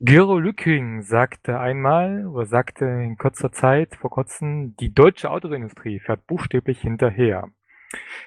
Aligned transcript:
Gero 0.00 0.38
Lücking 0.38 1.02
sagte 1.02 1.58
einmal 1.58 2.24
oder 2.28 2.46
sagte 2.46 2.84
in 2.84 3.16
kurzer 3.16 3.50
Zeit, 3.50 3.96
vor 3.96 4.10
kurzem, 4.10 4.76
die 4.76 4.94
deutsche 4.94 5.28
Autoindustrie 5.28 5.98
fährt 5.98 6.24
buchstäblich 6.28 6.80
hinterher. 6.80 7.48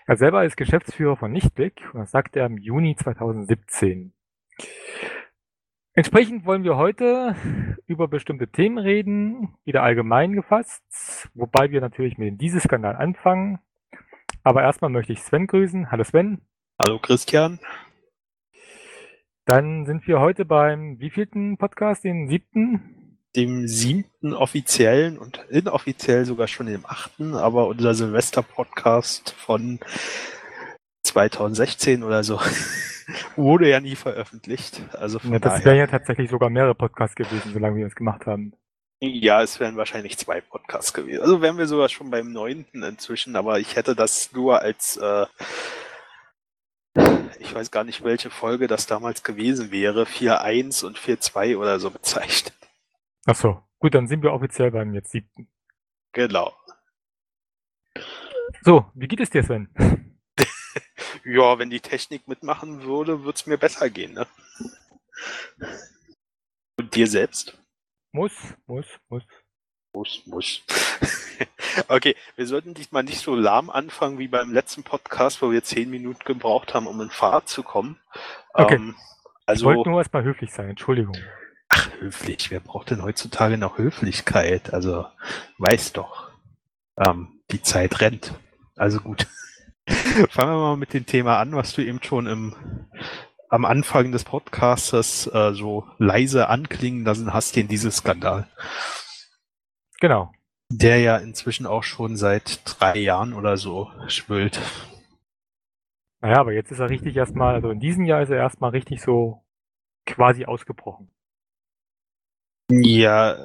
Er 0.06 0.18
selber 0.18 0.44
ist 0.44 0.58
Geschäftsführer 0.58 1.16
von 1.16 1.32
Nichtblick 1.32 1.90
und 1.94 2.02
das 2.02 2.12
sagte 2.12 2.42
er 2.42 2.48
im 2.48 2.58
Juni 2.58 2.98
2017. 2.98 4.12
Entsprechend 5.94 6.46
wollen 6.46 6.66
wir 6.66 6.76
heute 6.76 7.38
über 7.86 8.10
bestimmte 8.10 8.50
Themen 8.50 8.78
reden, 8.78 9.56
wieder 9.64 9.82
allgemein 9.82 10.34
gefasst, 10.34 11.30
wobei 11.36 11.72
wir 11.72 11.80
natürlich 11.80 12.18
mit 12.18 12.28
dem 12.28 12.38
Dieselskandal 12.38 12.98
anfangen. 12.98 13.60
Aber 14.44 14.62
erstmal 14.62 14.92
möchte 14.92 15.14
ich 15.14 15.24
Sven 15.24 15.48
grüßen. 15.48 15.90
Hallo 15.90 16.04
Sven. 16.04 16.42
Hallo 16.78 17.00
Christian. 17.00 17.62
Dann 19.46 19.86
sind 19.86 20.08
wir 20.08 20.20
heute 20.20 20.46
beim 20.46 21.00
wievielten 21.00 21.58
Podcast? 21.58 22.04
Den 22.04 22.28
siebten? 22.28 23.18
Dem 23.36 23.68
siebten 23.68 24.34
offiziellen 24.34 25.18
und 25.18 25.44
inoffiziell 25.50 26.26
sogar 26.26 26.48
schon 26.48 26.68
dem 26.68 26.86
achten, 26.86 27.34
aber 27.34 27.68
unser 27.68 27.94
Silvester-Podcast 27.94 29.32
von 29.32 29.80
2016 31.04 32.04
oder 32.04 32.24
so 32.24 32.40
wurde 33.36 33.68
ja 33.68 33.80
nie 33.80 33.96
veröffentlicht. 33.96 34.82
Also 34.94 35.20
ja, 35.24 35.40
das 35.40 35.66
wären 35.66 35.78
ja 35.78 35.88
tatsächlich 35.88 36.30
sogar 36.30 36.50
mehrere 36.50 36.76
Podcasts 36.76 37.16
gewesen, 37.16 37.52
solange 37.52 37.78
wir 37.78 37.86
das 37.86 37.96
gemacht 37.96 38.28
haben. 38.28 38.54
Ja, 39.00 39.42
es 39.42 39.60
wären 39.60 39.78
wahrscheinlich 39.78 40.20
zwei 40.20 40.42
Podcasts 40.42 40.94
gewesen. 40.94 41.24
Also 41.24 41.42
wären 41.42 41.58
wir 41.58 41.66
sogar 41.66 41.90
schon 41.90 42.12
beim 42.12 42.32
neunten 42.32 42.84
inzwischen, 42.84 43.36
aber 43.36 43.60
ich 43.60 43.76
hätte 43.76 43.96
das 43.96 44.32
nur 44.34 44.62
als 44.62 44.98
äh, 44.98 45.26
ich 47.42 47.54
weiß 47.54 47.72
gar 47.72 47.84
nicht, 47.84 48.04
welche 48.04 48.30
Folge 48.30 48.68
das 48.68 48.86
damals 48.86 49.24
gewesen 49.24 49.72
wäre, 49.72 50.04
4.1 50.04 50.86
und 50.86 50.98
4.2 50.98 51.58
oder 51.58 51.80
so 51.80 51.90
bezeichnet. 51.90 52.54
Ach 53.26 53.36
so, 53.36 53.62
gut, 53.80 53.94
dann 53.94 54.08
sind 54.08 54.24
wir 54.24 54.32
offiziell 54.32 54.72
beim 54.72 54.94
jetzt 54.94 55.12
siebten. 55.12 55.48
Genau. 56.14 56.56
So, 58.62 58.86
wie 58.94 59.08
geht 59.08 59.20
es 59.20 59.30
dir, 59.30 59.44
Sven? 59.44 59.70
ja, 61.26 61.58
wenn 61.58 61.70
die 61.70 61.80
Technik 61.80 62.28
mitmachen 62.28 62.84
würde, 62.84 63.24
würde 63.24 63.36
es 63.36 63.48
mir 63.48 63.58
besser 63.58 63.90
gehen, 63.90 64.14
ne? 64.14 64.28
Und 66.78 66.96
dir 66.96 67.08
selbst? 67.08 67.58
Muss, 68.12 68.34
muss, 68.68 68.86
muss. 69.10 69.24
Muss, 69.94 70.22
muss. 70.26 70.64
okay, 71.90 72.16
wir 72.38 72.48
sollten 72.48 72.74
diesmal 72.74 73.04
nicht 73.04 73.20
so 73.20 73.36
lahm 73.36 73.70
anfangen 73.70 74.20
wie 74.20 74.30
beim 74.30 74.54
letzten 74.54 74.84
Podcast, 74.84 75.42
wo 75.42 75.52
wir 75.52 75.64
zehn 75.64 75.90
Minuten 75.90 76.24
gebraucht 76.24 76.74
haben, 76.74 76.88
um 76.88 77.02
in 77.02 77.10
Fahrt 77.10 77.50
zu 77.50 77.62
kommen. 77.62 78.00
Okay. 78.54 78.76
Ähm, 78.76 78.96
also, 79.46 79.70
ich 79.70 79.78
wollte 79.78 79.90
nur 79.90 80.00
erstmal 80.00 80.24
höflich 80.24 80.52
sein, 80.54 80.70
Entschuldigung. 80.70 81.16
Ach, 81.68 81.90
höflich. 82.00 82.52
Wer 82.52 82.62
braucht 82.62 82.92
denn 82.92 83.04
heutzutage 83.04 83.58
noch 83.58 83.78
Höflichkeit? 83.78 84.74
Also, 84.74 85.06
weiß 85.58 85.94
doch. 85.94 86.32
Ähm, 86.98 87.42
die 87.52 87.62
Zeit 87.62 88.00
rennt. 88.00 88.34
Also 88.78 89.00
gut. 89.00 89.28
Fangen 90.30 90.54
wir 90.54 90.58
mal 90.58 90.78
mit 90.78 90.94
dem 90.94 91.06
Thema 91.06 91.40
an, 91.40 91.54
was 91.54 91.74
du 91.74 91.84
eben 91.84 92.02
schon 92.02 92.28
im, 92.28 92.56
am 93.50 93.66
Anfang 93.66 94.12
des 94.12 94.24
Podcastes 94.24 95.28
äh, 95.28 95.54
so 95.54 95.86
leise 95.98 96.48
anklingen 96.48 97.04
lassen 97.04 97.34
hast, 97.34 97.56
den 97.56 97.68
dieses 97.68 97.98
Skandal. 97.98 98.48
Genau. 100.02 100.34
Der 100.70 101.00
ja 101.00 101.18
inzwischen 101.18 101.68
auch 101.68 101.84
schon 101.84 102.18
seit 102.18 102.62
drei 102.66 102.98
Jahren 102.98 103.34
oder 103.34 103.56
so 103.56 103.92
schwült. 104.08 104.60
Naja, 106.22 106.40
aber 106.40 106.54
jetzt 106.54 106.72
ist 106.72 106.80
er 106.80 106.90
richtig 106.90 107.16
erstmal, 107.16 107.56
also 107.56 107.70
in 107.70 107.80
diesem 107.80 108.06
Jahr 108.06 108.22
ist 108.22 108.30
er 108.30 108.38
erstmal 108.38 108.72
richtig 108.72 109.02
so 109.02 109.44
quasi 110.06 110.46
ausgebrochen. 110.46 111.10
Ja. 112.72 113.38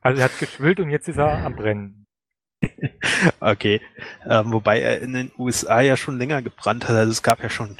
Also 0.00 0.20
er 0.20 0.24
hat 0.24 0.38
geschwillt 0.38 0.80
und 0.80 0.90
jetzt 0.90 1.08
ist 1.08 1.18
er 1.18 1.44
am 1.44 1.56
Brennen. 1.56 2.06
okay. 3.40 3.80
Ähm, 4.28 4.52
wobei 4.52 4.80
er 4.80 5.00
in 5.00 5.14
den 5.14 5.32
USA 5.38 5.80
ja 5.80 5.96
schon 5.96 6.18
länger 6.18 6.42
gebrannt 6.42 6.88
hat. 6.88 6.96
Also 6.96 7.12
es 7.12 7.22
gab 7.22 7.42
ja 7.42 7.48
schon 7.48 7.76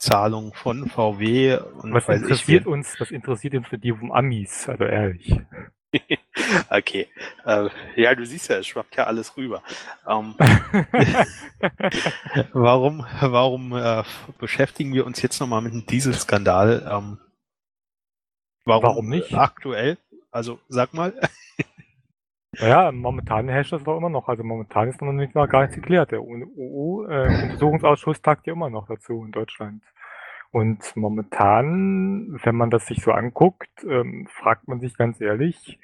Strafzahlungen 0.00 0.52
von 0.54 0.88
VW 0.88 1.58
und 1.82 1.92
was 1.92 2.08
interessiert 2.08 2.66
uns, 2.66 2.98
was 2.98 3.10
interessiert 3.10 3.54
uns 3.54 3.68
für 3.68 3.78
die 3.78 3.92
um 3.92 4.10
Amis, 4.12 4.66
also 4.68 4.84
ehrlich. 4.84 5.38
okay. 6.70 7.06
Äh, 7.44 7.68
ja, 7.96 8.14
du 8.14 8.24
siehst 8.24 8.48
ja, 8.48 8.56
es 8.56 8.66
schwappt 8.66 8.96
ja 8.96 9.04
alles 9.04 9.36
rüber. 9.36 9.62
Ähm, 10.08 10.34
warum 12.52 13.04
warum 13.20 13.74
äh, 13.74 14.02
beschäftigen 14.38 14.94
wir 14.94 15.04
uns 15.04 15.20
jetzt 15.20 15.38
nochmal 15.38 15.60
mit 15.60 15.74
dem 15.74 15.84
Dieselskandal? 15.84 16.88
Ähm, 16.90 17.18
warum, 18.64 18.82
warum 18.82 19.08
nicht? 19.08 19.34
Aktuell? 19.34 19.98
Also 20.30 20.60
sag 20.68 20.94
mal. 20.94 21.12
Naja, 22.58 22.90
momentan 22.92 23.48
herrscht 23.48 23.72
das 23.72 23.84
doch 23.84 23.96
immer 23.96 24.08
noch. 24.10 24.28
Also 24.28 24.42
momentan 24.42 24.88
ist 24.88 25.00
noch 25.02 25.12
nicht 25.12 25.34
mal 25.34 25.46
gar 25.46 25.62
nichts 25.62 25.76
geklärt. 25.76 26.10
Der 26.10 26.20
EU-Untersuchungsausschuss 26.20 28.18
äh, 28.18 28.22
tagt 28.22 28.46
ja 28.46 28.52
immer 28.54 28.70
noch 28.70 28.88
dazu 28.88 29.24
in 29.24 29.30
Deutschland. 29.32 29.82
Und 30.50 30.96
momentan, 30.96 32.38
wenn 32.42 32.56
man 32.56 32.70
das 32.70 32.86
sich 32.86 33.02
so 33.02 33.12
anguckt, 33.12 33.70
ähm, 33.88 34.26
fragt 34.28 34.66
man 34.66 34.80
sich 34.80 34.96
ganz 34.96 35.20
ehrlich, 35.20 35.78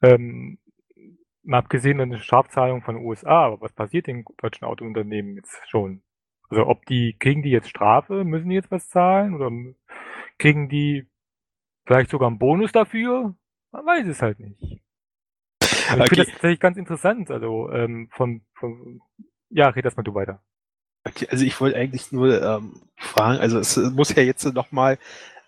ähm, 0.00 0.58
mal 1.42 1.58
abgesehen 1.58 1.98
von 1.98 2.10
den 2.10 2.20
Strafzahlungen 2.20 2.82
von 2.82 2.96
den 2.96 3.04
USA, 3.04 3.46
aber 3.46 3.60
was 3.60 3.72
passiert 3.72 4.06
den 4.06 4.24
deutschen 4.38 4.64
Autounternehmen 4.64 5.34
jetzt 5.36 5.60
schon? 5.68 6.02
Also 6.48 6.66
ob 6.68 6.86
die, 6.86 7.16
kriegen 7.18 7.42
die 7.42 7.50
jetzt 7.50 7.68
Strafe, 7.68 8.24
müssen 8.24 8.48
die 8.50 8.54
jetzt 8.56 8.70
was 8.70 8.88
zahlen 8.88 9.34
oder 9.34 9.50
kriegen 10.38 10.68
die 10.68 11.08
vielleicht 11.86 12.10
sogar 12.10 12.28
einen 12.28 12.38
Bonus 12.38 12.72
dafür? 12.72 13.34
Man 13.72 13.86
weiß 13.86 14.06
es 14.06 14.22
halt 14.22 14.38
nicht. 14.40 14.81
Ich 15.82 16.08
finde 16.08 16.16
das 16.16 16.32
tatsächlich 16.32 16.60
ganz 16.60 16.76
interessant. 16.76 17.30
Also 17.30 17.70
ähm, 17.70 18.08
von, 18.12 18.42
von 18.54 19.00
ja, 19.50 19.68
red 19.68 19.84
erstmal 19.84 20.04
du 20.04 20.14
weiter. 20.14 20.42
Okay, 21.04 21.26
also 21.30 21.44
ich 21.44 21.60
wollte 21.60 21.76
eigentlich 21.76 22.12
nur 22.12 22.40
ähm, 22.40 22.82
fragen, 22.96 23.40
also 23.40 23.58
es 23.58 23.76
muss 23.76 24.14
ja 24.14 24.22
jetzt 24.22 24.44
nochmal 24.44 24.98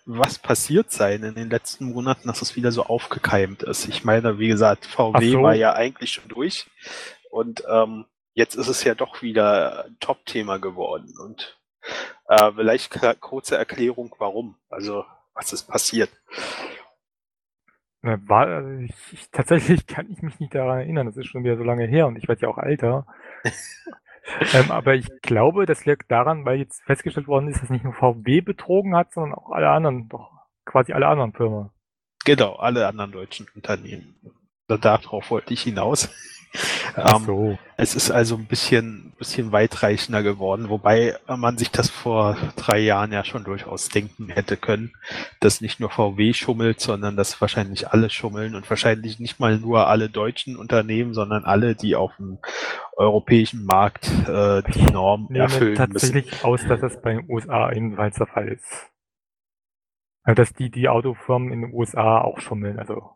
was 0.05 0.37
passiert 0.37 0.91
sein 0.91 1.23
in 1.23 1.33
den 1.33 1.49
letzten 1.49 1.91
Monaten, 1.91 2.27
dass 2.27 2.41
es 2.41 2.55
wieder 2.55 2.71
so 2.71 2.83
aufgekeimt 2.83 3.63
ist. 3.63 3.87
Ich 3.87 4.03
meine, 4.03 4.37
wie 4.37 4.47
gesagt, 4.47 4.85
VW 4.85 5.31
so. 5.31 5.41
war 5.41 5.55
ja 5.55 5.73
eigentlich 5.73 6.11
schon 6.11 6.27
durch 6.27 6.67
und 7.31 7.63
ähm, 7.67 8.05
jetzt 8.33 8.55
ist 8.55 8.67
es 8.67 8.83
ja 8.83 8.93
doch 8.93 9.21
wieder 9.21 9.85
ein 9.85 9.97
Top-Thema 9.99 10.59
geworden 10.59 11.13
und 11.17 11.57
äh, 12.27 12.51
vielleicht 12.53 12.91
kurze 13.19 13.57
Erklärung, 13.57 14.13
warum, 14.19 14.57
also 14.69 15.05
was 15.33 15.53
ist 15.53 15.63
passiert. 15.63 16.09
War, 18.05 18.47
also 18.47 18.69
ich, 18.81 18.93
ich, 19.11 19.31
tatsächlich 19.31 19.87
kann 19.87 20.11
ich 20.11 20.21
mich 20.21 20.39
nicht 20.39 20.55
daran 20.55 20.79
erinnern, 20.79 21.07
das 21.07 21.17
ist 21.17 21.27
schon 21.27 21.43
wieder 21.43 21.57
so 21.57 21.63
lange 21.63 21.85
her 21.85 22.07
und 22.07 22.17
ich 22.17 22.27
werde 22.27 22.41
ja 22.41 22.47
auch 22.47 22.57
älter. 22.57 23.05
ähm, 24.53 24.71
aber 24.71 24.95
ich 24.95 25.07
glaube, 25.21 25.65
das 25.65 25.85
liegt 25.85 26.11
daran, 26.11 26.45
weil 26.45 26.59
jetzt 26.59 26.83
festgestellt 26.83 27.27
worden 27.27 27.49
ist, 27.49 27.61
dass 27.61 27.69
nicht 27.69 27.83
nur 27.83 27.93
VW 27.93 28.41
betrogen 28.41 28.95
hat, 28.95 29.13
sondern 29.13 29.33
auch 29.33 29.51
alle 29.51 29.69
anderen, 29.69 30.09
doch 30.09 30.31
quasi 30.65 30.93
alle 30.93 31.07
anderen 31.07 31.33
Firmen. 31.33 31.69
Genau, 32.25 32.55
alle 32.55 32.87
anderen 32.87 33.11
deutschen 33.11 33.47
Unternehmen. 33.55 34.15
Darauf 34.67 35.29
wollte 35.29 35.53
ich 35.53 35.61
hinaus. 35.61 36.09
Ach 36.95 37.19
ähm, 37.19 37.25
so. 37.25 37.57
es 37.77 37.95
ist 37.95 38.11
also 38.11 38.35
ein 38.35 38.45
bisschen, 38.45 39.13
bisschen 39.17 39.51
weitreichender 39.51 40.23
geworden, 40.23 40.69
wobei 40.69 41.15
man 41.27 41.57
sich 41.57 41.71
das 41.71 41.89
vor 41.89 42.37
drei 42.55 42.79
Jahren 42.79 43.11
ja 43.11 43.23
schon 43.23 43.43
durchaus 43.43 43.89
denken 43.89 44.29
hätte 44.29 44.57
können, 44.57 44.93
dass 45.39 45.61
nicht 45.61 45.79
nur 45.79 45.89
VW 45.89 46.33
schummelt, 46.33 46.79
sondern 46.79 47.15
dass 47.15 47.39
wahrscheinlich 47.41 47.89
alle 47.89 48.09
schummeln 48.09 48.55
und 48.55 48.69
wahrscheinlich 48.69 49.19
nicht 49.19 49.39
mal 49.39 49.57
nur 49.57 49.87
alle 49.87 50.09
deutschen 50.09 50.55
Unternehmen, 50.55 51.13
sondern 51.13 51.45
alle, 51.45 51.75
die 51.75 51.95
auf 51.95 52.15
dem 52.17 52.39
europäischen 52.95 53.65
Markt 53.65 54.07
äh, 54.27 54.63
die 54.73 54.85
Norm 54.91 55.27
ich 55.29 55.37
erfüllen 55.37 55.75
tatsächlich 55.75 56.25
müssen. 56.25 56.45
aus, 56.45 56.65
dass 56.67 56.81
das 56.81 57.01
bei 57.01 57.13
den 57.13 57.29
USA 57.29 57.71
ebenfalls 57.71 58.15
der 58.15 58.27
Fall 58.27 58.47
ist. 58.47 58.89
Also, 60.23 60.35
dass 60.35 60.53
die, 60.53 60.71
die 60.71 60.89
Autofirmen 60.89 61.51
in 61.51 61.61
den 61.61 61.73
USA 61.73 62.21
auch 62.21 62.39
schummeln, 62.39 62.79
also 62.79 63.11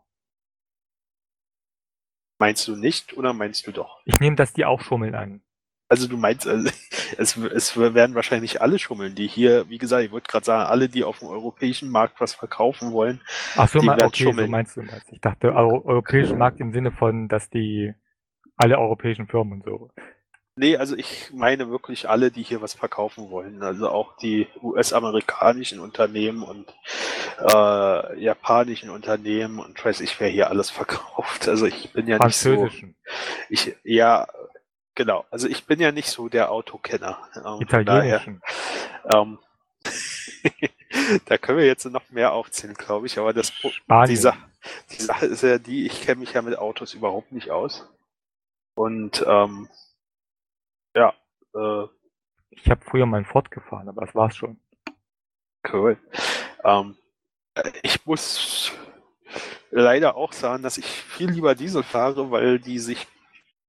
Meinst 2.40 2.66
du 2.66 2.74
nicht 2.74 3.16
oder 3.18 3.34
meinst 3.34 3.66
du 3.66 3.70
doch? 3.70 4.00
Ich 4.06 4.18
nehme 4.18 4.34
das 4.34 4.54
die 4.54 4.64
auch 4.64 4.80
schummeln 4.80 5.14
an. 5.14 5.42
Also 5.90 6.08
du 6.08 6.16
meinst, 6.16 6.46
also, 6.46 6.70
es, 7.18 7.36
es 7.36 7.76
werden 7.76 8.14
wahrscheinlich 8.14 8.62
alle 8.62 8.78
schummeln, 8.78 9.14
die 9.14 9.26
hier, 9.26 9.68
wie 9.68 9.76
gesagt, 9.76 10.04
ich 10.04 10.10
wollte 10.10 10.30
gerade 10.30 10.46
sagen, 10.46 10.70
alle, 10.70 10.88
die 10.88 11.04
auf 11.04 11.18
dem 11.18 11.28
europäischen 11.28 11.90
Markt 11.90 12.18
was 12.18 12.34
verkaufen 12.34 12.92
wollen, 12.92 13.20
Ach 13.56 13.68
so, 13.68 13.80
die 13.80 13.86
werden 13.86 14.06
okay, 14.06 14.22
schummeln. 14.22 14.46
so 14.46 14.50
meinst 14.50 14.76
du 14.78 14.82
das. 14.82 15.02
Ich 15.10 15.20
dachte, 15.20 15.54
Euro 15.54 15.84
europäischen 15.84 16.38
Markt 16.38 16.60
im 16.60 16.72
Sinne 16.72 16.92
von, 16.92 17.28
dass 17.28 17.50
die 17.50 17.92
alle 18.56 18.78
europäischen 18.78 19.26
Firmen 19.26 19.54
und 19.54 19.64
so. 19.64 19.90
Nee, 20.60 20.76
also 20.76 20.94
ich 20.94 21.30
meine 21.32 21.70
wirklich 21.70 22.06
alle, 22.06 22.30
die 22.30 22.42
hier 22.42 22.60
was 22.60 22.74
verkaufen 22.74 23.30
wollen. 23.30 23.62
Also 23.62 23.88
auch 23.88 24.14
die 24.18 24.46
US-amerikanischen 24.60 25.80
Unternehmen 25.80 26.42
und 26.42 26.68
äh, 27.38 28.20
japanischen 28.20 28.90
Unternehmen 28.90 29.58
und 29.58 29.82
weiß 29.82 30.02
ich, 30.02 30.20
wer 30.20 30.28
hier 30.28 30.50
alles 30.50 30.68
verkauft. 30.80 31.48
Also 31.48 31.64
ich 31.64 31.94
bin 31.94 32.06
ja 32.06 32.22
nicht 32.22 32.36
so. 32.36 32.68
Ich, 33.48 33.74
ja, 33.84 34.28
genau. 34.94 35.24
Also 35.30 35.48
ich 35.48 35.64
bin 35.64 35.80
ja 35.80 35.92
nicht 35.92 36.10
so 36.10 36.28
der 36.28 36.52
Autokenner. 36.52 37.16
Ähm, 37.36 37.62
Italienischen. 37.62 38.42
Daher, 39.02 39.22
ähm, 39.22 39.38
da 41.24 41.38
können 41.38 41.56
wir 41.56 41.66
jetzt 41.66 41.86
noch 41.86 42.10
mehr 42.10 42.34
aufzählen, 42.34 42.74
glaube 42.74 43.06
ich. 43.06 43.18
Aber 43.18 43.32
das, 43.32 43.50
die, 44.08 44.16
Sa 44.16 44.36
die 44.90 45.02
Sache 45.02 45.24
ist 45.24 45.42
ja 45.42 45.56
die, 45.56 45.86
ich 45.86 46.02
kenne 46.02 46.20
mich 46.20 46.34
ja 46.34 46.42
mit 46.42 46.58
Autos 46.58 46.92
überhaupt 46.92 47.32
nicht 47.32 47.50
aus. 47.50 47.88
Und 48.74 49.24
ähm, 49.26 49.70
ja, 50.94 51.14
äh, 51.54 51.86
ich 52.50 52.70
habe 52.70 52.80
früher 52.84 53.06
meinen 53.06 53.24
Ford 53.24 53.50
gefahren, 53.50 53.88
aber 53.88 54.04
das 54.04 54.14
war's 54.14 54.36
schon. 54.36 54.58
Cool. 55.70 55.98
Ähm, 56.64 56.96
ich 57.82 58.04
muss 58.06 58.72
leider 59.70 60.16
auch 60.16 60.32
sagen, 60.32 60.62
dass 60.62 60.78
ich 60.78 60.86
viel 60.86 61.30
lieber 61.30 61.54
Diesel 61.54 61.82
fahre, 61.82 62.30
weil 62.30 62.58
die 62.58 62.78
sich 62.78 63.06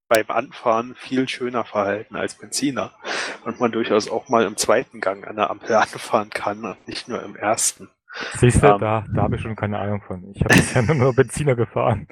beim 0.08 0.30
Anfahren 0.30 0.96
viel 0.96 1.30
schöner 1.30 1.64
verhalten 1.64 2.16
als 2.16 2.36
Benziner. 2.36 2.92
Und 3.46 3.60
man 3.60 3.72
durchaus 3.72 4.10
auch 4.10 4.30
mal 4.30 4.46
im 4.46 4.58
zweiten 4.58 5.00
Gang 5.00 5.26
an 5.26 5.38
der 5.38 5.50
Ampel 5.50 5.76
anfahren 5.76 6.30
kann 6.30 6.66
und 6.66 6.88
nicht 6.88 7.08
nur 7.08 7.22
im 7.24 7.36
ersten. 7.36 7.90
Siehst 8.34 8.62
du, 8.62 8.68
ähm, 8.68 8.80
da, 8.80 9.06
da 9.14 9.22
habe 9.22 9.38
ich 9.38 9.42
schon 9.42 9.56
keine 9.56 9.80
Ahnung 9.80 10.02
von. 10.02 10.30
Ich 10.34 10.44
habe 10.44 10.54
bisher 10.56 10.82
nur 10.82 11.16
Benziner 11.16 11.56
gefahren. 11.56 12.08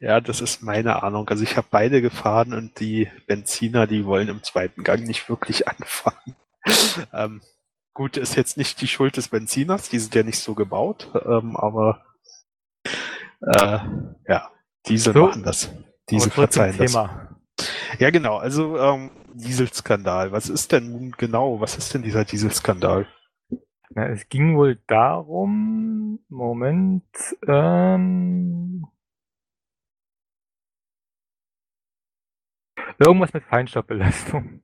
Ja, 0.00 0.20
das 0.20 0.40
ist 0.40 0.62
meine 0.62 1.02
Ahnung. 1.02 1.28
Also 1.28 1.42
ich 1.42 1.56
habe 1.56 1.66
beide 1.70 2.02
gefahren 2.02 2.52
und 2.52 2.80
die 2.80 3.08
Benziner, 3.26 3.86
die 3.86 4.04
wollen 4.04 4.28
im 4.28 4.42
zweiten 4.42 4.84
Gang 4.84 5.06
nicht 5.06 5.28
wirklich 5.28 5.68
anfahren. 5.68 6.36
ähm, 7.12 7.40
gut, 7.94 8.16
ist 8.16 8.36
jetzt 8.36 8.56
nicht 8.56 8.80
die 8.80 8.88
Schuld 8.88 9.16
des 9.16 9.28
Benziners, 9.28 9.88
die 9.88 9.98
sind 9.98 10.14
ja 10.14 10.22
nicht 10.22 10.38
so 10.38 10.54
gebaut, 10.54 11.10
ähm, 11.26 11.56
aber 11.56 12.04
äh, 13.40 13.78
ja, 14.28 14.50
diese 14.86 15.12
so, 15.12 15.26
machen 15.26 15.42
das. 15.42 15.70
Diese 16.10 16.30
verzeihen 16.30 16.76
das. 16.76 16.92
Thema. 16.92 17.38
Ja, 17.98 18.10
genau. 18.10 18.36
Also 18.36 18.78
ähm, 18.78 19.10
Dieselskandal. 19.34 20.32
Was 20.32 20.48
ist 20.48 20.72
denn 20.72 20.92
nun 20.92 21.12
genau? 21.12 21.60
Was 21.60 21.76
ist 21.76 21.94
denn 21.94 22.02
dieser 22.02 22.24
Dieselskandal? 22.24 23.06
Na, 23.90 24.06
es 24.08 24.28
ging 24.28 24.56
wohl 24.56 24.78
darum, 24.86 26.20
Moment, 26.28 27.04
ähm, 27.46 28.86
irgendwas 33.00 33.32
mit 33.32 33.44
Feinstaubbelastung. 33.44 34.62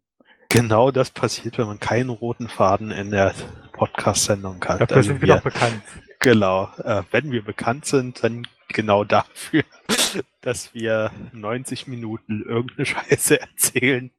Genau 0.48 0.90
das 0.90 1.10
passiert, 1.10 1.58
wenn 1.58 1.66
man 1.66 1.80
keinen 1.80 2.10
roten 2.10 2.48
Faden 2.48 2.90
in 2.90 3.10
der 3.10 3.34
Podcast-Sendung 3.72 4.64
hat. 4.64 4.80
Dafür 4.80 4.96
also 4.96 5.08
sind 5.08 5.20
wir, 5.20 5.28
wir 5.28 5.34
doch 5.36 5.42
bekannt. 5.42 5.82
Genau. 6.20 6.70
Äh, 6.82 7.02
wenn 7.10 7.32
wir 7.32 7.42
bekannt 7.42 7.84
sind, 7.84 8.22
dann 8.22 8.46
genau 8.68 9.04
dafür, 9.04 9.64
dass 10.40 10.74
wir 10.74 11.10
90 11.32 11.88
Minuten 11.88 12.42
irgendeine 12.42 12.86
Scheiße 12.86 13.40
erzählen 13.40 14.10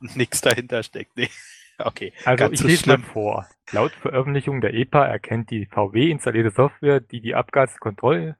und 0.00 0.16
nichts 0.16 0.40
dahinter 0.40 0.82
steckt. 0.82 1.16
Nee. 1.16 1.30
Okay. 1.78 2.12
Also 2.24 2.50
ich 2.50 2.62
lese 2.62 2.88
mal 2.88 2.98
vor. 2.98 3.46
Laut 3.72 3.92
Veröffentlichung 3.92 4.60
der 4.60 4.74
EPA 4.74 5.06
erkennt 5.06 5.50
die 5.50 5.66
VW 5.66 6.10
installierte 6.10 6.50
Software, 6.50 7.00
die 7.00 7.20
die 7.20 7.34
Abgaskontrolle 7.34 8.36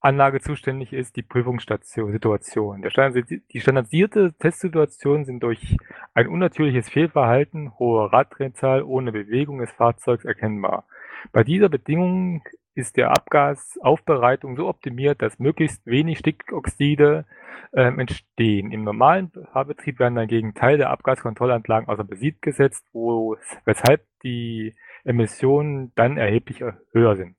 Anlage 0.00 0.40
zuständig 0.40 0.92
ist, 0.92 1.16
die 1.16 1.22
Prüfungssituation. 1.22 2.82
die 2.82 3.60
standardisierte 3.60 4.32
Testsituationen 4.38 5.24
sind 5.24 5.42
durch 5.42 5.76
ein 6.14 6.28
unnatürliches 6.28 6.88
Fehlverhalten, 6.88 7.76
hohe 7.78 8.12
Raddrehzahl 8.12 8.82
ohne 8.82 9.10
Bewegung 9.10 9.58
des 9.58 9.72
Fahrzeugs 9.72 10.24
erkennbar. 10.24 10.84
Bei 11.32 11.42
dieser 11.42 11.68
Bedingung 11.68 12.42
ist 12.74 12.96
der 12.96 13.10
Abgasaufbereitung 13.10 14.56
so 14.56 14.68
optimiert, 14.68 15.20
dass 15.20 15.40
möglichst 15.40 15.84
wenig 15.84 16.18
Stickoxide 16.18 17.26
ähm, 17.72 17.98
entstehen. 17.98 18.70
Im 18.70 18.84
normalen 18.84 19.32
Fahrbetrieb 19.52 19.98
werden 19.98 20.14
dagegen 20.14 20.54
Teile 20.54 20.78
der 20.78 20.90
Abgaskontrollanlagen 20.90 21.88
außer 21.88 22.04
Besitz 22.04 22.40
gesetzt, 22.40 22.86
wo, 22.92 23.36
weshalb 23.64 24.06
die 24.22 24.76
Emissionen 25.04 25.92
dann 25.96 26.16
erheblich 26.16 26.62
höher 26.92 27.16
sind. 27.16 27.36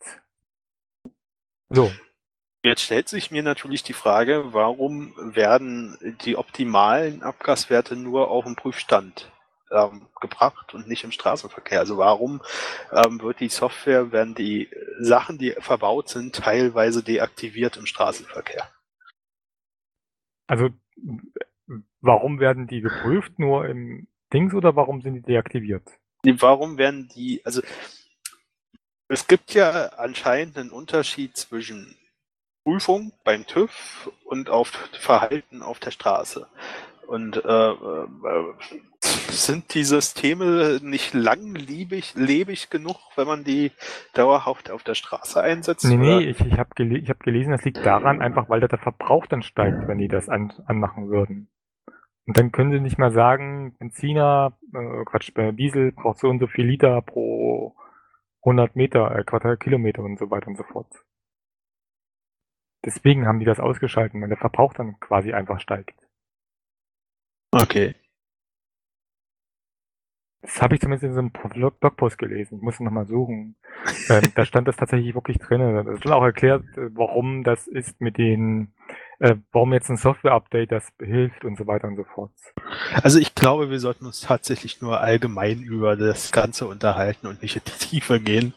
So, 1.69 1.89
Jetzt 2.61 2.81
stellt 2.81 3.07
sich 3.07 3.31
mir 3.31 3.41
natürlich 3.41 3.83
die 3.83 3.94
Frage, 3.94 4.53
warum 4.53 5.13
werden 5.17 5.97
die 6.25 6.35
optimalen 6.35 7.23
Abgaswerte 7.23 7.95
nur 7.95 8.29
auf 8.29 8.44
dem 8.44 8.57
Prüfstand 8.57 9.31
ähm, 9.71 10.07
gebracht 10.19 10.73
und 10.73 10.85
nicht 10.85 11.06
im 11.06 11.11
Straßenverkehr? 11.11 11.79
Also 11.79 11.97
warum 11.97 12.41
ähm, 12.91 13.21
wird 13.21 13.39
die 13.39 13.47
Software, 13.47 14.11
werden 14.11 14.35
die 14.35 14.69
Sachen, 15.00 15.38
die 15.38 15.51
verbaut 15.59 16.09
sind, 16.09 16.35
teilweise 16.35 17.01
deaktiviert 17.01 17.77
im 17.77 17.85
Straßenverkehr? 17.85 18.69
Also 20.47 20.69
warum 22.01 22.41
werden 22.41 22.67
die 22.67 22.81
geprüft 22.81 23.39
nur 23.39 23.69
im 23.69 24.07
Dings 24.33 24.53
oder 24.53 24.75
warum 24.75 25.01
sind 25.01 25.13
die 25.13 25.21
deaktiviert? 25.21 25.88
Warum 26.23 26.77
werden 26.77 27.07
die, 27.15 27.41
also 27.45 27.61
es 29.07 29.27
gibt 29.27 29.53
ja 29.53 29.88
anscheinend 29.97 30.57
einen 30.57 30.71
Unterschied 30.71 31.38
zwischen 31.38 31.95
Prüfung 32.63 33.13
beim 33.23 33.45
TÜV 33.45 34.11
und 34.25 34.50
auf 34.50 34.69
Verhalten 34.94 35.61
auf 35.61 35.79
der 35.79 35.91
Straße. 35.91 36.47
Und 37.07 37.44
äh, 37.44 37.71
äh, 37.71 37.75
sind 39.01 39.73
die 39.73 39.83
Systeme 39.83 40.79
nicht 40.83 41.15
langlebig 41.15 42.13
lebig 42.15 42.69
genug, 42.69 42.97
wenn 43.15 43.25
man 43.25 43.44
die 43.44 43.71
dauerhaft 44.13 44.69
auf 44.69 44.83
der 44.83 44.94
Straße 44.94 45.41
einsetzt? 45.41 45.85
Nee, 45.85 45.95
oder? 45.95 46.19
nee, 46.19 46.25
ich, 46.25 46.39
ich 46.41 46.59
habe 46.59 46.69
gele 46.75 47.01
hab 47.07 47.19
gelesen, 47.21 47.51
das 47.51 47.63
liegt 47.63 47.83
daran, 47.83 48.21
einfach 48.21 48.47
weil 48.50 48.59
der 48.59 48.77
Verbrauch 48.77 49.25
dann 49.25 49.41
steigt, 49.41 49.88
wenn 49.88 49.97
die 49.97 50.07
das 50.07 50.29
an 50.29 50.53
anmachen 50.67 51.09
würden. 51.09 51.50
Und 52.27 52.38
dann 52.38 52.51
können 52.51 52.71
sie 52.71 52.79
nicht 52.79 53.00
mal 53.00 53.11
sagen, 53.11 53.75
Benziner, 53.79 54.53
äh, 54.71 55.03
Quatsch, 55.06 55.31
Diesel 55.53 55.91
braucht 55.91 56.19
so 56.19 56.29
und 56.29 56.39
so 56.39 56.45
viel 56.45 56.65
Liter 56.65 57.01
pro 57.01 57.75
100 58.44 58.75
Meter, 58.75 59.15
äh, 59.15 59.23
Quadratkilometer 59.23 60.03
und 60.03 60.19
so 60.19 60.29
weiter 60.29 60.47
und 60.47 60.57
so 60.57 60.63
fort. 60.63 60.88
Deswegen 62.86 63.28
haben 63.28 63.40
die 63.40 63.46
das 63.46 63.60
ausgeschalten, 63.60 64.22
weil 64.22 64.30
der 64.30 64.38
Verbrauch 64.38 64.74
dann 64.74 65.00
quasi 65.00 65.34
einfach 65.34 65.60
steigt. 65.60 66.00
Okay. 67.52 67.96
Das 70.42 70.62
habe 70.62 70.76
ich 70.76 70.81
zumindest 70.81 71.04
in 71.04 71.14
so 71.14 71.20
einem 71.20 71.31
Blogpost 71.31 72.18
gelesen. 72.18 72.58
Ich 72.58 72.62
muss 72.62 72.80
nochmal 72.80 73.06
suchen. 73.06 73.56
ähm, 74.10 74.31
da 74.36 74.46
stand 74.46 74.68
das 74.70 74.78
tatsächlich 74.78 75.14
wirklich 75.14 75.38
drin. 75.38 75.60
Da 75.60 75.92
ist 75.92 76.08
auch 76.08 76.24
erklärt, 76.24 76.64
äh, 76.78 76.96
warum 76.96 77.44
das 77.44 77.68
ist 77.68 78.00
mit 78.00 78.18
den, 78.18 78.74
äh, 79.20 79.36
warum 79.52 79.74
jetzt 79.74 79.90
ein 79.90 79.98
Software-Update 79.98 80.72
das 80.72 80.88
hilft 80.98 81.44
und 81.44 81.58
so 81.58 81.68
weiter 81.68 81.90
und 81.90 81.98
so 81.98 82.06
fort. 82.06 82.31
Also 83.04 83.20
ich 83.20 83.36
glaube, 83.36 83.70
wir 83.70 83.80
sollten 83.80 84.06
uns 84.06 84.22
tatsächlich 84.22 84.81
nur 84.81 85.02
allgemein 85.02 85.60
über 85.60 85.98
das 85.98 86.31
Ganze 86.31 86.68
unterhalten 86.68 87.28
und 87.28 87.42
nicht 87.42 87.58
in 87.58 87.64
die 87.66 87.86
Tiefe 87.86 88.22
gehen. 88.22 88.54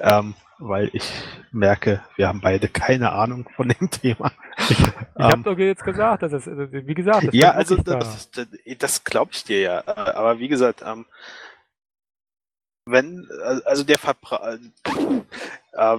Ähm, 0.00 0.34
weil 0.58 0.90
ich 0.92 1.12
merke, 1.52 2.02
wir 2.16 2.28
haben 2.28 2.40
beide 2.40 2.68
keine 2.68 3.12
Ahnung 3.12 3.48
von 3.54 3.68
dem 3.68 3.90
Thema. 3.90 4.32
Ich, 4.58 4.70
ich 4.78 4.86
habe 5.18 5.36
ähm, 5.36 5.42
doch 5.42 5.58
jetzt 5.58 5.84
gesagt, 5.84 6.22
dass 6.22 6.32
es, 6.32 6.46
wie 6.46 6.94
gesagt, 6.94 7.34
ja, 7.34 7.52
also 7.52 7.76
das, 7.76 8.30
das, 8.30 8.48
das 8.78 9.04
glaube 9.04 9.32
ich 9.34 9.44
dir 9.44 9.60
ja. 9.60 9.82
Aber 9.86 10.38
wie 10.38 10.48
gesagt, 10.48 10.82
ähm, 10.84 11.06
wenn, 12.86 13.28
also 13.64 13.84
der 13.84 13.98
Verbrauch, 13.98 14.40
äh, 15.72 15.98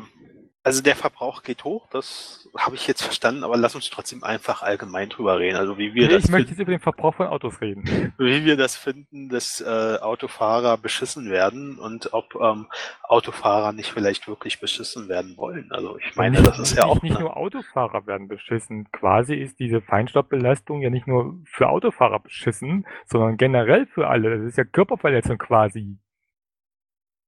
also 0.67 0.83
der 0.83 0.97
Verbrauch 0.97 1.43
geht 1.43 1.63
hoch, 1.63 1.88
das 1.91 2.50
habe 2.57 2.75
ich 2.75 2.88
jetzt 2.88 3.01
verstanden, 3.01 3.45
aber 3.45 3.55
lass 3.55 3.74
uns 3.74 3.89
trotzdem 3.89 4.21
einfach 4.25 4.63
allgemein 4.63 5.07
drüber 5.07 5.39
reden. 5.39 5.55
Also 5.55 5.77
wie 5.77 5.93
wir 5.93 6.07
nee, 6.07 6.13
das 6.13 6.25
ich 6.25 6.29
möchte 6.29 6.50
jetzt 6.50 6.59
über 6.59 6.71
den 6.71 6.81
Verbrauch 6.81 7.15
von 7.15 7.27
Autos 7.27 7.62
reden. 7.62 7.86
Wie 8.17 8.43
wir 8.43 8.57
das 8.57 8.75
finden, 8.75 9.29
dass 9.29 9.62
äh, 9.62 9.97
Autofahrer 10.01 10.77
beschissen 10.77 11.29
werden 11.29 11.79
und 11.79 12.12
ob 12.12 12.36
ähm, 12.36 12.67
Autofahrer 13.03 13.71
nicht 13.71 13.93
vielleicht 13.93 14.27
wirklich 14.27 14.59
beschissen 14.59 15.07
werden 15.07 15.38
wollen. 15.38 15.71
Also 15.71 15.97
ich 16.00 16.17
meine, 16.17 16.41
nicht, 16.41 16.47
das 16.47 16.59
ist 16.59 16.75
ja 16.75 16.83
auch. 16.83 17.01
Nicht 17.01 17.17
nur 17.17 17.38
Autofahrer 17.38 18.05
werden 18.05 18.27
beschissen. 18.27 18.91
Quasi 18.91 19.36
ist 19.36 19.62
diese 19.62 19.79
Feinstaubbelastung 19.79 20.81
ja 20.81 20.89
nicht 20.89 21.07
nur 21.07 21.39
für 21.45 21.69
Autofahrer 21.69 22.19
beschissen, 22.19 22.86
sondern 23.05 23.38
generell 23.38 23.86
für 23.86 24.09
alle. 24.09 24.38
Das 24.38 24.45
ist 24.45 24.57
ja 24.57 24.65
Körperverletzung 24.65 25.38
quasi. 25.38 25.97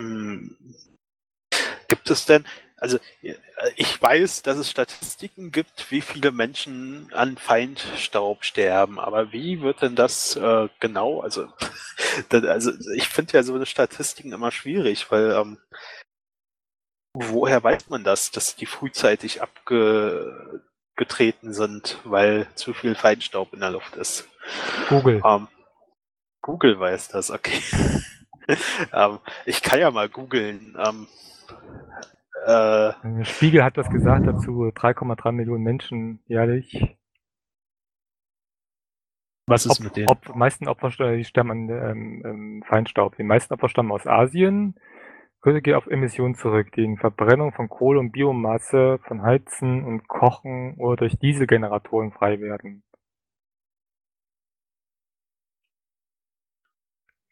Hm. 0.02 0.58
Gibt 1.88 2.10
es 2.12 2.26
denn, 2.26 2.46
also 2.80 2.98
äh, 3.22 3.36
ich 3.76 4.02
weiß, 4.02 4.44
dass 4.44 4.58
es 4.58 4.70
Statistiken 4.70 5.52
gibt, 5.52 5.92
wie 5.92 6.02
viele 6.02 6.32
Menschen 6.32 7.12
an 7.14 7.38
Feindstaub 7.38 8.44
sterben, 8.44 9.00
aber 9.00 9.32
wie 9.32 9.62
wird 9.62 9.82
denn 9.82 9.96
das 9.96 10.36
äh, 10.36 10.70
genau? 10.80 11.22
Also, 11.22 11.48
das, 12.30 12.44
also 12.46 12.72
ich 12.96 13.10
finde 13.10 13.34
ja 13.34 13.44
so 13.44 13.56
eine 13.56 13.66
Statistiken 13.66 14.32
immer 14.32 14.52
schwierig, 14.52 15.12
weil 15.12 15.32
ähm, 15.32 15.58
woher 17.14 17.64
weiß 17.64 17.90
man 17.90 18.04
das, 18.04 18.32
dass 18.32 18.56
die 18.56 18.66
frühzeitig 18.66 19.42
abgetreten 19.42 21.54
sind, 21.54 22.00
weil 22.04 22.48
zu 22.56 22.74
viel 22.74 22.96
Feinstaub 22.96 23.54
in 23.54 23.60
der 23.60 23.72
Luft 23.72 23.96
ist? 23.96 24.28
Google. 24.90 25.22
Ähm, 25.26 25.48
Google 26.42 26.80
weiß 26.80 27.10
das, 27.10 27.32
okay. 27.32 27.62
ähm, 28.94 29.20
ich 29.46 29.62
kann 29.62 29.80
ja 29.80 29.92
mal 29.92 30.10
googeln. 30.10 30.78
Ähm, 30.80 31.08
äh, 32.46 33.26
Spiegel 33.26 33.64
hat 33.64 33.78
das 33.78 33.90
gesagt 33.90 34.28
dazu, 34.28 34.64
3,3 34.66 35.32
Millionen 35.32 35.64
Menschen 35.64 36.22
jährlich. 36.28 36.98
Was 39.48 39.66
ist 39.66 39.80
Op 39.80 39.84
mit 39.84 39.98
denen? 39.98 40.08
Die 40.28 40.38
meisten 40.38 40.68
Opfer 40.68 40.90
die 41.16 41.24
stammen 41.24 41.70
an 41.70 41.92
ähm, 41.92 42.24
ähm, 42.26 42.64
Feinstaub. 42.68 43.16
Die 43.18 43.24
meisten 43.24 43.54
Opfer 43.54 43.70
stammen 43.70 43.92
aus 43.92 44.06
Asien. 44.06 44.76
Größe 45.42 45.62
geht 45.62 45.76
auf 45.76 45.88
Emissionen 45.88 46.36
zurück, 46.36 46.72
die 46.74 46.84
in 46.84 46.98
Verbrennung 46.98 47.54
von 47.54 47.70
Kohle 47.70 48.00
und 48.00 48.12
Biomasse, 48.12 49.00
von 49.08 49.24
Heizen 49.24 49.86
und 49.86 50.08
Kochen 50.08 50.76
oder 50.78 50.98
durch 50.98 51.18
Dieselgeneratoren 51.18 52.12
frei 52.12 52.40
werden. 52.42 52.84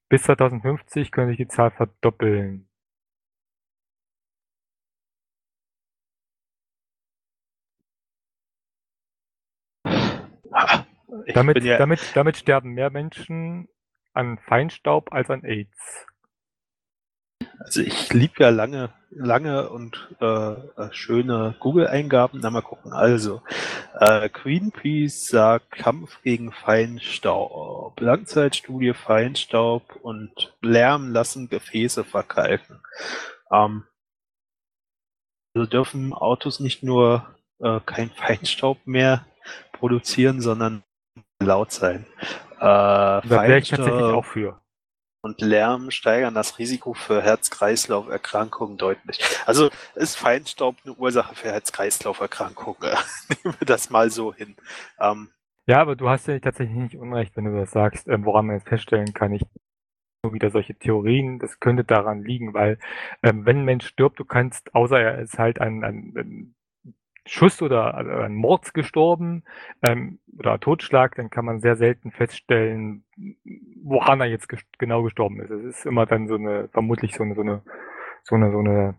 Bis 0.10 0.24
2050 0.24 1.12
könnte 1.12 1.32
sich 1.32 1.38
die 1.38 1.48
Zahl 1.48 1.72
verdoppeln. 1.72 2.67
Damit, 11.34 11.64
ja 11.64 11.78
damit, 11.78 12.00
damit 12.16 12.38
sterben 12.38 12.74
mehr 12.74 12.90
Menschen 12.90 13.68
an 14.14 14.38
Feinstaub 14.40 15.12
als 15.14 15.30
an 15.30 15.44
AIDS. 15.44 16.06
Also 17.60 17.82
ich 17.82 18.14
liebe 18.14 18.36
ja 18.40 18.50
lange, 18.50 18.94
lange 19.10 19.70
und 19.70 20.16
äh, 20.22 20.26
äh 20.26 20.92
schöne 20.92 21.56
Google-Eingaben. 21.60 22.40
Na 22.42 22.50
mal 22.50 22.62
gucken. 22.62 22.94
Also 22.94 23.42
äh, 24.00 24.30
Greenpeace 24.30 25.28
sagt 25.28 25.72
Kampf 25.72 26.22
gegen 26.24 26.52
Feinstaub. 26.52 28.00
Langzeitstudie 28.00 28.94
Feinstaub 28.94 29.96
und 30.02 30.56
Lärm 30.62 31.12
lassen 31.12 31.50
Gefäße 31.50 32.04
verkalken. 32.04 32.80
Ähm, 33.52 33.84
also 35.54 35.68
dürfen 35.68 36.14
Autos 36.14 36.60
nicht 36.60 36.84
nur 36.84 37.36
äh, 37.60 37.80
kein 37.86 38.12
Feinstaub 38.12 38.78
mehr 38.86 39.26
produzieren, 39.72 40.42
sondern 40.42 40.84
laut 41.40 41.72
sein. 41.72 42.06
Äh, 42.58 42.60
da 42.60 43.22
wäre 43.24 43.60
ich 43.60 43.70
tatsächlich 43.70 44.02
auch 44.02 44.26
für 44.26 44.60
und 45.28 45.42
Lärm 45.42 45.92
steigern 45.92 46.34
das 46.34 46.58
Risiko 46.58 46.94
für 46.94 47.22
Herz-Kreislauf-Erkrankungen 47.22 48.78
deutlich. 48.78 49.20
Also 49.46 49.70
ist 49.96 50.16
Feinstaub 50.16 50.78
eine 50.86 50.94
Ursache 50.94 51.36
für 51.36 51.52
Herz-Kreislauf-Erkrankungen. 51.52 52.78
Nehmen 53.44 53.56
wir 53.60 53.66
das 53.66 53.90
mal 53.90 54.10
so 54.10 54.34
hin. 54.34 54.56
Ähm, 55.00 55.30
ja, 55.68 55.82
aber 55.82 55.96
du 55.98 56.08
hast 56.08 56.28
ja 56.28 56.40
tatsächlich 56.40 56.78
nicht 56.78 56.96
unrecht, 56.96 57.36
wenn 57.36 57.44
du 57.46 57.60
das 57.60 57.72
sagst, 57.72 58.08
ähm, 58.08 58.24
woran 58.26 58.46
man 58.46 58.56
jetzt 58.56 58.70
feststellen 58.70 59.14
kann. 59.14 59.34
Ich 59.34 59.44
wieder 60.30 60.50
solche 60.50 60.76
Theorien, 60.76 61.40
das 61.40 61.60
könnte 61.60 61.86
daran 61.86 62.22
liegen, 62.22 62.54
weil 62.54 62.80
ähm, 63.24 63.46
wenn 63.46 63.60
ein 63.60 63.66
Mensch 63.66 63.88
stirbt, 63.88 64.20
du 64.20 64.26
kannst, 64.26 64.76
außer 64.76 65.00
er 65.00 65.20
ist 65.20 65.38
halt 65.38 65.62
ein, 65.62 65.84
ein, 65.84 66.14
ein 66.18 66.56
Schuss 67.28 67.62
oder 67.62 67.94
also 67.96 68.12
an 68.12 68.36
Mord 68.36 68.74
gestorben 68.74 69.44
ähm, 69.88 70.20
oder 70.38 70.60
Totschlag, 70.60 71.16
dann 71.16 71.30
kann 71.30 71.46
man 71.46 71.60
sehr 71.60 71.76
selten 71.76 72.12
feststellen, 72.12 73.04
woran 73.84 74.22
er 74.22 74.28
jetzt 74.28 74.50
ges 74.50 74.62
genau 74.78 75.04
gestorben 75.04 75.42
ist. 75.42 75.52
Es 75.52 75.64
ist 75.64 75.86
immer 75.86 76.06
dann 76.06 76.28
so 76.28 76.36
eine, 76.36 76.70
vermutlich 76.70 77.16
so 77.16 77.24
eine, 77.24 77.36
so 77.36 77.42
eine, 77.42 77.62
so 78.24 78.36
eine, 78.36 78.52
so 78.52 78.60
eine 78.60 78.96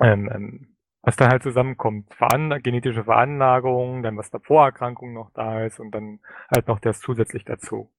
ähm, 0.00 0.30
ähm, 0.32 0.76
was 1.02 1.16
dann 1.16 1.30
halt 1.30 1.44
zusammenkommt. 1.44 2.12
Veran 2.14 2.60
genetische 2.62 3.04
Veranlagung, 3.04 4.02
dann 4.02 4.16
was 4.16 4.30
da 4.30 4.40
Vorerkrankung 4.40 5.12
noch 5.12 5.30
da 5.34 5.64
ist 5.64 5.78
und 5.78 5.92
dann 5.92 6.18
halt 6.50 6.66
noch 6.66 6.80
das 6.80 7.00
zusätzlich 7.00 7.44
dazu. 7.44 7.92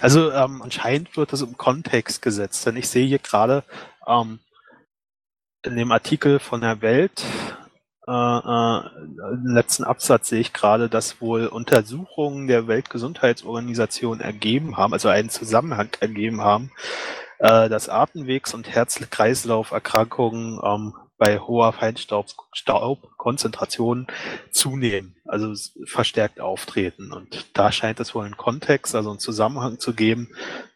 Also 0.00 0.32
ähm, 0.32 0.62
anscheinend 0.62 1.16
wird 1.16 1.32
das 1.32 1.42
im 1.42 1.58
Kontext 1.58 2.22
gesetzt, 2.22 2.66
denn 2.66 2.76
ich 2.76 2.88
sehe 2.88 3.06
hier 3.06 3.18
gerade 3.18 3.62
ähm, 4.06 4.40
in 5.62 5.76
dem 5.76 5.92
Artikel 5.92 6.38
von 6.38 6.62
der 6.62 6.80
Welt 6.80 7.24
äh, 8.10 8.12
äh, 8.12 8.82
letzten 9.44 9.84
Absatz 9.84 10.28
sehe 10.28 10.40
ich 10.40 10.52
gerade, 10.52 10.88
dass 10.88 11.20
wohl 11.20 11.46
Untersuchungen 11.46 12.48
der 12.48 12.66
Weltgesundheitsorganisation 12.66 14.20
ergeben 14.20 14.76
haben, 14.76 14.92
also 14.92 15.08
einen 15.08 15.30
Zusammenhang 15.30 15.90
ergeben 16.00 16.40
haben, 16.40 16.72
äh, 17.38 17.68
dass 17.68 17.88
Atemwegs- 17.88 18.52
und 18.52 18.68
Herz-Kreislauf-Erkrankungen 18.68 20.58
ähm, 20.60 20.94
bei 21.18 21.38
hoher 21.38 21.72
Feinstaubkonzentration 21.72 24.08
zunehmen, 24.50 25.14
also 25.26 25.54
verstärkt 25.84 26.40
auftreten. 26.40 27.12
Und 27.12 27.56
da 27.56 27.70
scheint 27.70 28.00
es 28.00 28.12
wohl 28.14 28.24
einen 28.24 28.38
Kontext, 28.38 28.96
also 28.96 29.10
einen 29.10 29.20
Zusammenhang 29.20 29.78
zu 29.78 29.94
geben. 29.94 30.30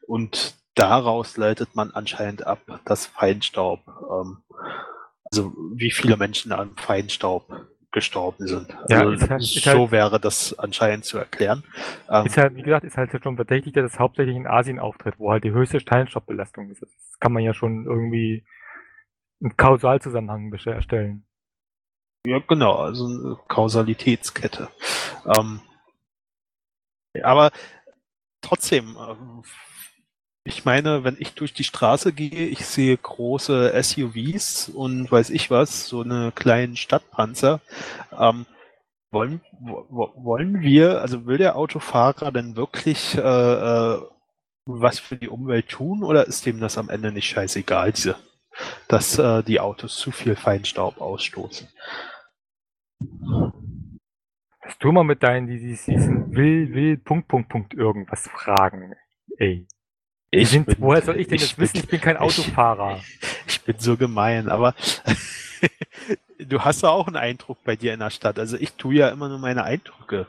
Und 0.07 0.55
daraus 0.75 1.37
leitet 1.37 1.75
man 1.75 1.91
anscheinend 1.91 2.47
ab, 2.47 2.61
dass 2.85 3.07
Feinstaub 3.07 3.81
ähm, 3.89 4.39
also 5.35 5.53
wie 5.73 5.91
viele 5.91 6.17
Menschen 6.17 6.53
an 6.53 6.77
Feinstaub 6.77 7.51
gestorben 7.91 8.47
sind. 8.47 8.77
Ja, 8.89 9.01
also 9.07 9.29
halt, 9.29 9.43
so 9.43 9.71
halt, 9.71 9.91
wäre 9.93 10.21
das 10.21 10.59
anscheinend 10.59 11.05
zu 11.05 11.17
erklären. 11.19 11.63
Ähm, 12.11 12.27
ist 12.27 12.37
halt, 12.37 12.57
wie 12.57 12.63
gesagt, 12.63 12.85
ist 12.85 12.97
halt 12.97 13.11
schon 13.23 13.37
verdächtig, 13.37 13.73
dass 13.75 13.93
es 13.93 13.99
hauptsächlich 13.99 14.37
in 14.37 14.47
Asien 14.47 14.79
auftritt, 14.81 15.15
wo 15.19 15.31
halt 15.31 15.45
die 15.45 15.53
höchste 15.53 15.81
Steinstaubbelastung 15.81 16.71
ist. 16.71 16.83
Das 16.83 16.91
kann 17.21 17.33
man 17.33 17.43
ja 17.43 17.55
schon 17.55 17.87
irgendwie 17.87 18.45
einen 19.41 19.57
Kausalzusammenhang 19.57 20.53
erstellen. 20.53 21.25
Ja, 22.27 22.41
genau, 22.41 22.77
also 22.77 23.07
eine 23.07 23.37
Kausalitätskette. 23.49 24.69
Ähm, 25.37 25.61
aber 27.23 27.53
trotzdem, 28.41 28.97
äh, 28.97 29.15
ich 30.45 30.67
meine, 30.67 31.05
wenn 31.05 31.17
ich 31.19 31.35
durch 31.35 31.55
die 31.55 31.65
Straße 31.65 32.13
gehe, 32.13 32.47
ich 32.47 32.67
sehe 32.67 32.97
große 32.97 33.73
SUVs 33.83 34.69
und 34.69 35.11
weiß 35.11 35.31
ich 35.31 35.51
was, 35.51 35.89
so 35.89 36.03
eine 36.03 36.33
kleinen 36.33 36.77
Stadtpanzer. 36.77 37.61
Ähm, 38.19 38.45
wollen, 39.11 39.41
wollen 39.61 40.61
wir, 40.61 41.01
also 41.01 41.25
will 41.25 41.39
der 41.39 41.57
Autofahrer 41.57 42.31
denn 42.31 42.57
wirklich 42.57 43.17
äh, 43.17 43.21
äh, 43.21 44.03
was 44.67 44.99
für 44.99 45.17
die 45.17 45.29
Umwelt 45.29 45.69
tun 45.69 46.03
oder 46.03 46.27
ist 46.27 46.45
dem 46.45 46.61
das 46.61 46.77
am 46.77 46.91
Ende 46.91 47.13
nicht 47.13 47.29
scheißegal, 47.29 47.93
diese, 47.93 48.17
dass 48.89 49.19
äh, 49.19 49.43
die 49.45 49.61
Autos 49.61 49.97
zu 49.97 50.11
viel 50.11 50.37
Feinstaub 50.37 51.01
ausstoßen? 51.01 51.69
Was 54.61 54.79
tu 54.79 54.93
mal 54.93 55.05
mit 55.05 55.23
deinen, 55.23 55.47
die 55.47 55.59
diesen 55.59 56.35
will, 56.35 56.75
will, 56.75 56.99
Punkt, 56.99 57.29
Punkt, 57.29 57.49
Punkt 57.49 57.75
irgendwas 57.75 58.29
fragen. 58.29 58.95
Ey. 59.39 59.67
Ich 60.41 60.51
sind, 60.51 60.67
bin, 60.67 60.77
woher 60.79 61.03
soll 61.03 61.21
ich 61.21 61.29
denn 61.29 61.39
das 61.39 61.59
wissen? 61.59 61.79
Ich 61.79 61.89
bin 61.89 62.01
kein 62.01 62.17
Autofahrer. 62.17 63.01
Ich, 63.01 63.21
ich 63.47 63.63
bin 63.63 63.79
so 63.79 63.97
gemein, 63.97 64.49
aber 64.49 64.75
du 66.39 66.61
hast 66.61 66.83
ja 66.83 66.91
auch 66.91 67.07
einen 67.07 67.17
Eindruck 67.17 67.63
bei 67.65 67.77
dir 67.77 67.95
in 67.95 68.01
der 68.01 68.11
Stadt. 68.11 68.39
Also 68.39 68.57
ich 68.57 68.75
tue 68.75 68.95
ja 68.97 69.09
immer 69.09 69.29
nur 69.29 69.39
meine 69.39 69.65
Eindrücke. 69.65 70.27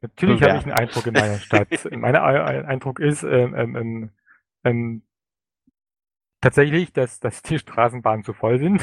Natürlich 0.00 0.42
habe 0.42 0.58
ich 0.58 0.64
einen 0.64 0.72
Eindruck 0.72 1.06
in 1.06 1.14
meiner 1.14 1.38
Stadt. 1.38 1.68
mein 1.90 2.16
Eindruck 2.16 3.00
ist 3.00 3.22
ähm, 3.22 3.54
ähm, 3.54 3.76
ähm, 3.76 4.10
ähm, 4.64 5.02
tatsächlich, 6.40 6.92
dass, 6.92 7.18
dass 7.18 7.42
die 7.42 7.58
Straßenbahnen 7.58 8.24
zu 8.24 8.32
voll 8.32 8.58
sind. 8.58 8.82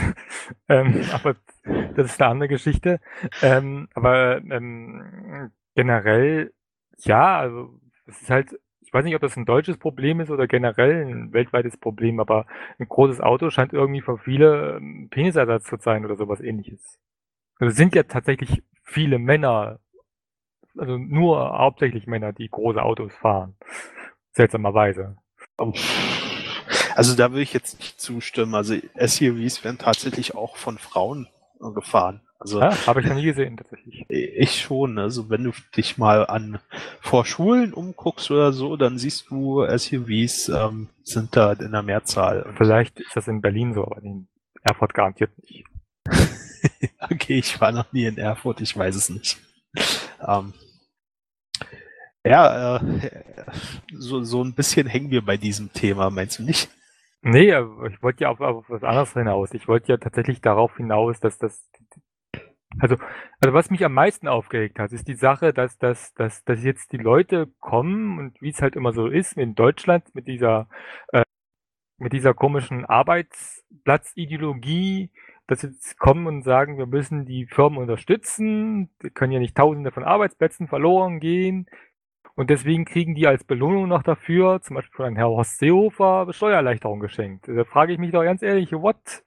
ähm, 0.68 1.06
aber 1.14 1.36
das 1.64 2.12
ist 2.12 2.22
eine 2.22 2.32
andere 2.32 2.50
Geschichte. 2.50 3.00
Ähm, 3.42 3.88
aber 3.94 4.38
ähm, 4.38 5.52
generell, 5.76 6.54
ja, 6.98 7.40
also 7.40 7.80
es 8.06 8.22
ist 8.22 8.30
halt 8.30 8.60
ich 8.94 8.96
weiß 8.96 9.06
nicht, 9.06 9.16
ob 9.16 9.22
das 9.22 9.36
ein 9.38 9.46
deutsches 9.46 9.78
Problem 9.78 10.20
ist 10.20 10.30
oder 10.30 10.46
generell 10.46 11.04
ein 11.04 11.34
weltweites 11.34 11.78
Problem, 11.78 12.20
aber 12.20 12.46
ein 12.78 12.88
großes 12.88 13.22
Auto 13.22 13.50
scheint 13.50 13.74
irgendwie 13.74 14.02
für 14.02 14.20
viele 14.20 14.78
ein 14.80 15.10
Penisersatz 15.10 15.64
zu 15.64 15.78
sein 15.80 16.06
oder 16.06 16.16
sowas 16.16 16.42
ähnliches. 16.42 17.00
Also 17.58 17.72
es 17.72 17.76
sind 17.76 17.96
ja 17.96 18.04
tatsächlich 18.04 18.62
viele 18.84 19.18
Männer, 19.18 19.80
also 20.78 21.00
nur 21.00 21.58
hauptsächlich 21.58 22.06
Männer, 22.06 22.34
die 22.34 22.48
große 22.48 22.84
Autos 22.84 23.12
fahren. 23.16 23.56
Seltsamerweise. 24.34 25.18
Also 26.94 27.16
da 27.16 27.32
würde 27.32 27.42
ich 27.42 27.54
jetzt 27.54 27.80
nicht 27.80 28.00
zustimmen. 28.00 28.54
Also 28.54 28.76
SUVs 28.76 29.64
werden 29.64 29.80
tatsächlich 29.80 30.36
auch 30.36 30.56
von 30.56 30.78
Frauen 30.78 31.28
gefahren. 31.74 32.22
Also 32.44 32.60
ja, 32.60 32.88
habe 32.88 33.00
ich 33.00 33.08
noch 33.08 33.16
nie 33.16 33.24
gesehen 33.24 33.56
tatsächlich. 33.56 34.06
Ich 34.10 34.62
schon. 34.62 35.00
Also 35.00 35.30
wenn 35.30 35.46
du 35.46 35.52
dich 35.78 35.98
mal 35.98 36.26
an 36.28 36.60
vor 37.00 37.26
Schulen 37.26 37.74
umguckst 37.74 38.30
oder 38.32 38.52
so, 38.52 38.76
dann 38.76 38.98
siehst 38.98 39.30
du 39.30 39.66
SUVs 39.66 40.50
ähm, 40.50 40.90
sind 41.04 41.36
da 41.38 41.54
in 41.54 41.72
der 41.72 41.84
Mehrzahl. 41.84 42.54
Vielleicht 42.58 43.00
ist 43.00 43.16
das 43.16 43.30
in 43.30 43.42
Berlin 43.42 43.74
so, 43.74 43.86
aber 43.86 44.04
in 44.04 44.28
Erfurt 44.62 44.94
garantiert 44.94 45.32
nicht. 45.42 45.64
okay, 47.00 47.40
ich 47.40 47.62
war 47.62 47.72
noch 47.72 47.94
nie 47.94 48.06
in 48.06 48.18
Erfurt, 48.18 48.60
ich 48.60 48.76
weiß 48.76 48.96
es 48.96 49.10
nicht. 49.10 49.38
Ähm, 50.20 50.54
ja, 52.26 52.76
äh, 52.76 53.10
so, 53.94 54.22
so 54.24 54.44
ein 54.44 54.54
bisschen 54.54 54.88
hängen 54.88 55.12
wir 55.12 55.24
bei 55.24 55.38
diesem 55.38 55.72
Thema, 55.72 56.10
meinst 56.10 56.40
du 56.40 56.44
nicht? 56.44 56.70
Nee, 57.22 57.54
ich 57.90 58.04
wollte 58.04 58.24
ja 58.24 58.30
auf, 58.30 58.42
auf 58.42 58.66
was 58.68 58.84
anderes 58.84 59.14
hinaus. 59.14 59.54
Ich 59.54 59.70
wollte 59.70 59.94
ja 59.94 59.98
tatsächlich 59.98 60.42
darauf 60.42 60.76
hinaus, 60.76 61.22
dass 61.22 61.38
das 61.38 61.70
also, 62.80 62.96
also 63.40 63.54
was 63.54 63.70
mich 63.70 63.86
am 63.86 63.94
meisten 63.94 64.28
aufgeregt 64.28 64.80
hat, 64.80 64.92
ist 64.92 65.08
die 65.08 65.14
Sache, 65.16 65.54
dass, 65.54 65.78
dass, 65.78 66.14
dass, 66.16 66.44
dass 66.44 66.64
jetzt 66.64 66.92
die 66.92 66.98
Leute 66.98 67.48
kommen 67.60 68.18
und 68.20 68.42
wie 68.42 68.50
es 68.50 68.62
halt 68.62 68.76
immer 68.76 68.92
so 68.94 69.08
ist 69.08 69.38
in 69.38 69.56
Deutschland 69.56 70.14
mit 70.16 70.28
dieser, 70.28 70.68
äh, 71.12 71.24
mit 71.98 72.14
dieser 72.14 72.34
komischen 72.34 72.86
Arbeitsplatzideologie, 72.86 75.12
dass 75.48 75.62
sie 75.62 75.68
jetzt 75.68 76.00
kommen 76.00 76.28
und 76.28 76.44
sagen, 76.44 76.78
wir 76.78 76.88
müssen 76.88 77.26
die 77.26 77.46
Firmen 77.46 77.80
unterstützen, 77.80 78.90
die 79.02 79.10
können 79.10 79.34
ja 79.34 79.40
nicht 79.40 79.58
tausende 79.58 79.92
von 79.92 80.04
Arbeitsplätzen 80.04 80.68
verloren 80.68 81.20
gehen. 81.20 81.68
Und 82.36 82.50
deswegen 82.50 82.86
kriegen 82.86 83.14
die 83.14 83.28
als 83.28 83.44
Belohnung 83.44 83.88
noch 83.88 84.02
dafür, 84.02 84.60
zum 84.62 84.76
Beispiel 84.76 84.96
von 84.96 85.16
Herrn 85.16 85.30
Horst 85.30 85.60
Seehofer, 85.60 86.28
Steuererleichterung 86.32 87.00
geschenkt. 87.00 87.48
Da 87.48 87.64
frage 87.64 87.94
ich 87.94 88.00
mich 88.00 88.12
doch 88.12 88.24
ganz 88.24 88.42
ehrlich, 88.42 88.72
what? 88.72 89.24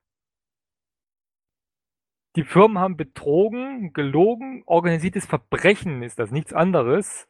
Die 2.37 2.45
Firmen 2.45 2.78
haben 2.78 2.99
betrogen, 2.99 3.95
gelogen, 3.95 4.62
organisiertes 4.66 5.25
Verbrechen 5.25 6.02
ist 6.02 6.19
das, 6.19 6.31
nichts 6.31 6.52
anderes. 6.52 7.26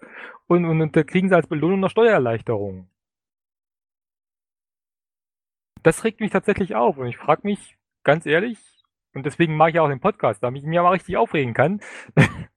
Und, 0.49 0.65
und, 0.65 0.83
und 0.83 0.97
da 0.97 1.05
kriegen 1.05 1.29
sie 1.29 1.37
als 1.37 1.47
Belohnung 1.47 1.79
noch 1.79 1.91
Steuererleichterung. 1.91 2.91
Das 5.85 6.03
regt 6.03 6.19
mich 6.19 6.33
tatsächlich 6.33 6.75
auf 6.75 6.99
und 6.99 7.07
ich 7.07 7.17
frage 7.17 7.43
mich 7.45 7.77
ganz 8.03 8.27
ehrlich, 8.27 8.59
und 9.15 9.25
deswegen 9.25 9.57
mache 9.57 9.71
ich 9.71 9.81
auch 9.81 9.89
den 9.89 10.01
Podcast, 10.01 10.43
damit 10.43 10.63
ich 10.63 10.69
mich 10.69 10.79
mal 10.79 10.91
richtig 10.91 11.17
aufregen 11.17 11.55
kann, 11.55 11.81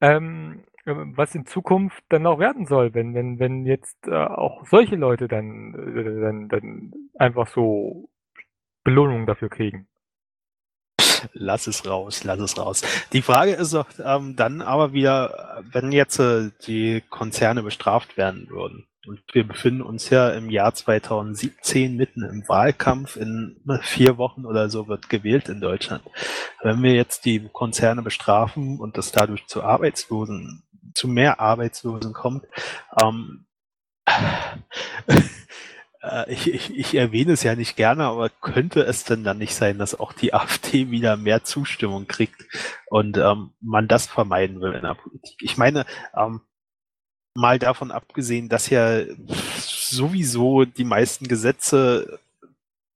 ähm, 0.00 0.64
was 0.84 1.34
in 1.34 1.46
Zukunft 1.46 2.04
dann 2.08 2.22
noch 2.22 2.38
werden 2.38 2.66
soll, 2.66 2.94
wenn, 2.94 3.12
wenn, 3.14 3.40
wenn 3.40 3.66
jetzt 3.66 4.06
äh, 4.06 4.14
auch 4.14 4.64
solche 4.66 4.96
Leute 4.96 5.26
dann, 5.26 5.74
äh, 5.74 6.20
dann, 6.20 6.48
dann 6.48 6.92
einfach 7.18 7.48
so 7.48 8.08
Belohnungen 8.84 9.26
dafür 9.26 9.48
kriegen. 9.48 9.88
Lass 11.32 11.66
es 11.66 11.86
raus, 11.86 12.24
lass 12.24 12.40
es 12.40 12.58
raus. 12.58 12.82
Die 13.12 13.22
Frage 13.22 13.52
ist 13.52 13.74
doch 13.74 13.86
ähm, 14.04 14.36
dann 14.36 14.60
aber 14.60 14.92
wieder, 14.92 15.62
wenn 15.70 15.92
jetzt 15.92 16.18
äh, 16.18 16.50
die 16.66 17.02
Konzerne 17.08 17.62
bestraft 17.62 18.16
werden 18.16 18.48
würden. 18.50 18.86
Und 19.06 19.20
wir 19.32 19.46
befinden 19.46 19.82
uns 19.82 20.10
ja 20.10 20.30
im 20.30 20.48
Jahr 20.48 20.74
2017 20.74 21.96
mitten 21.96 22.22
im 22.22 22.48
Wahlkampf. 22.48 23.16
In 23.16 23.60
vier 23.82 24.16
Wochen 24.16 24.46
oder 24.46 24.70
so 24.70 24.86
wird 24.86 25.08
gewählt 25.08 25.48
in 25.48 25.60
Deutschland. 25.60 26.04
Wenn 26.62 26.82
wir 26.82 26.92
jetzt 26.92 27.24
die 27.24 27.48
Konzerne 27.52 28.02
bestrafen 28.02 28.78
und 28.78 28.96
das 28.96 29.10
dadurch 29.10 29.46
zu 29.48 29.64
Arbeitslosen, 29.64 30.62
zu 30.94 31.08
mehr 31.08 31.40
Arbeitslosen 31.40 32.12
kommt, 32.12 32.46
ähm, 33.02 33.46
äh, 35.06 35.20
ich, 36.28 36.52
ich, 36.52 36.76
ich 36.76 36.94
erwähne 36.94 37.32
es 37.32 37.42
ja 37.44 37.54
nicht 37.54 37.76
gerne, 37.76 38.04
aber 38.04 38.28
könnte 38.28 38.82
es 38.82 39.04
denn 39.04 39.22
dann 39.22 39.38
nicht 39.38 39.54
sein, 39.54 39.78
dass 39.78 39.98
auch 39.98 40.12
die 40.12 40.34
AfD 40.34 40.90
wieder 40.90 41.16
mehr 41.16 41.44
Zustimmung 41.44 42.06
kriegt 42.06 42.44
und 42.86 43.16
ähm, 43.18 43.52
man 43.60 43.88
das 43.88 44.06
vermeiden 44.06 44.60
will 44.60 44.72
in 44.72 44.82
der 44.82 44.94
Politik? 44.94 45.36
Ich 45.40 45.56
meine, 45.56 45.86
ähm, 46.16 46.40
mal 47.34 47.58
davon 47.58 47.90
abgesehen, 47.90 48.48
dass 48.48 48.68
ja 48.68 49.02
sowieso 49.56 50.64
die 50.64 50.84
meisten 50.84 51.28
Gesetze 51.28 52.18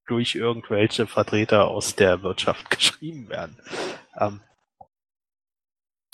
durch 0.06 0.34
irgendwelche 0.34 1.06
Vertreter 1.06 1.68
aus 1.68 1.96
der 1.96 2.22
Wirtschaft 2.22 2.70
geschrieben 2.76 3.28
werden. 3.28 3.56
Ähm, 4.18 4.40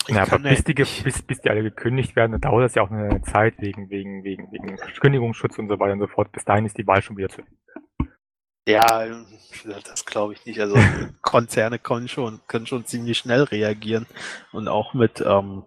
ja, 0.07 0.23
aber 0.23 0.39
bis 0.39 0.63
die, 0.63 0.73
bis, 0.73 1.21
bis 1.21 1.41
die 1.41 1.49
alle 1.49 1.63
gekündigt 1.63 2.15
werden, 2.15 2.33
dann 2.33 2.41
dauert 2.41 2.65
das 2.65 2.75
ja 2.75 2.81
auch 2.81 2.91
eine 2.91 3.21
Zeit 3.21 3.55
wegen, 3.59 3.89
wegen, 3.89 4.23
wegen, 4.23 4.51
wegen 4.51 4.77
Kündigungsschutz 4.77 5.57
und 5.59 5.69
so 5.69 5.79
weiter 5.79 5.93
und 5.93 5.99
so 5.99 6.07
fort. 6.07 6.31
Bis 6.31 6.45
dahin 6.45 6.65
ist 6.65 6.77
die 6.77 6.87
Wahl 6.87 7.01
schon 7.01 7.17
wieder 7.17 7.29
zu 7.29 7.41
Ende. 7.41 7.51
Ja, 8.67 9.05
das 9.65 10.05
glaube 10.05 10.33
ich 10.33 10.45
nicht. 10.45 10.59
Also 10.59 10.77
Konzerne 11.21 11.79
können 11.79 12.07
schon, 12.07 12.39
können 12.47 12.65
schon 12.65 12.85
ziemlich 12.85 13.17
schnell 13.17 13.43
reagieren 13.43 14.05
und 14.51 14.67
auch 14.67 14.93
mit 14.93 15.21
ähm, 15.25 15.63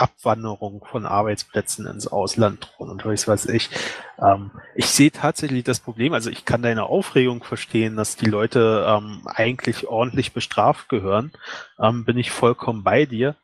Abwanderung 0.00 0.84
von 0.84 1.06
Arbeitsplätzen 1.06 1.86
ins 1.86 2.06
Ausland 2.06 2.72
und 2.78 3.04
was 3.04 3.28
weiß 3.28 3.46
ich. 3.46 3.70
Ähm, 4.18 4.50
ich 4.74 4.86
sehe 4.86 5.10
tatsächlich 5.10 5.64
das 5.64 5.80
Problem, 5.80 6.12
also 6.12 6.30
ich 6.30 6.44
kann 6.44 6.62
deine 6.62 6.84
Aufregung 6.84 7.44
verstehen, 7.44 7.96
dass 7.96 8.16
die 8.16 8.30
Leute 8.30 8.86
ähm, 8.88 9.22
eigentlich 9.26 9.88
ordentlich 9.88 10.32
bestraft 10.32 10.88
gehören, 10.88 11.32
ähm, 11.78 12.04
bin 12.04 12.18
ich 12.18 12.30
vollkommen 12.30 12.82
bei 12.82 13.06
dir. 13.06 13.36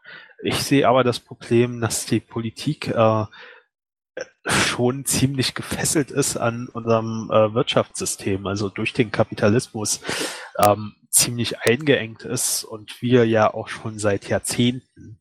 Ich 0.43 0.63
sehe 0.63 0.89
aber 0.89 1.05
das 1.05 1.21
Problem, 1.21 1.81
dass 1.81 2.07
die 2.07 2.21
Politik 2.21 2.89
äh, 2.89 3.25
schon 4.47 5.05
ziemlich 5.05 5.55
gefesselt 5.55 6.11
ist 6.11 6.37
an 6.37 6.69
unserem 6.69 7.31
äh, 7.31 7.53
Wirtschaftssystem, 7.53 8.47
also 8.47 8.69
durch 8.69 8.93
den 8.93 9.11
Kapitalismus 9.11 10.01
ähm, 10.59 10.95
ziemlich 11.11 11.61
eingeengt 11.61 12.23
ist 12.23 12.65
und 12.65 13.03
wir 13.03 13.27
ja 13.27 13.52
auch 13.52 13.69
schon 13.69 13.99
seit 13.99 14.28
Jahrzehnten 14.28 15.19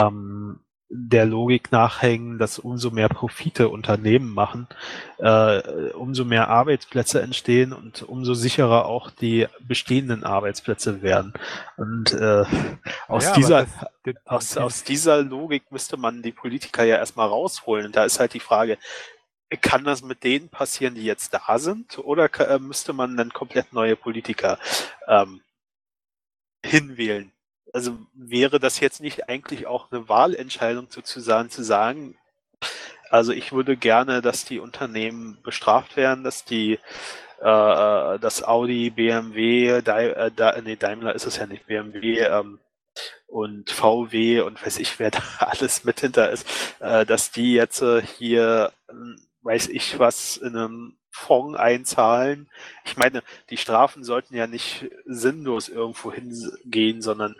ähm, 0.00 0.60
der 0.94 1.24
Logik 1.24 1.72
nachhängen, 1.72 2.38
dass 2.38 2.58
umso 2.58 2.90
mehr 2.90 3.08
Profite 3.08 3.70
Unternehmen 3.70 4.28
machen, 4.32 4.68
äh, 5.18 5.90
umso 5.92 6.26
mehr 6.26 6.48
Arbeitsplätze 6.48 7.22
entstehen 7.22 7.72
und 7.72 8.02
umso 8.02 8.34
sicherer 8.34 8.84
auch 8.84 9.10
die 9.10 9.46
bestehenden 9.60 10.22
Arbeitsplätze 10.22 11.00
werden. 11.00 11.32
Und 11.78 12.12
äh, 12.12 12.44
aus, 13.08 13.24
ja, 13.24 13.32
dieser, 13.32 13.66
das, 14.04 14.16
aus, 14.26 14.56
aus 14.58 14.84
dieser 14.84 15.22
Logik 15.22 15.72
müsste 15.72 15.96
man 15.96 16.20
die 16.20 16.32
Politiker 16.32 16.84
ja 16.84 16.96
erstmal 16.96 17.28
rausholen. 17.28 17.86
Und 17.86 17.96
da 17.96 18.04
ist 18.04 18.20
halt 18.20 18.34
die 18.34 18.40
Frage, 18.40 18.76
kann 19.62 19.84
das 19.84 20.02
mit 20.02 20.24
denen 20.24 20.50
passieren, 20.50 20.94
die 20.94 21.04
jetzt 21.04 21.32
da 21.32 21.58
sind, 21.58 21.98
oder 21.98 22.28
äh, 22.40 22.58
müsste 22.58 22.92
man 22.92 23.16
dann 23.16 23.32
komplett 23.32 23.72
neue 23.72 23.96
Politiker 23.96 24.58
ähm, 25.08 25.40
hinwählen? 26.64 27.32
Also 27.72 27.98
wäre 28.14 28.60
das 28.60 28.80
jetzt 28.80 29.00
nicht 29.00 29.28
eigentlich 29.28 29.66
auch 29.66 29.90
eine 29.90 30.08
Wahlentscheidung 30.08 30.88
sozusagen 30.90 31.50
zu 31.50 31.62
sagen, 31.62 32.16
also 33.10 33.32
ich 33.32 33.52
würde 33.52 33.76
gerne, 33.76 34.22
dass 34.22 34.44
die 34.44 34.58
Unternehmen 34.58 35.38
bestraft 35.42 35.96
werden, 35.96 36.24
dass 36.24 36.44
die 36.44 36.78
äh, 37.42 38.18
dass 38.20 38.44
Audi, 38.44 38.90
BMW, 38.90 39.82
Dai, 39.82 40.08
äh, 40.08 40.62
nee, 40.62 40.76
Daimler 40.76 41.14
ist 41.14 41.26
es 41.26 41.36
ja 41.36 41.46
nicht, 41.46 41.66
BMW 41.66 42.20
ähm, 42.20 42.60
und 43.26 43.70
VW 43.70 44.42
und 44.42 44.64
weiß 44.64 44.78
ich, 44.78 44.98
wer 44.98 45.10
da 45.10 45.22
alles 45.40 45.84
mit 45.84 46.00
hinter 46.00 46.30
ist, 46.30 46.46
äh, 46.80 47.04
dass 47.04 47.32
die 47.32 47.54
jetzt 47.54 47.82
äh, 47.82 48.00
hier, 48.00 48.72
hm, 48.88 49.16
weiß 49.42 49.68
ich 49.68 49.98
was, 49.98 50.36
in 50.36 50.56
einem 50.56 50.96
Fonds 51.12 51.58
einzahlen. 51.58 52.48
Ich 52.84 52.96
meine, 52.96 53.22
die 53.50 53.56
Strafen 53.56 54.02
sollten 54.02 54.34
ja 54.34 54.46
nicht 54.46 54.90
sinnlos 55.04 55.68
irgendwo 55.68 56.12
hingehen, 56.12 57.02
sondern 57.02 57.36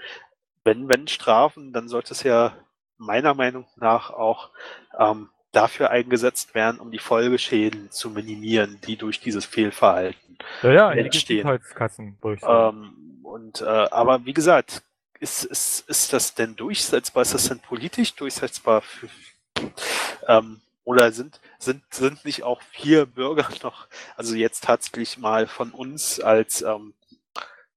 wenn, 0.62 0.88
wenn 0.88 1.08
Strafen, 1.08 1.72
dann 1.72 1.88
sollte 1.88 2.14
es 2.14 2.22
ja 2.22 2.54
meiner 2.98 3.34
Meinung 3.34 3.66
nach 3.76 4.10
auch 4.10 4.50
ähm, 4.96 5.28
dafür 5.50 5.90
eingesetzt 5.90 6.54
werden, 6.54 6.80
um 6.80 6.90
die 6.90 6.98
Folgeschäden 6.98 7.90
zu 7.90 8.10
minimieren, 8.10 8.78
die 8.86 8.96
durch 8.96 9.20
dieses 9.20 9.44
Fehlverhalten 9.44 10.38
ja, 10.62 10.72
ja, 10.72 10.92
entstehen. 10.92 11.60
Ähm, 12.24 13.20
und 13.22 13.60
äh, 13.60 13.64
aber 13.64 14.24
wie 14.24 14.32
gesagt, 14.32 14.82
ist, 15.20 15.44
ist, 15.44 15.88
ist 15.88 16.12
das 16.12 16.34
denn 16.34 16.56
durchsetzbar? 16.56 17.22
Ist 17.22 17.34
das 17.34 17.48
denn 17.48 17.60
politisch 17.60 18.14
durchsetzbar? 18.14 18.80
Für, 18.80 19.08
ähm, 20.26 20.61
oder 20.84 21.12
sind, 21.12 21.40
sind, 21.58 21.82
sind 21.90 22.24
nicht 22.24 22.42
auch 22.42 22.60
vier 22.62 23.06
Bürger 23.06 23.48
noch, 23.62 23.88
also 24.16 24.34
jetzt 24.34 24.64
tatsächlich 24.64 25.18
mal 25.18 25.46
von 25.46 25.70
uns 25.70 26.20
als 26.20 26.62
ähm, 26.62 26.94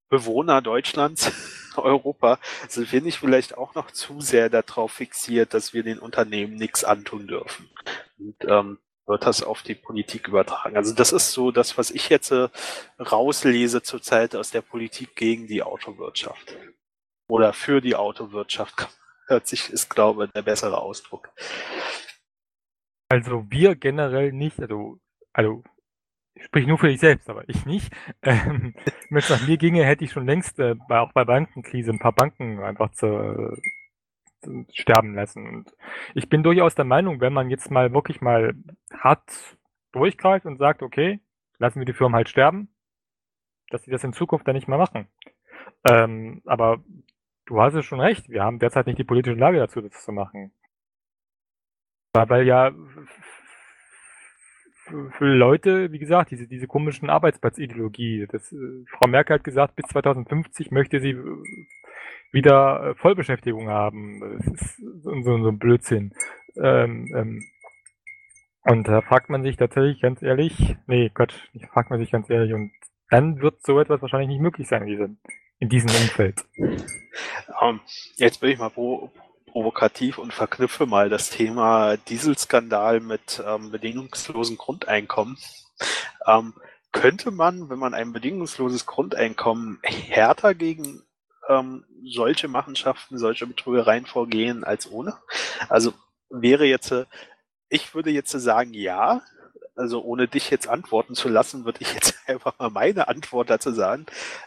Bewohner 0.10 0.62
Deutschlands, 0.62 1.32
Europa, 1.78 2.40
sind 2.70 2.92
wir 2.92 3.02
nicht 3.02 3.20
vielleicht 3.20 3.58
auch 3.58 3.76
noch 3.76 3.92
zu 3.92 4.22
sehr 4.22 4.50
darauf 4.50 4.92
fixiert, 4.92 5.54
dass 5.54 5.74
wir 5.74 5.84
den 5.84 6.00
Unternehmen 6.00 6.56
nichts 6.56 6.84
antun 6.84 7.28
dürfen. 7.28 7.70
Und 8.18 8.36
ähm, 8.48 8.78
wird 9.08 9.26
das 9.26 9.44
auf 9.44 9.62
die 9.62 9.76
Politik 9.76 10.28
übertragen. 10.28 10.78
Also 10.78 10.94
das 10.94 11.12
ist 11.12 11.32
so 11.32 11.52
das, 11.52 11.78
was 11.78 11.92
ich 11.92 12.10
jetzt 12.10 12.32
äh, 12.32 12.50
rauslese 13.00 13.84
zurzeit 13.84 14.36
aus 14.36 14.52
der 14.52 14.62
Politik 14.62 15.16
gegen 15.16 15.48
die 15.48 15.64
Autowirtschaft. 15.64 16.56
Oder 17.28 17.54
für 17.54 17.82
die 17.82 17.96
Autowirtschaft. 17.96 18.88
Hört 19.28 19.48
sich, 19.48 19.72
ist, 19.72 19.90
glaube 19.90 20.26
ich, 20.26 20.32
der 20.32 20.44
bessere 20.44 20.80
Ausdruck. 20.80 21.32
Also 23.10 23.46
wir 23.50 23.76
generell 23.76 24.32
nicht, 24.32 24.60
also, 24.60 25.00
also 25.34 25.64
ich 26.34 26.44
sprich 26.44 26.68
nur 26.68 26.78
für 26.78 26.88
dich 26.88 27.00
selbst, 27.00 27.30
aber 27.30 27.48
ich 27.48 27.66
nicht. 27.66 27.94
Ähm, 28.22 28.74
wenn 29.10 29.18
es 29.20 29.30
nach 29.30 29.48
mir 29.48 29.58
ginge, 29.58 29.86
hätte 29.86 30.04
ich 30.04 30.12
schon 30.12 30.26
längst 30.26 30.60
äh, 30.60 30.76
auch 30.90 31.14
bei 31.14 31.24
Bankenkrise 31.24 31.92
ein 31.92 32.00
paar 32.00 32.12
Banken 32.12 32.60
einfach 32.60 32.92
zu, 32.92 33.56
zu 34.42 34.66
sterben 34.74 35.14
lassen. 35.14 35.48
Und 35.48 35.76
ich 36.16 36.28
bin 36.28 36.44
durchaus 36.44 36.76
der 36.76 36.86
Meinung, 36.86 37.22
wenn 37.22 37.34
man 37.34 37.50
jetzt 37.50 37.70
mal 37.70 37.94
wirklich 37.94 38.22
mal 38.22 38.56
hart 38.92 39.58
durchgreift 39.92 40.46
und 40.46 40.58
sagt, 40.58 40.82
okay, 40.82 41.20
lassen 41.60 41.80
wir 41.80 41.86
die 41.86 41.94
Firmen 41.94 42.16
halt 42.16 42.30
sterben, 42.30 42.70
dass 43.70 43.84
sie 43.84 43.92
das 43.92 44.04
in 44.04 44.14
Zukunft 44.14 44.48
dann 44.48 44.56
nicht 44.56 44.68
mehr 44.68 44.78
machen. 44.78 45.08
Ähm, 45.88 46.42
aber 46.46 46.84
du 47.46 47.62
hast 47.62 47.76
es 47.76 47.86
schon 47.86 48.00
recht, 48.00 48.30
wir 48.30 48.44
haben 48.44 48.60
derzeit 48.60 48.88
nicht 48.88 49.00
die 49.00 49.04
politische 49.04 49.38
Lage 49.38 49.60
dazu, 49.60 49.82
das 49.82 50.04
zu 50.04 50.12
machen. 50.12 50.52
Weil 52.16 52.48
ja 52.48 52.72
für 55.18 55.26
Leute, 55.26 55.92
wie 55.92 56.00
gesagt, 56.00 56.32
diese, 56.32 56.48
diese 56.48 56.68
komischen 56.68 57.10
Arbeitsplatzideologie. 57.10 58.28
Das, 58.32 58.52
äh, 58.52 58.86
Frau 58.90 59.08
Merkel 59.08 59.36
hat 59.36 59.44
gesagt, 59.44 59.76
bis 59.76 59.88
2050 59.88 60.72
möchte 60.72 61.00
sie 61.00 61.12
äh, 61.12 61.26
wieder 62.32 62.92
äh, 62.92 62.96
Vollbeschäftigung 62.96 63.70
haben. 63.70 64.38
Das 64.38 64.48
ist 64.48 64.78
so, 65.04 65.22
so, 65.24 65.50
ein 65.50 65.60
Blödsinn. 65.60 66.14
Ähm, 66.56 67.12
ähm, 67.16 67.44
und 68.64 68.88
da 68.88 69.02
fragt 69.02 69.30
man 69.30 69.44
sich 69.44 69.58
tatsächlich 69.58 70.02
ganz 70.02 70.22
ehrlich, 70.22 70.76
nee, 70.88 71.12
Gott, 71.14 71.34
fragt 71.72 71.90
man 71.90 72.00
sich 72.00 72.12
ganz 72.12 72.30
ehrlich, 72.30 72.54
und 72.54 72.72
dann 73.10 73.42
wird 73.42 73.62
so 73.62 73.80
etwas 73.80 74.02
wahrscheinlich 74.02 74.30
nicht 74.30 74.42
möglich 74.42 74.68
sein 74.68 74.84
in 74.84 74.88
diesem, 74.88 75.18
in 75.60 75.70
diesem 75.70 75.90
Umfeld. 75.90 76.44
Um, 76.58 76.76
ähm, 77.62 77.80
jetzt 78.18 78.42
bin 78.42 78.50
ich 78.50 78.58
mal 78.58 78.70
pro, 78.70 79.12
provokativ 79.56 80.18
und 80.18 80.34
verknüpfe 80.34 80.86
mal 80.86 81.08
das 81.08 81.30
Thema 81.30 81.96
Dieselskandal 81.96 83.00
mit 83.00 83.42
ähm, 83.48 83.72
bedingungslosen 83.72 84.58
Grundeinkommen. 84.58 85.38
Ähm, 86.28 86.56
könnte 86.92 87.32
man, 87.32 87.70
wenn 87.70 87.80
man 87.80 87.94
ein 87.94 88.12
bedingungsloses 88.12 88.86
Grundeinkommen 88.86 89.80
härter 89.82 90.56
gegen 90.56 91.04
ähm, 91.48 91.86
solche 92.04 92.50
Machenschaften, 92.50 93.18
solche 93.18 93.48
Betrügereien 93.48 94.06
vorgehen 94.06 94.66
als 94.66 94.92
ohne? 94.92 95.18
Also 95.70 95.94
wäre 96.30 96.66
jetzt, 96.66 96.92
äh, 96.92 97.06
ich 97.70 97.96
würde 97.96 98.10
jetzt 98.10 98.32
sagen, 98.32 98.74
ja, 98.74 99.22
also 99.76 100.02
ohne 100.02 100.28
dich 100.28 100.50
jetzt 100.50 100.68
antworten 100.68 101.16
zu 101.16 101.30
lassen, 101.30 101.66
würde 101.66 101.80
ich 101.82 101.94
jetzt 101.94 102.18
einfach 102.28 102.58
mal 102.60 102.70
meine 102.70 103.08
Antwort 103.08 103.50
dazu 103.50 103.72
sagen. 103.72 104.06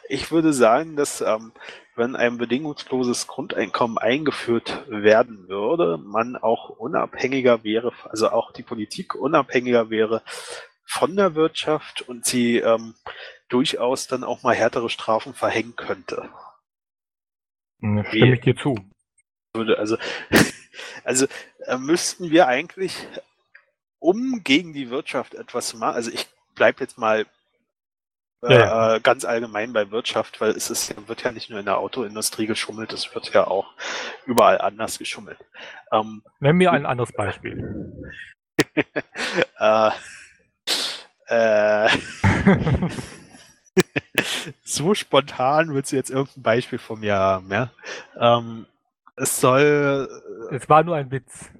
Ich 0.08 0.30
würde 0.30 0.52
sagen, 0.52 0.96
dass 0.96 1.20
ähm, 1.20 1.52
wenn 1.96 2.16
ein 2.16 2.38
bedingungsloses 2.38 3.26
Grundeinkommen 3.26 3.98
eingeführt 3.98 4.84
werden 4.88 5.48
würde, 5.48 5.98
man 5.98 6.36
auch 6.36 6.70
unabhängiger 6.70 7.64
wäre, 7.64 7.92
also 8.04 8.30
auch 8.30 8.52
die 8.52 8.62
Politik 8.62 9.14
unabhängiger 9.14 9.90
wäre 9.90 10.22
von 10.84 11.16
der 11.16 11.34
Wirtschaft 11.34 12.02
und 12.08 12.24
sie 12.24 12.58
ähm, 12.58 12.94
durchaus 13.48 14.06
dann 14.06 14.24
auch 14.24 14.42
mal 14.42 14.54
härtere 14.54 14.88
Strafen 14.88 15.34
verhängen 15.34 15.76
könnte. 15.76 16.30
Da 17.80 18.04
stimme 18.04 18.34
ich 18.34 18.40
dir 18.40 18.56
zu. 18.56 18.76
Würde 19.54 19.78
also, 19.78 19.96
also 21.04 21.26
äh, 21.66 21.76
müssten 21.76 22.30
wir 22.30 22.46
eigentlich 22.46 23.06
um 23.98 24.42
gegen 24.44 24.72
die 24.72 24.90
Wirtschaft 24.90 25.34
etwas 25.34 25.68
zu 25.68 25.78
machen, 25.78 25.94
also 25.94 26.10
ich 26.10 26.26
bleibe 26.54 26.80
jetzt 26.80 26.98
mal 26.98 27.26
äh, 28.42 28.54
ja. 28.54 28.98
ganz 28.98 29.24
allgemein 29.24 29.72
bei 29.72 29.90
Wirtschaft, 29.90 30.40
weil 30.40 30.50
es 30.50 30.70
ist, 30.70 30.94
wird 31.08 31.22
ja 31.22 31.32
nicht 31.32 31.50
nur 31.50 31.58
in 31.58 31.64
der 31.64 31.78
Autoindustrie 31.78 32.46
geschummelt, 32.46 32.92
es 32.92 33.14
wird 33.14 33.32
ja 33.34 33.46
auch 33.46 33.72
überall 34.26 34.60
anders 34.60 34.98
geschummelt. 34.98 35.38
Ähm, 35.90 36.22
Nenn 36.38 36.56
mir 36.56 36.72
ein 36.72 36.86
anderes 36.86 37.12
Beispiel. 37.12 37.92
äh, 39.58 39.90
äh, 41.26 41.88
so 44.64 44.94
spontan 44.94 45.74
willst 45.74 45.92
du 45.92 45.96
jetzt 45.96 46.10
irgendein 46.10 46.42
Beispiel 46.42 46.78
von 46.78 47.00
mir 47.00 47.16
haben, 47.16 47.50
ja? 47.50 47.70
Ähm, 48.18 48.66
es 49.16 49.40
soll. 49.40 50.08
Es 50.52 50.68
war 50.68 50.84
nur 50.84 50.96
ein 50.96 51.10
Witz. 51.10 51.50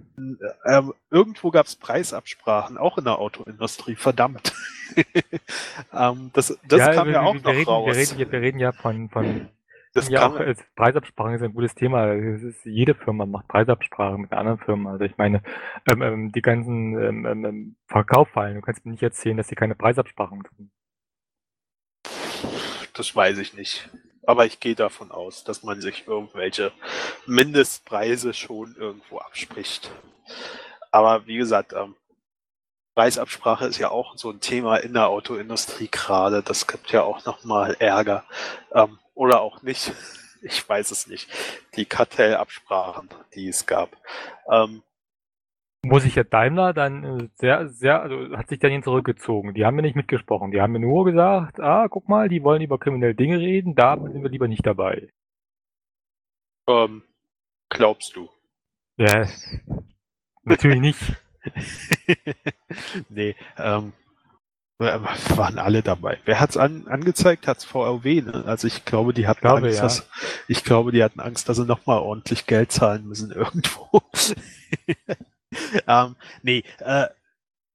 Ähm, 0.65 0.95
irgendwo 1.11 1.51
gab 1.51 1.67
es 1.67 1.77
Preisabsprachen, 1.77 2.77
auch 2.77 2.99
in 2.99 3.05
der 3.05 3.19
Autoindustrie, 3.19 3.97
verdammt. 3.97 4.53
ähm, 5.93 6.31
das 6.33 6.59
das 6.67 6.79
ja, 6.79 6.95
kam 6.95 7.07
wir, 7.09 7.15
ja 7.15 7.23
auch 7.23 7.35
wir 7.35 7.41
noch 7.43 7.53
reden, 7.53 7.69
raus. 7.69 7.87
Wir 7.87 7.97
reden, 7.97 8.33
wir 8.33 8.41
reden 8.41 8.59
ja 8.59 8.73
von, 8.73 9.09
von 9.11 9.49
das 9.95 10.09
ja, 10.09 10.27
auch, 10.27 10.39
Preisabsprachen 10.77 11.35
ist 11.35 11.43
ein 11.43 11.55
gutes 11.55 11.75
Thema. 11.75 12.13
Ist, 12.13 12.65
jede 12.65 12.95
Firma 12.95 13.27
macht 13.27 13.49
Preisabsprachen 13.49 14.21
mit 14.21 14.33
einer 14.33 14.41
anderen 14.41 14.59
Firma. 14.59 14.93
Also 14.93 15.05
ich 15.05 15.17
meine, 15.17 15.43
ähm, 15.91 16.03
ähm, 16.03 16.33
die 16.33 16.43
ganzen 16.43 17.01
ähm, 17.01 17.27
ähm, 17.27 17.45
ähm 17.45 17.77
Verkauffallen, 17.87 18.57
du 18.57 18.61
kannst 18.61 18.85
mir 18.85 18.93
nicht 18.93 19.03
erzählen, 19.03 19.37
dass 19.37 19.49
sie 19.49 19.55
keine 19.55 19.75
Preisabsprachen 19.75 20.43
tun. 20.45 20.71
Das 22.95 23.15
weiß 23.15 23.39
ich 23.39 23.55
nicht. 23.55 23.89
Aber 24.29 24.45
ich 24.45 24.61
gehe 24.61 24.75
davon 24.75 25.11
aus, 25.11 25.43
dass 25.43 25.63
man 25.63 25.81
sich 25.81 26.07
irgendwelche 26.07 26.71
Mindestpreise 27.25 28.35
schon 28.35 28.77
irgendwo 28.77 29.21
abspricht. 29.21 29.91
Aber 30.91 31.27
wie 31.27 31.39
gesagt, 31.39 31.73
ähm, 31.73 31.97
Preisabsprache 32.95 33.67
ist 33.67 33.79
ja 33.79 33.91
auch 33.91 34.19
so 34.19 34.29
ein 34.29 34.41
Thema 34.41 34.77
in 34.77 34.93
der 34.93 35.09
Autoindustrie 35.09 35.89
gerade. 35.91 36.43
Das 36.43 36.67
gibt 36.67 36.93
ja 36.93 37.05
auch 37.05 37.25
nochmal 37.25 37.75
Ärger. 37.79 38.23
Ähm, 38.75 38.99
oder 39.15 39.41
auch 39.41 39.63
nicht. 39.63 39.93
Ich 40.41 40.69
weiß 40.69 40.93
es 40.93 41.09
nicht. 41.09 41.29
Die 41.75 41.85
Kartellabsprachen, 41.85 43.09
die 43.35 43.49
es 43.49 43.67
gab. 43.67 43.91
Ähm, 44.49 44.85
muss 45.83 46.05
ich 46.05 46.17
ja 46.17 46.25
Daimler 46.25 46.73
dann 46.73 47.05
äh, 47.05 47.29
sehr, 47.35 47.69
sehr, 47.69 48.03
also 48.03 48.37
hat 48.37 48.49
sich 48.49 48.59
dann 48.59 48.71
hin 48.71 48.83
zurückgezogen. 48.83 49.55
Die 49.55 49.65
haben 49.65 49.77
mir 49.77 49.83
nicht 49.83 49.97
mitgesprochen. 49.97 50.51
Die 50.51 50.61
haben 50.61 50.73
mir 50.73 50.81
nur 50.81 51.05
gesagt, 51.05 51.61
ah, 51.61 51.89
guck 51.89 52.09
mal, 52.09 52.29
die 52.29 52.43
wollen 52.43 52.63
über 52.63 52.79
kriminelle 52.79 53.15
Dinge 53.15 53.39
reden, 53.39 53.75
da 53.75 53.97
sind 53.97 54.23
wir 54.23 54.31
lieber 54.31 54.49
nicht 54.49 54.67
dabei. 54.67 55.09
Ähm, 56.69 57.03
glaubst 57.69 58.17
du? 58.17 58.29
Ja, 58.97 59.27
natürlich 60.43 60.81
nicht. 60.81 61.01
nee, 63.09 63.37
ähm, 63.57 63.93
waren 64.79 65.59
alle 65.59 65.83
dabei. 65.83 66.19
Wer 66.25 66.41
hat's 66.41 66.57
an, 66.57 66.87
angezeigt? 66.89 67.47
Hat's 67.47 67.65
VRW, 67.65 68.23
ne? 68.23 68.45
Also 68.47 68.67
ich 68.67 68.85
glaube, 68.85 69.13
die 69.13 69.27
hatten 69.27 69.41
glaube, 69.41 69.67
Angst, 69.67 69.77
ja. 69.77 69.83
dass, 69.83 70.09
ich 70.47 70.65
glaube, 70.65 70.93
die 70.93 71.03
hatten 71.03 71.21
Angst, 71.21 71.49
dass 71.49 71.57
sie 71.57 71.65
nochmal 71.65 72.01
ordentlich 72.01 72.47
Geld 72.47 72.73
zahlen 72.73 73.07
müssen 73.07 73.31
irgendwo. 73.31 74.03
ähm, 75.87 76.17
nee, 76.43 76.65
äh, 76.81 77.07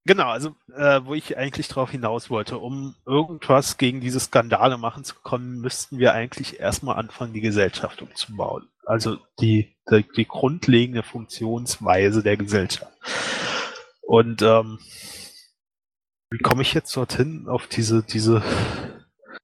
genau, 0.06 0.30
also 0.30 0.56
äh, 0.76 1.02
wo 1.04 1.14
ich 1.14 1.38
eigentlich 1.38 1.68
drauf 1.68 1.92
hinaus 1.92 2.30
wollte, 2.30 2.58
um 2.58 2.96
irgendwas 3.06 3.78
gegen 3.78 4.02
diese 4.02 4.20
Skandale 4.20 4.78
machen 4.78 5.04
zu 5.04 5.16
können, 5.16 5.60
müssten 5.60 6.00
wir 6.00 6.14
eigentlich 6.14 6.60
erstmal 6.60 6.98
anfangen, 6.98 7.34
die 7.34 7.42
Gesellschaft 7.42 8.02
umzubauen. 8.02 8.68
Also 8.86 9.18
die, 9.40 9.76
die, 9.90 10.06
die 10.16 10.26
grundlegende 10.26 11.04
Funktionsweise 11.04 12.22
der 12.22 12.38
Gesellschaft. 12.38 12.94
Und 14.02 14.42
ähm, 14.42 14.80
wie 16.30 16.40
komme 16.40 16.64
ich 16.64 16.74
jetzt 16.74 16.96
dorthin 16.98 17.48
auf 17.48 17.68
diese, 17.68 18.04
diese 18.04 18.44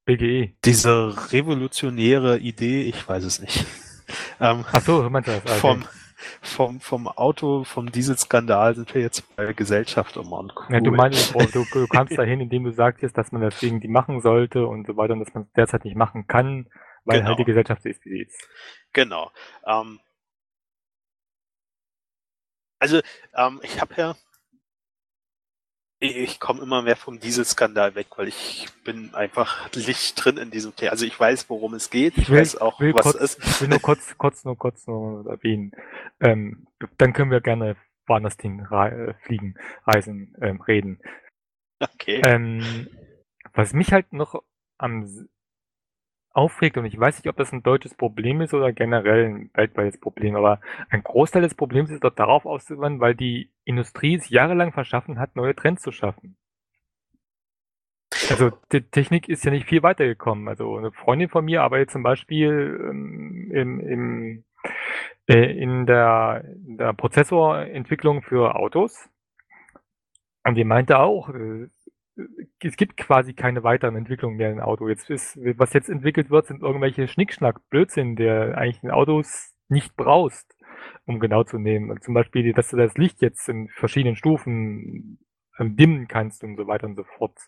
BGE? 0.04 0.54
Diese 0.64 1.14
revolutionäre 1.32 2.38
Idee, 2.38 2.82
ich 2.82 3.08
weiß 3.08 3.24
es 3.24 3.40
nicht. 3.40 3.64
Ähm, 4.40 4.64
Ach 4.72 4.80
so, 4.80 5.08
man 5.08 5.22
das. 5.22 5.38
Okay. 5.38 5.54
Vom, 5.54 5.84
vom, 6.42 6.80
vom 6.80 7.08
Auto, 7.08 7.64
vom 7.64 7.90
Dieselskandal 7.90 8.74
sind 8.74 8.94
wir 8.94 9.02
jetzt 9.02 9.36
bei 9.36 9.52
Gesellschaft 9.52 10.16
um 10.16 10.32
und 10.32 10.52
cool. 10.56 10.74
Ja, 10.74 10.80
du 10.80 10.90
meinst, 10.90 11.34
du, 11.34 11.64
du 11.72 11.86
kamst 11.88 12.16
dahin, 12.18 12.40
indem 12.40 12.64
du 12.64 12.72
sagtest, 12.72 13.16
dass 13.16 13.32
man 13.32 13.42
deswegen 13.42 13.80
die 13.80 13.88
machen 13.88 14.20
sollte 14.20 14.66
und 14.66 14.86
so 14.86 14.96
weiter 14.96 15.14
und 15.14 15.20
dass 15.20 15.34
man 15.34 15.44
es 15.44 15.52
derzeit 15.52 15.84
nicht 15.84 15.96
machen 15.96 16.26
kann, 16.26 16.68
weil 17.04 17.18
genau. 17.18 17.30
halt 17.30 17.38
die 17.38 17.44
Gesellschaft 17.44 17.84
ist, 17.86 18.04
wie 18.04 18.10
sie 18.10 18.22
ist. 18.22 18.48
Genau. 18.92 19.30
Ähm, 19.66 20.00
also, 22.78 23.00
ähm, 23.36 23.60
ich 23.62 23.80
habe 23.80 23.94
ja 23.96 24.14
ich 26.00 26.40
komme 26.40 26.62
immer 26.62 26.80
mehr 26.80 26.96
vom 26.96 27.20
Dieselskandal 27.20 27.94
weg, 27.94 28.06
weil 28.16 28.28
ich 28.28 28.66
bin 28.84 29.14
einfach 29.14 29.70
Licht 29.74 30.24
drin 30.24 30.38
in 30.38 30.50
diesem 30.50 30.74
Thema. 30.74 30.92
Also 30.92 31.04
ich 31.04 31.18
weiß, 31.18 31.50
worum 31.50 31.74
es 31.74 31.90
geht. 31.90 32.16
Ich, 32.16 32.24
ich 32.24 32.30
will, 32.30 32.40
weiß 32.40 32.56
auch, 32.56 32.80
was 32.80 33.02
kurz, 33.02 33.16
es 33.16 33.34
ist. 33.34 33.44
Ich 33.44 33.60
will 33.60 33.68
nur 33.68 33.80
kurz, 33.80 34.16
kurz, 34.16 34.44
nur 34.44 34.56
kurz 34.56 34.86
nur 34.86 35.26
erwähnen. 35.30 35.72
Ähm, 36.20 36.66
dann 36.96 37.12
können 37.12 37.30
wir 37.30 37.42
gerne 37.42 37.76
woanders 38.06 38.36
hin 38.40 38.60
re 38.60 39.14
fliegen, 39.22 39.54
reisen, 39.86 40.34
ähm, 40.40 40.60
reden. 40.62 41.00
Okay. 41.78 42.22
Ähm, 42.24 42.88
was 43.52 43.74
mich 43.74 43.92
halt 43.92 44.12
noch 44.12 44.42
am 44.78 45.06
aufregt 46.32 46.76
und 46.76 46.84
ich 46.84 46.98
weiß 46.98 47.18
nicht, 47.18 47.28
ob 47.28 47.36
das 47.36 47.52
ein 47.52 47.62
deutsches 47.62 47.94
Problem 47.94 48.40
ist 48.40 48.54
oder 48.54 48.72
generell 48.72 49.26
ein 49.26 49.50
weltweites 49.54 49.98
Problem, 49.98 50.36
aber 50.36 50.60
ein 50.88 51.02
Großteil 51.02 51.42
des 51.42 51.54
Problems 51.54 51.90
ist 51.90 52.04
dort 52.04 52.18
darauf 52.18 52.46
auszuwandern, 52.46 53.00
weil 53.00 53.14
die 53.14 53.50
Industrie 53.64 54.14
es 54.14 54.28
jahrelang 54.28 54.72
verschaffen 54.72 55.18
hat, 55.18 55.36
neue 55.36 55.54
Trends 55.54 55.82
zu 55.82 55.92
schaffen. 55.92 56.36
Also 58.28 58.52
die 58.70 58.82
Technik 58.82 59.28
ist 59.28 59.44
ja 59.44 59.50
nicht 59.50 59.68
viel 59.68 59.82
weitergekommen. 59.82 60.48
Also 60.48 60.76
eine 60.76 60.92
Freundin 60.92 61.28
von 61.28 61.44
mir 61.44 61.62
arbeitet 61.62 61.90
zum 61.90 62.02
Beispiel 62.02 62.78
ähm, 62.88 63.50
im, 63.52 63.80
im, 63.80 64.44
äh, 65.26 65.52
in, 65.60 65.86
der, 65.86 66.44
in 66.66 66.76
der 66.76 66.92
Prozessorentwicklung 66.92 68.22
für 68.22 68.54
Autos. 68.54 69.08
Und 70.44 70.54
die 70.54 70.64
meinte 70.64 70.98
auch, 70.98 71.28
äh, 71.30 71.68
es 72.62 72.76
gibt 72.76 72.96
quasi 72.96 73.34
keine 73.34 73.62
weiteren 73.62 73.96
Entwicklungen 73.96 74.36
mehr 74.36 74.50
im 74.50 74.60
Auto. 74.60 74.88
Jetzt 74.88 75.10
ist, 75.10 75.38
was 75.58 75.72
jetzt 75.72 75.88
entwickelt 75.88 76.30
wird, 76.30 76.46
sind 76.46 76.62
irgendwelche 76.62 77.08
Schnickschnack, 77.08 77.60
Blödsinn, 77.70 78.16
der 78.16 78.56
eigentlich 78.58 78.82
in 78.82 78.90
Autos 78.90 79.54
nicht 79.68 79.96
brauchst, 79.96 80.54
um 81.06 81.20
genau 81.20 81.44
zu 81.44 81.58
nehmen. 81.58 82.00
Zum 82.00 82.14
Beispiel, 82.14 82.52
dass 82.52 82.70
du 82.70 82.76
das 82.76 82.96
Licht 82.96 83.22
jetzt 83.22 83.48
in 83.48 83.68
verschiedenen 83.68 84.16
Stufen 84.16 85.18
ähm, 85.58 85.76
dimmen 85.76 86.08
kannst 86.08 86.42
und 86.44 86.56
so 86.56 86.66
weiter 86.66 86.86
und 86.86 86.96
so 86.96 87.04
fort. 87.04 87.38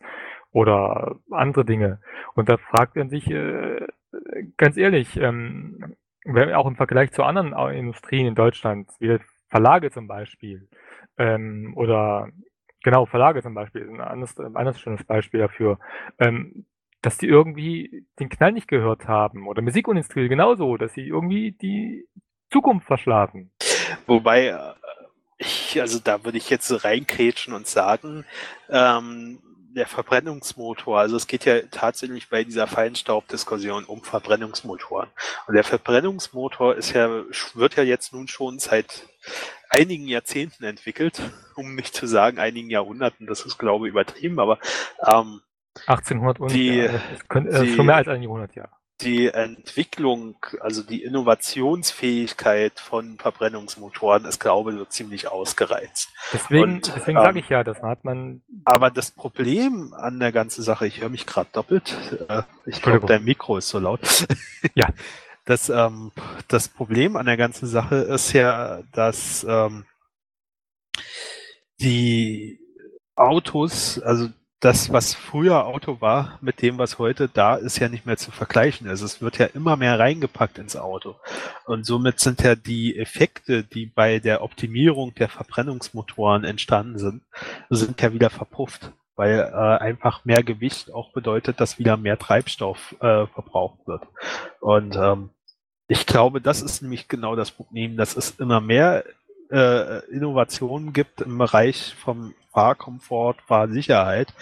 Oder 0.51 1.17
andere 1.31 1.65
Dinge. 1.65 2.01
Und 2.35 2.49
da 2.49 2.59
fragt 2.59 2.97
man 2.97 3.09
sich, 3.09 3.31
äh, 3.31 3.87
ganz 4.57 4.77
ehrlich, 4.77 5.17
ähm, 5.17 5.97
auch 6.55 6.67
im 6.67 6.77
Vergleich 6.77 7.11
zu 7.13 7.25
anderen 7.25 7.53
Industrien 7.75 8.27
in 8.29 8.35
Deutschland, 8.35 8.89
wie 9.01 9.19
Verlage 9.49 9.91
zum 9.91 10.07
Beispiel, 10.07 10.69
ähm, 11.19 11.73
oder 11.77 12.29
Genau, 12.83 13.07
Verlage 13.07 13.43
zum 13.43 13.55
Beispiel 13.55 13.83
ist 13.83 13.91
ein 13.91 14.01
anderes, 14.01 14.39
ein 14.39 14.57
anderes 14.57 14.81
schönes 14.81 15.05
Beispiel 15.05 15.41
dafür. 15.41 15.79
Ähm, 16.19 16.67
dass 17.03 17.19
die 17.19 17.27
irgendwie 17.27 18.07
den 18.21 18.29
Knall 18.29 18.53
nicht 18.53 18.69
gehört 18.69 19.09
haben. 19.09 19.49
Oder 19.49 19.61
Musikindustrie 19.61 20.29
genauso, 20.29 20.77
dass 20.77 20.95
sie 20.95 21.09
irgendwie 21.09 21.51
die 21.53 22.07
Zukunft 22.51 22.87
verschlafen. 22.87 23.51
Wobei, 24.07 24.47
äh, 24.47 24.75
ich, 25.39 25.81
also 25.81 25.99
da 25.99 26.25
würde 26.25 26.39
ich 26.39 26.49
jetzt 26.49 26.85
reinkrätschen 26.85 27.53
und 27.53 27.67
sagen, 27.67 28.25
ähm, 28.71 29.41
der 29.75 29.87
Verbrennungsmotor, 29.87 31.01
also 31.01 31.17
es 31.17 31.27
geht 31.27 31.45
ja 31.45 31.61
tatsächlich 31.71 32.29
bei 32.29 32.45
dieser 32.45 32.67
Feinstaubdiskussion 32.67 33.85
um 33.85 34.03
Verbrennungsmotoren. 34.03 35.09
Und 35.47 35.55
der 35.55 35.65
Verbrennungsmotor 35.65 36.77
ist 36.77 36.93
ja, 36.93 37.09
wird 37.55 37.77
ja 37.77 37.83
jetzt 37.83 38.13
nun 38.13 38.29
schon 38.29 38.59
seit 38.59 39.09
einigen 39.73 40.07
Jahrzehnten 40.07 40.65
entwickelt, 40.65 41.21
um 41.57 41.75
nicht 41.75 41.95
zu 41.95 42.07
sagen 42.07 42.39
einigen 42.39 42.71
Jahrhunderten, 42.71 43.27
das 43.27 43.45
ist 43.45 43.59
glaube 43.59 43.87
ich 43.87 43.93
übertrieben, 43.93 44.39
aber 44.39 44.59
ähm, 45.07 45.41
1800 45.87 46.41
und 46.41 46.53
die, 46.53 46.77
ja, 46.77 46.93
das 46.93 47.29
könnte, 47.29 47.51
das 47.51 47.63
ist 47.63 47.77
schon 47.77 47.87
mehr 47.87 47.97
als 47.97 48.09
ein 48.09 48.23
Jahrhundert, 48.23 48.55
ja 48.55 48.69
die 49.03 49.29
Entwicklung, 49.29 50.37
also 50.61 50.83
die 50.83 51.03
Innovationsfähigkeit 51.03 52.79
von 52.79 53.19
Verbrennungsmotoren 53.19 54.25
ist, 54.25 54.39
glaube 54.39 54.73
ich, 54.73 54.79
so 54.79 54.85
ziemlich 54.85 55.29
ausgereizt. 55.29 56.11
Deswegen, 56.33 56.81
deswegen 56.81 57.19
ähm, 57.19 57.25
sage 57.25 57.39
ich 57.41 57.49
ja, 57.49 57.65
das 57.65 57.83
hat 57.83 58.05
man. 58.05 58.43
Aber 58.65 58.91
das 58.91 59.11
Problem 59.11 59.93
an 59.95 60.21
der 60.21 60.33
ganzen 60.33 60.63
Sache, 60.63 60.87
ich 60.87 61.01
höre 61.01 61.09
mich 61.09 61.27
gerade 61.27 61.49
doppelt. 61.53 61.97
Äh, 62.29 62.43
ich 62.65 62.81
glaube, 62.81 63.07
dein 63.07 63.25
Mikro 63.25 63.57
ist 63.57 63.69
so 63.69 63.79
laut. 63.79 64.27
Ja. 64.75 64.89
Das, 65.45 65.69
ähm, 65.69 66.13
das 66.49 66.69
Problem 66.69 67.17
an 67.17 67.27
der 67.27 67.37
ganzen 67.37 67.67
Sache 67.67 67.97
ist 67.97 68.33
ja, 68.33 68.83
dass 68.93 69.45
ähm, 69.49 69.85
die 71.81 72.61
Autos, 73.17 74.01
also 74.01 74.29
das, 74.63 74.93
was 74.93 75.15
früher 75.15 75.67
Auto 75.67 76.01
war, 76.01 76.39
mit 76.41 76.63
dem, 76.63 76.79
was 76.79 77.01
heute 77.01 77.29
da 77.29 77.57
ist, 77.57 77.81
ja 77.81 77.89
nicht 77.89 78.07
mehr 78.07 78.17
zu 78.17 78.31
vergleichen. 78.31 78.89
Also 78.89 79.05
es 79.05 79.21
wird 79.21 79.39
ja 79.39 79.47
immer 79.47 79.77
mehr 79.77 79.99
reingepackt 79.99 80.59
ins 80.59 80.77
Auto. 80.77 81.17
Und 81.67 81.85
somit 81.85 82.21
sind 82.21 82.43
ja 82.43 82.55
die 82.55 82.97
Effekte, 82.97 83.65
die 83.65 83.87
bei 83.87 84.21
der 84.21 84.43
Optimierung 84.43 85.15
der 85.17 85.29
Verbrennungsmotoren 85.29 86.45
entstanden 86.45 86.99
sind, 86.99 87.23
sind 87.71 88.01
ja 88.01 88.13
wieder 88.13 88.31
verpufft. 88.31 88.93
Weil 89.15 89.41
äh, 89.41 89.83
einfach 89.83 90.25
mehr 90.25 90.43
Gewicht 90.43 90.93
auch 90.93 91.13
bedeutet, 91.13 91.61
dass 91.61 91.79
wieder 91.79 91.97
mehr 91.97 92.19
Treibstoff 92.19 92.93
äh, 93.01 93.27
verbraucht 93.27 93.87
wird. 93.87 94.03
Und 94.61 94.97
ähm, 94.97 95.31
ich 95.89 96.07
glaube, 96.07 96.41
das 96.41 96.63
ist 96.63 96.81
nämlich 96.81 97.09
genau 97.09 97.37
das 97.37 97.51
Problem, 97.51 97.97
dass 97.97 98.17
es 98.17 98.31
immer 98.39 98.61
mehr 98.61 99.05
äh, 99.51 99.99
Innovationen 100.07 100.93
gibt 100.93 101.21
im 101.21 101.37
Bereich 101.37 101.95
vom 101.95 102.35
Fahrkomfort, 102.53 103.37
Fahrsicherheit, 103.47 104.33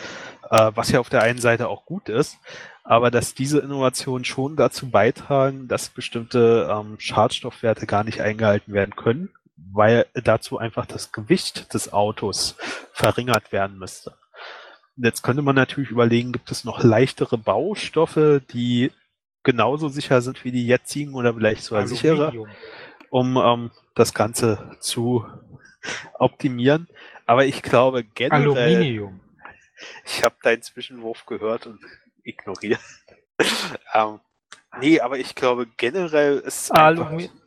äh, 0.51 0.71
was 0.75 0.91
ja 0.91 1.01
auf 1.01 1.09
der 1.09 1.23
einen 1.23 1.41
Seite 1.41 1.69
auch 1.69 1.85
gut 1.87 2.09
ist, 2.09 2.39
aber 2.85 3.11
dass 3.11 3.35
diese 3.35 3.61
Innovationen 3.61 4.25
schon 4.25 4.57
dazu 4.57 4.91
beitragen, 4.91 5.69
dass 5.69 5.89
bestimmte 5.91 6.69
ähm, 6.71 6.97
Schadstoffwerte 6.99 7.87
gar 7.87 8.05
nicht 8.05 8.21
eingehalten 8.21 8.73
werden 8.73 8.97
können, 8.97 9.31
weil 9.73 10.07
dazu 10.15 10.59
einfach 10.59 10.87
das 10.87 11.13
Gewicht 11.13 11.75
des 11.75 11.93
Autos 11.93 12.57
verringert 12.93 13.53
werden 13.53 13.79
müsste. 13.79 14.15
Jetzt 15.03 15.23
könnte 15.23 15.43
man 15.43 15.55
natürlich 15.55 15.91
überlegen, 15.91 16.33
gibt 16.33 16.51
es 16.51 16.65
noch 16.65 16.83
leichtere 16.83 17.39
Baustoffe, 17.39 18.43
die 18.53 18.93
genauso 19.43 19.89
sicher 19.89 20.21
sind 20.21 20.45
wie 20.45 20.53
die 20.53 20.67
jetzigen 20.67 21.15
oder 21.15 21.33
vielleicht 21.33 21.63
sogar 21.63 21.87
sicherer, 21.87 22.33
um 23.09 23.37
ähm, 23.37 23.71
das 23.95 24.13
Ganze 24.13 24.77
zu 24.81 25.27
optimieren. 26.19 26.89
Aber 27.25 27.47
ich 27.47 27.63
glaube 27.63 28.05
generell. 28.05 28.43
Aluminium. 28.43 29.21
Ich 30.05 30.23
habe 30.23 30.37
deinen 30.43 30.63
Zwischenwurf 30.63 31.25
gehört 31.25 31.67
und 31.67 31.81
ignoriert. 32.23 32.81
ähm, 33.95 34.21
nee, 34.81 35.01
aber 35.01 35.19
ich 35.19 35.35
glaube 35.35 35.67
generell 35.79 36.41
ist. 36.41 36.71
Aluminium. 36.73 37.41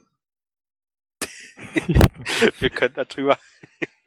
Wir 2.59 2.69
können 2.71 2.95
darüber. 2.95 3.37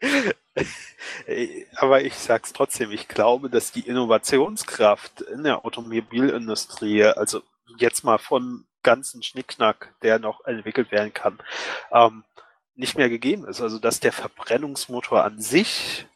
aber 1.77 2.03
ich 2.03 2.15
sag's 2.15 2.53
trotzdem, 2.53 2.91
ich 2.91 3.09
glaube, 3.09 3.51
dass 3.51 3.73
die 3.73 3.87
Innovationskraft 3.87 5.23
in 5.23 5.45
der 5.45 5.65
Automobilindustrie, 5.65 7.05
also 7.05 7.43
jetzt 7.79 8.05
mal 8.05 8.19
von 8.19 8.67
ganzen 8.83 9.23
Schnickschnack, 9.23 9.95
der 10.03 10.19
noch 10.19 10.45
entwickelt 10.45 10.93
werden 10.93 11.13
kann, 11.13 11.39
ähm, 11.91 12.25
nicht 12.77 12.97
mehr 12.97 13.09
gegeben 13.09 13.47
ist. 13.47 13.61
Also 13.61 13.79
dass 13.79 14.01
der 14.01 14.13
Verbrennungsmotor 14.13 15.25
an 15.25 15.41
sich 15.41 16.07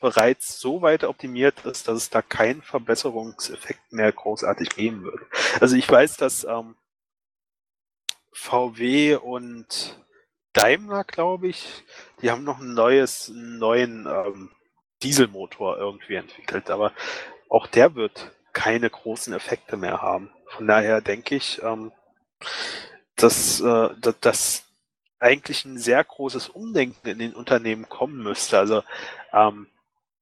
bereits 0.00 0.58
so 0.60 0.82
weit 0.82 1.04
optimiert 1.04 1.64
ist, 1.64 1.88
dass 1.88 1.96
es 1.96 2.10
da 2.10 2.22
keinen 2.22 2.62
Verbesserungseffekt 2.62 3.92
mehr 3.92 4.10
großartig 4.12 4.70
geben 4.70 5.02
würde. 5.02 5.26
Also 5.60 5.76
ich 5.76 5.90
weiß, 5.90 6.16
dass 6.16 6.44
ähm, 6.44 6.76
VW 8.32 9.16
und 9.16 9.98
Daimler, 10.56 11.04
glaube 11.04 11.48
ich, 11.48 11.84
die 12.22 12.30
haben 12.30 12.44
noch 12.44 12.58
ein 12.60 12.72
neues, 12.74 13.28
einen 13.28 13.58
neuen 13.58 14.06
ähm, 14.06 14.50
Dieselmotor 15.02 15.76
irgendwie 15.76 16.14
entwickelt, 16.14 16.70
aber 16.70 16.92
auch 17.48 17.66
der 17.66 17.94
wird 17.94 18.32
keine 18.52 18.88
großen 18.88 19.34
Effekte 19.34 19.76
mehr 19.76 20.00
haben. 20.00 20.30
Von 20.46 20.66
daher 20.66 21.02
denke 21.02 21.34
ich, 21.34 21.62
ähm, 21.62 21.92
dass, 23.16 23.60
äh, 23.60 23.90
dass 24.20 24.64
eigentlich 25.18 25.64
ein 25.66 25.78
sehr 25.78 26.02
großes 26.02 26.48
Umdenken 26.48 27.06
in 27.08 27.18
den 27.18 27.34
Unternehmen 27.34 27.88
kommen 27.88 28.22
müsste. 28.22 28.58
Also 28.58 28.82
ähm, 29.32 29.66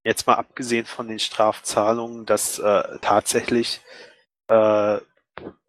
jetzt 0.03 0.27
mal 0.27 0.35
abgesehen 0.35 0.87
von 0.87 1.07
den 1.09 1.18
Strafzahlungen, 1.20 2.27
dass 2.27 2.59
äh, 2.59 2.99
tatsächlich 3.01 3.81
äh, 4.49 4.99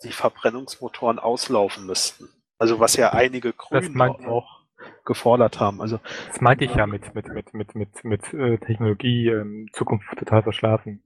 die 0.04 0.12
Verbrennungsmotoren 0.12 1.20
auslaufen 1.20 1.86
müssten. 1.86 2.30
Also 2.58 2.80
was 2.80 2.96
ja 2.96 3.12
einige 3.14 3.54
Grüne 3.54 4.16
auch 4.28 4.62
gefordert 5.04 5.60
haben. 5.60 5.82
Also 5.82 6.00
das 6.28 6.42
meinte 6.42 6.66
ich 6.66 6.76
ja 6.76 6.88
mit 6.88 7.16
mit 7.16 7.28
mit 7.28 7.54
mit 7.54 7.76
mit 7.76 8.04
mit 8.04 8.34
äh, 8.34 8.58
Technologie 8.58 9.28
ähm, 9.28 9.70
Zukunft 9.74 10.08
total 10.18 10.44
verschlafen. 10.44 11.04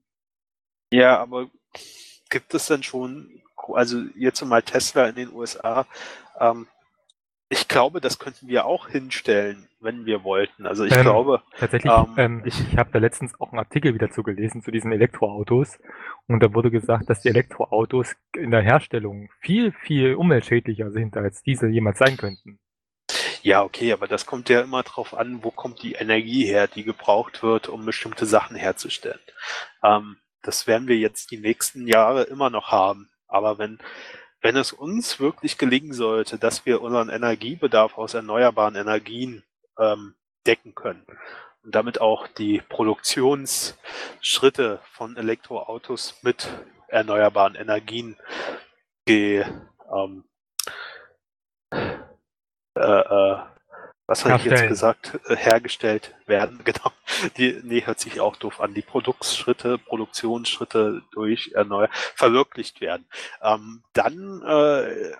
Ja, 0.92 1.18
aber 1.18 1.48
gibt 2.30 2.54
es 2.54 2.66
denn 2.66 2.82
schon, 2.82 3.42
also 3.74 4.02
jetzt 4.16 4.42
mal 4.44 4.62
Tesla 4.62 5.06
in 5.06 5.14
den 5.14 5.32
USA, 5.32 5.86
ähm, 6.38 6.66
ich 7.52 7.66
glaube, 7.66 8.00
das 8.00 8.20
könnten 8.20 8.46
wir 8.46 8.64
auch 8.64 8.88
hinstellen, 8.88 9.68
wenn 9.80 10.06
wir 10.06 10.22
wollten. 10.22 10.66
Also 10.66 10.84
ich 10.84 10.94
ähm, 10.94 11.02
glaube. 11.02 11.42
Tatsächlich, 11.58 11.92
ähm, 11.92 12.14
ähm, 12.16 12.42
ich, 12.44 12.54
ich 12.60 12.78
habe 12.78 12.90
da 12.92 13.00
letztens 13.00 13.38
auch 13.40 13.50
einen 13.50 13.58
Artikel 13.58 13.92
wieder 13.92 14.08
zu 14.10 14.22
gelesen 14.22 14.62
zu 14.62 14.70
diesen 14.70 14.92
Elektroautos. 14.92 15.80
Und 16.28 16.44
da 16.44 16.54
wurde 16.54 16.70
gesagt, 16.70 17.10
dass 17.10 17.22
die 17.22 17.28
Elektroautos 17.28 18.14
in 18.36 18.52
der 18.52 18.62
Herstellung 18.62 19.30
viel, 19.40 19.72
viel 19.72 20.14
umweltschädlicher 20.14 20.92
sind, 20.92 21.16
als 21.16 21.42
Diesel 21.42 21.70
jemals 21.70 21.98
sein 21.98 22.16
könnten. 22.16 22.60
Ja, 23.42 23.64
okay, 23.64 23.92
aber 23.92 24.06
das 24.06 24.26
kommt 24.26 24.48
ja 24.48 24.60
immer 24.60 24.84
drauf 24.84 25.12
an, 25.12 25.42
wo 25.42 25.50
kommt 25.50 25.82
die 25.82 25.94
Energie 25.94 26.44
her, 26.44 26.68
die 26.68 26.84
gebraucht 26.84 27.42
wird, 27.42 27.68
um 27.68 27.84
bestimmte 27.84 28.26
Sachen 28.26 28.54
herzustellen. 28.54 29.20
Ähm, 29.82 30.18
das 30.42 30.68
werden 30.68 30.86
wir 30.86 30.96
jetzt 30.96 31.32
die 31.32 31.38
nächsten 31.38 31.88
Jahre 31.88 32.22
immer 32.24 32.48
noch 32.48 32.70
haben. 32.70 33.10
Aber 33.26 33.58
wenn 33.58 33.78
wenn 34.40 34.56
es 34.56 34.72
uns 34.72 35.20
wirklich 35.20 35.58
gelingen 35.58 35.92
sollte, 35.92 36.38
dass 36.38 36.64
wir 36.66 36.80
unseren 36.80 37.10
Energiebedarf 37.10 37.98
aus 37.98 38.14
erneuerbaren 38.14 38.74
Energien 38.74 39.44
ähm, 39.78 40.14
decken 40.46 40.74
können 40.74 41.04
und 41.62 41.74
damit 41.74 42.00
auch 42.00 42.26
die 42.26 42.62
Produktionsschritte 42.68 44.80
von 44.92 45.16
Elektroautos 45.16 46.18
mit 46.22 46.48
erneuerbaren 46.88 47.54
Energien 47.54 48.16
ge, 49.06 49.44
ähm, 49.94 50.24
äh, 51.72 51.98
äh, 52.80 53.38
was 54.10 54.24
habe 54.24 54.38
ich 54.38 54.44
jetzt 54.46 54.66
gesagt, 54.66 55.20
äh, 55.28 55.36
hergestellt 55.36 56.16
werden, 56.26 56.60
genau. 56.64 56.90
Die, 57.36 57.60
nee, 57.62 57.86
hört 57.86 58.00
sich 58.00 58.20
auch 58.20 58.34
doof 58.34 58.60
an. 58.60 58.74
Die 58.74 58.82
Produktschritte, 58.82 59.78
Produktionsschritte 59.78 61.02
durch 61.12 61.52
erneuert, 61.54 61.92
verwirklicht 62.16 62.80
werden. 62.80 63.06
Ähm, 63.40 63.84
dann 63.92 64.42
äh, 64.42 65.12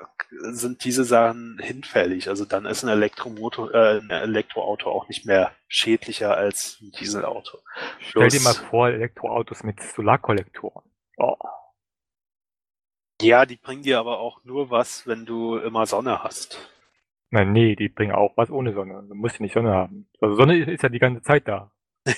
sind 0.53 0.83
diese 0.83 1.05
Sachen 1.05 1.61
hinfällig. 1.63 2.29
Also 2.29 2.45
dann 2.45 2.67
ist 2.67 2.83
ein 2.83 2.89
Elektromotor, 2.89 3.73
äh, 3.73 4.01
ein 4.01 4.11
Elektroauto 4.11 4.91
auch 4.91 5.07
nicht 5.07 5.25
mehr 5.25 5.53
schädlicher 5.69 6.37
als 6.37 6.79
ein 6.83 6.91
Dieselauto. 6.91 7.59
Stell 8.01 8.29
dir 8.29 8.41
mal 8.41 8.55
vor, 8.55 8.89
Elektroautos 8.89 9.63
mit 9.63 9.81
Solarkollektoren. 9.81 10.83
Oh. 11.17 11.37
Ja, 13.23 13.47
die 13.47 13.57
bringen 13.57 13.85
dir 13.85 14.01
aber 14.01 14.19
auch 14.19 14.43
nur 14.43 14.71
was, 14.71 15.07
wenn 15.07 15.27
du 15.27 15.59
immer 15.59 15.87
Sonne 15.87 16.25
hast. 16.25 16.71
Nein, 17.31 17.53
nee, 17.53 17.77
die 17.77 17.89
bringen 17.89 18.13
auch 18.13 18.33
was 18.37 18.51
ohne 18.51 18.73
Sonne. 18.73 19.05
Du 19.09 19.15
musst 19.15 19.39
ja 19.39 19.43
nicht 19.43 19.55
Sonne 19.55 19.73
haben. 19.73 20.09
Also 20.21 20.35
Sonne 20.35 20.59
ist 20.59 20.83
ja 20.83 20.89
die 20.89 20.99
ganze 20.99 21.23
Zeit 21.23 21.47
da. 21.47 21.71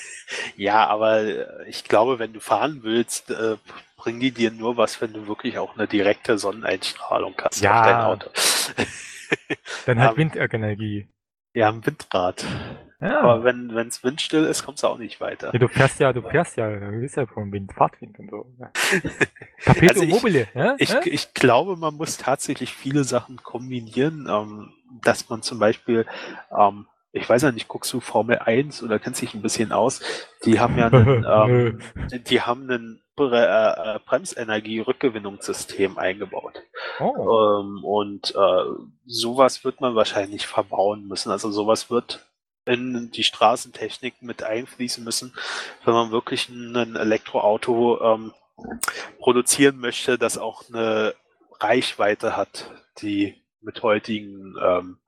ja, 0.57 0.87
aber 0.87 1.23
äh, 1.23 1.69
ich 1.69 1.85
glaube, 1.85 2.19
wenn 2.19 2.33
du 2.33 2.41
fahren 2.41 2.81
willst, 2.83 3.31
äh, 3.31 3.57
bringen 3.97 4.21
die 4.21 4.31
dir 4.31 4.51
nur 4.51 4.77
was, 4.77 5.01
wenn 5.01 5.13
du 5.13 5.27
wirklich 5.27 5.59
auch 5.59 5.77
eine 5.77 5.87
direkte 5.87 6.39
Sonneneinstrahlung 6.39 7.35
hast 7.43 7.63
ja. 7.63 7.81
auf 7.81 7.87
dein 7.87 8.01
Auto. 8.01 8.31
Dann 9.87 10.01
halt 10.01 10.17
Windenergie. 10.17 11.09
Ja, 11.55 11.69
ein 11.69 11.85
Windrad. 11.85 12.47
Ja. 13.01 13.21
Aber 13.21 13.45
wenn 13.45 13.71
es 13.89 14.05
windstill 14.05 14.45
ist, 14.45 14.65
kommst 14.65 14.85
du 14.85 14.87
auch 14.87 14.97
nicht 14.97 15.21
weiter. 15.21 15.51
Ja, 15.53 15.59
du 15.59 15.69
fährst 15.69 15.99
ja, 15.99 16.13
du 16.13 16.23
fährst 16.23 16.57
ja, 16.57 16.71
du 16.71 17.01
bist 17.01 17.17
ja 17.17 17.27
vom 17.27 17.53
Wind, 17.53 17.73
Fahrtwind 17.73 18.19
und 18.19 18.31
so. 18.31 18.47
Tapete 19.65 19.89
also 19.91 20.03
ich, 20.05 20.11
mobile, 20.11 20.47
ja? 20.55 20.77
ich, 20.79 20.95
ich 21.07 21.35
glaube, 21.35 21.77
man 21.77 21.95
muss 21.95 22.17
tatsächlich 22.17 22.73
viele 22.73 23.03
Sachen 23.03 23.43
kombinieren, 23.43 24.29
ähm, 24.31 24.73
dass 25.03 25.29
man 25.29 25.43
zum 25.43 25.59
Beispiel 25.59 26.07
ähm, 26.57 26.87
ich 27.13 27.29
weiß 27.29 27.43
ja 27.43 27.53
nicht, 27.53 27.69
guckst 27.69 27.93
du 27.93 28.01
Formel 28.01 28.39
1 28.39 28.83
oder 28.83 28.99
kennst 28.99 29.21
dich 29.21 29.35
ein 29.35 29.43
bisschen 29.43 29.71
aus? 29.71 30.01
Die 30.45 30.59
haben 30.59 30.79
ja 30.79 30.87
einen, 30.87 31.27
ähm, 31.29 31.83
die 32.27 32.41
haben 32.41 32.63
einen 32.63 33.03
Bre 33.15 33.47
äh, 33.47 33.99
Bremsenergie-Rückgewinnungssystem 34.07 35.99
eingebaut. 35.99 36.63
Oh. 36.99 37.61
Ähm, 37.61 37.85
und 37.85 38.35
äh, 38.35 38.65
sowas 39.05 39.65
wird 39.65 39.83
man 39.83 39.95
wahrscheinlich 39.95 40.47
verbauen 40.47 41.07
müssen. 41.07 41.31
Also 41.31 41.51
sowas 41.51 41.91
wird 41.91 42.27
in 42.65 43.11
die 43.11 43.25
Straßentechnik 43.25 44.23
mit 44.23 44.43
einfließen 44.43 45.05
müssen, 45.05 45.35
wenn 45.85 45.93
man 45.95 46.13
wirklich 46.13 46.49
ein 46.49 46.97
Elektroauto 46.97 48.01
ähm, 48.01 48.33
produzieren 49.19 49.79
möchte, 49.79 50.17
das 50.17 50.39
auch 50.39 50.63
eine 50.69 51.15
Reichweite 51.61 52.37
hat, 52.37 52.71
die 52.99 53.42
mit 53.63 53.83
heutigen 53.83 54.55
ähm, 54.63 54.99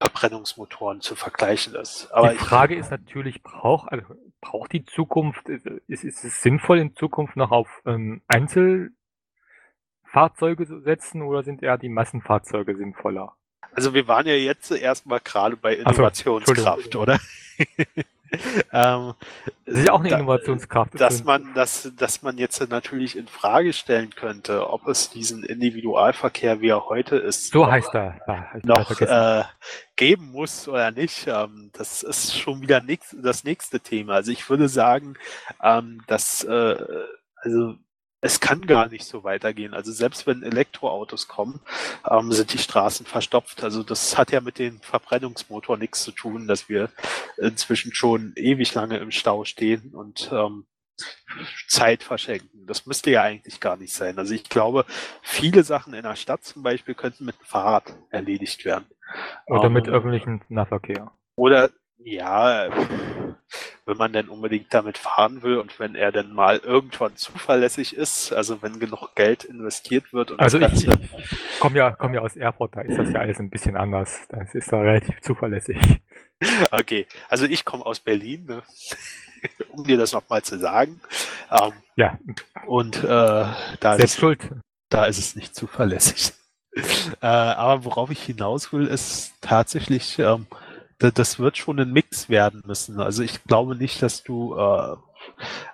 Verbrennungsmotoren 0.00 1.00
zu 1.00 1.14
vergleichen 1.14 1.74
ist. 1.74 2.10
Aber 2.12 2.30
die 2.30 2.38
Frage 2.38 2.74
ich, 2.74 2.80
ist 2.80 2.90
natürlich, 2.90 3.42
braucht, 3.42 3.92
also 3.92 4.04
braucht 4.40 4.72
die 4.72 4.84
Zukunft, 4.84 5.48
ist, 5.48 5.66
ist 5.86 6.24
es 6.24 6.42
sinnvoll 6.42 6.78
in 6.78 6.96
Zukunft 6.96 7.36
noch 7.36 7.52
auf 7.52 7.68
ähm, 7.86 8.22
Einzelfahrzeuge 8.26 10.66
zu 10.66 10.80
setzen 10.80 11.22
oder 11.22 11.44
sind 11.44 11.62
eher 11.62 11.78
die 11.78 11.88
Massenfahrzeuge 11.88 12.76
sinnvoller? 12.76 13.36
Also 13.74 13.94
wir 13.94 14.06
waren 14.08 14.26
ja 14.26 14.34
jetzt 14.34 14.70
erstmal 14.70 15.20
gerade 15.20 15.56
bei 15.56 15.76
Innovationskraft, 15.76 16.92
so, 16.92 17.00
oder? 17.00 17.18
ähm, 18.72 19.14
das 19.66 19.76
ist 19.76 19.86
ja 19.86 19.92
auch 19.92 20.00
eine 20.00 20.10
Innovationskraft. 20.10 20.98
Dass 20.98 21.24
man, 21.24 21.52
dass, 21.54 21.92
dass 21.96 22.22
man 22.22 22.38
jetzt 22.38 22.66
natürlich 22.70 23.16
in 23.16 23.26
Frage 23.26 23.72
stellen 23.72 24.10
könnte, 24.10 24.70
ob 24.70 24.86
es 24.88 25.10
diesen 25.10 25.44
Individualverkehr, 25.44 26.60
wie 26.60 26.68
er 26.68 26.88
heute 26.88 27.16
ist, 27.16 27.52
so 27.52 27.70
heißt 27.70 27.94
er, 27.94 28.20
ja, 28.26 28.46
noch 28.62 29.00
äh, 29.00 29.44
geben 29.96 30.32
muss 30.32 30.68
oder 30.68 30.90
nicht. 30.90 31.26
Ähm, 31.26 31.70
das 31.74 32.02
ist 32.02 32.36
schon 32.36 32.62
wieder 32.62 32.80
nix, 32.82 33.14
das 33.22 33.44
nächste 33.44 33.80
Thema. 33.80 34.14
Also 34.14 34.32
ich 34.32 34.48
würde 34.48 34.68
sagen, 34.68 35.14
ähm, 35.62 36.02
dass 36.06 36.44
äh, 36.44 36.76
also 37.36 37.74
es 38.22 38.38
kann 38.38 38.62
gar 38.62 38.88
nicht 38.88 39.04
so 39.04 39.24
weitergehen. 39.24 39.74
Also 39.74 39.90
selbst 39.92 40.26
wenn 40.28 40.44
Elektroautos 40.44 41.26
kommen, 41.26 41.60
ähm, 42.08 42.30
sind 42.32 42.52
die 42.54 42.58
Straßen 42.58 43.04
verstopft. 43.04 43.64
Also 43.64 43.82
das 43.82 44.16
hat 44.16 44.30
ja 44.30 44.40
mit 44.40 44.60
dem 44.60 44.80
Verbrennungsmotor 44.80 45.76
nichts 45.76 46.04
zu 46.04 46.12
tun, 46.12 46.46
dass 46.46 46.68
wir 46.68 46.88
inzwischen 47.36 47.92
schon 47.92 48.32
ewig 48.36 48.72
lange 48.74 48.98
im 48.98 49.10
Stau 49.10 49.44
stehen 49.44 49.92
und 49.92 50.30
ähm, 50.32 50.66
Zeit 51.66 52.04
verschenken. 52.04 52.64
Das 52.66 52.86
müsste 52.86 53.10
ja 53.10 53.22
eigentlich 53.22 53.58
gar 53.58 53.76
nicht 53.76 53.92
sein. 53.92 54.16
Also 54.18 54.34
ich 54.34 54.44
glaube, 54.44 54.84
viele 55.22 55.64
Sachen 55.64 55.92
in 55.92 56.04
der 56.04 56.14
Stadt 56.14 56.44
zum 56.44 56.62
Beispiel 56.62 56.94
könnten 56.94 57.24
mit 57.24 57.36
dem 57.40 57.46
Fahrrad 57.46 57.92
erledigt 58.10 58.64
werden. 58.64 58.86
Oder 59.46 59.64
ähm, 59.64 59.72
mit 59.72 59.88
öffentlichem 59.88 60.42
Nahverkehr. 60.48 61.10
Oder 61.34 61.70
ja, 62.04 62.68
wenn 63.84 63.96
man 63.96 64.12
denn 64.12 64.28
unbedingt 64.28 64.72
damit 64.72 64.98
fahren 64.98 65.42
will 65.42 65.58
und 65.58 65.78
wenn 65.78 65.94
er 65.94 66.12
denn 66.12 66.32
mal 66.32 66.58
irgendwann 66.58 67.16
zuverlässig 67.16 67.96
ist, 67.96 68.32
also 68.32 68.62
wenn 68.62 68.78
genug 68.78 69.14
Geld 69.14 69.44
investiert 69.44 70.12
wird. 70.12 70.38
also 70.38 70.58
ich, 70.58 70.86
ich 70.86 71.60
komme 71.60 71.78
ja, 71.78 71.90
komm 71.90 72.14
ja 72.14 72.20
aus 72.20 72.36
Erfurt, 72.36 72.76
da 72.76 72.82
ist 72.82 72.98
das 72.98 73.10
ja 73.12 73.20
alles 73.20 73.38
ein 73.38 73.50
bisschen 73.50 73.76
anders. 73.76 74.26
Das 74.28 74.54
ist 74.54 74.72
da 74.72 74.80
relativ 74.80 75.20
zuverlässig. 75.20 75.78
Okay, 76.70 77.06
also 77.28 77.44
ich 77.44 77.64
komme 77.64 77.86
aus 77.86 78.00
Berlin, 78.00 78.46
ne? 78.46 78.62
um 79.70 79.84
dir 79.84 79.96
das 79.96 80.12
nochmal 80.12 80.42
zu 80.42 80.58
sagen. 80.58 81.00
Ähm, 81.50 81.72
ja. 81.96 82.18
Und 82.66 83.02
äh, 83.02 83.06
da, 83.06 83.56
Selbst 83.80 84.04
ist, 84.04 84.18
schuld. 84.18 84.50
da 84.88 85.04
ist 85.04 85.18
es 85.18 85.36
nicht 85.36 85.54
zuverlässig. 85.54 86.32
äh, 87.20 87.26
aber 87.26 87.84
worauf 87.84 88.10
ich 88.10 88.22
hinaus 88.22 88.72
will, 88.72 88.86
ist 88.86 89.34
tatsächlich, 89.40 90.18
ähm, 90.18 90.46
das 91.10 91.38
wird 91.38 91.56
schon 91.56 91.80
ein 91.80 91.92
Mix 91.92 92.28
werden 92.28 92.62
müssen. 92.66 93.00
Also 93.00 93.22
ich 93.22 93.42
glaube 93.44 93.76
nicht, 93.76 94.02
dass 94.02 94.22
du, 94.22 94.54
äh, 94.56 94.96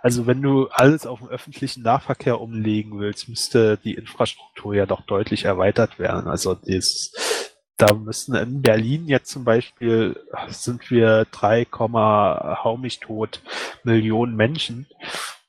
also 0.03 0.27
wenn 0.27 0.41
du 0.41 0.69
alles 0.69 1.07
auf 1.07 1.21
den 1.21 1.29
öffentlichen 1.29 1.83
Nahverkehr 1.83 2.41
umlegen 2.41 2.99
willst, 2.99 3.29
müsste 3.29 3.77
die 3.79 3.95
Infrastruktur 3.95 4.75
ja 4.75 4.87
doch 4.87 5.03
deutlich 5.03 5.45
erweitert 5.45 5.99
werden. 5.99 6.29
Also 6.29 6.55
das, 6.55 7.13
da 7.77 7.93
müssen 7.95 8.35
in 8.35 8.63
Berlin 8.63 9.07
jetzt 9.07 9.31
zum 9.31 9.45
Beispiel 9.45 10.21
sind 10.49 10.91
wir 10.91 11.27
3, 11.31 11.67
hau 11.73 12.77
mich 12.77 13.01
tot 13.01 13.43
Millionen 13.85 14.37
Menschen. 14.37 14.87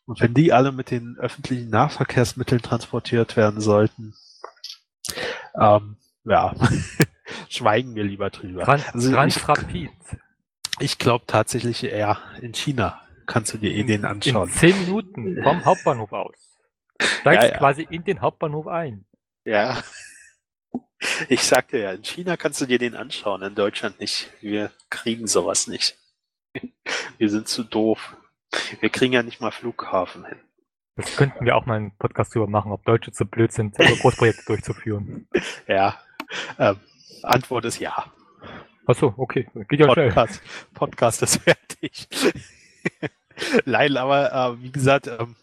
Und 0.06 0.22
wenn 0.22 0.34
die 0.34 0.54
alle 0.54 0.72
mit 0.72 0.90
den 0.92 1.18
öffentlichen 1.20 1.70
Nahverkehrsmitteln 1.70 2.62
transportiert 2.62 3.38
werden 3.38 3.62
sollten, 3.62 4.16
ähm, 5.60 5.98
ja, 6.26 6.54
schweigen 7.50 7.96
wir 7.96 8.04
lieber 8.04 8.30
drüber. 8.30 8.64
Trans 8.64 8.88
also 8.94 9.12
Transrapid. 9.12 9.92
Ich, 10.80 10.86
ich 10.86 10.98
glaube 10.98 11.26
tatsächlich 11.28 11.84
eher 11.84 12.20
in 12.42 12.54
China 12.54 13.02
kannst 13.26 13.54
du 13.54 13.58
dir 13.58 13.72
eh 13.72 13.84
den 13.84 14.06
anschauen. 14.06 14.50
In 14.50 14.56
zehn 14.56 14.80
Minuten 14.80 15.42
vom 15.44 15.64
Hauptbahnhof 15.64 16.12
aus. 16.12 16.36
Steigst 17.02 17.44
ja, 17.44 17.52
ja. 17.54 17.58
quasi 17.58 17.88
in 17.90 18.04
den 18.04 18.22
Hauptbahnhof 18.22 18.68
ein. 18.68 19.06
Ja. 19.46 19.82
Ich 21.30 21.44
sagte 21.44 21.78
ja, 21.78 21.94
in 21.94 22.04
China 22.04 22.36
kannst 22.36 22.60
du 22.60 22.66
dir 22.66 22.78
den 22.78 22.96
anschauen, 22.96 23.42
in 23.42 23.56
Deutschland 23.56 24.00
nicht. 24.00 24.30
Wir 24.42 24.72
kriegen 24.90 25.28
sowas 25.28 25.68
nicht. 25.68 25.98
Wir 27.18 27.30
sind 27.30 27.48
zu 27.48 27.64
doof. 27.64 28.18
Wir 28.82 28.90
kriegen 28.90 29.14
ja 29.14 29.24
nicht 29.24 29.40
mal 29.40 29.52
Flughafen 29.52 30.26
hin. 30.26 30.40
Das 30.96 31.16
könnten 31.16 31.46
wir 31.46 31.56
auch 31.56 31.66
mal 31.66 31.78
einen 31.78 31.96
Podcast 31.98 32.36
drüber 32.36 32.48
machen, 32.48 32.74
ob 32.74 32.84
Deutsche 32.84 33.14
zu 33.14 33.26
blöd 33.26 33.54
sind, 33.54 33.76
Großprojekte 33.76 34.44
durchzuführen. 34.46 35.28
Ja, 35.68 36.02
ähm, 36.58 36.80
Antwort 37.24 37.66
ist 37.66 37.80
ja. 37.80 38.06
Achso, 38.86 39.14
okay. 39.18 39.48
Geht 39.68 39.80
ja 39.80 39.88
Podcast, 39.88 40.36
schnell. 40.36 40.74
Podcast 40.74 41.22
ist 41.22 41.42
fertig. 41.42 42.08
Nein, 43.66 43.98
aber 43.98 44.34
äh, 44.34 44.64
wie 44.64 44.72
gesagt, 44.72 45.08
ähm, 45.08 45.36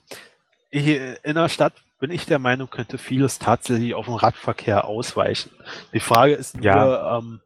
hier 0.71 1.25
in 1.25 1.37
der 1.37 1.49
Stadt 1.49 1.75
bin 1.99 2.11
ich 2.11 2.27
der 2.27 2.39
Meinung, 2.39 2.69
könnte 2.69 2.99
vieles 2.99 3.39
tatsächlich 3.39 3.95
auf 3.95 4.07
den 4.07 4.17
Radverkehr 4.17 4.85
ausweichen. 4.85 5.51
Die 5.93 6.01
Frage 6.01 6.35
ist 6.35 6.57
ja. 6.61 6.85
nur, 6.85 7.03
ähm, 7.03 7.41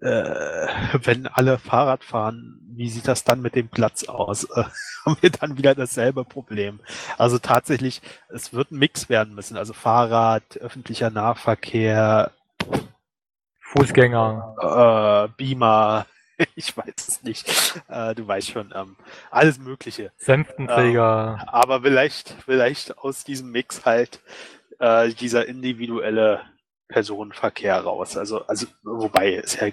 äh, 0.00 0.68
wenn 1.02 1.26
alle 1.26 1.58
Fahrrad 1.58 2.04
fahren, 2.04 2.60
wie 2.74 2.88
sieht 2.88 3.08
das 3.08 3.24
dann 3.24 3.40
mit 3.40 3.54
dem 3.56 3.68
Platz 3.68 4.04
aus? 4.04 4.44
Äh, 4.44 4.64
haben 5.04 5.16
wir 5.20 5.30
dann 5.30 5.58
wieder 5.58 5.74
dasselbe 5.74 6.24
Problem. 6.24 6.80
Also 7.16 7.38
tatsächlich, 7.38 8.00
es 8.28 8.52
wird 8.52 8.70
ein 8.70 8.78
Mix 8.78 9.08
werden 9.08 9.34
müssen. 9.34 9.56
Also 9.56 9.72
Fahrrad, 9.72 10.56
öffentlicher 10.58 11.10
Nahverkehr, 11.10 12.30
Fußgänger, 13.72 15.28
äh, 15.28 15.28
Beamer, 15.36 16.06
ich 16.54 16.76
weiß 16.76 17.08
es 17.08 17.22
nicht. 17.22 17.48
Äh, 17.88 18.14
du 18.14 18.26
weißt 18.26 18.50
schon, 18.50 18.72
ähm, 18.74 18.96
alles 19.30 19.58
Mögliche. 19.58 20.12
Sänftenträger. 20.16 21.38
Ähm, 21.40 21.48
aber 21.48 21.82
vielleicht, 21.82 22.34
vielleicht 22.44 22.98
aus 22.98 23.24
diesem 23.24 23.50
Mix 23.50 23.84
halt 23.84 24.20
äh, 24.78 25.10
dieser 25.10 25.46
individuelle 25.46 26.40
Personenverkehr 26.88 27.80
raus. 27.80 28.16
Also, 28.16 28.46
also 28.46 28.66
wobei 28.82 29.34
es 29.34 29.58
ja 29.60 29.68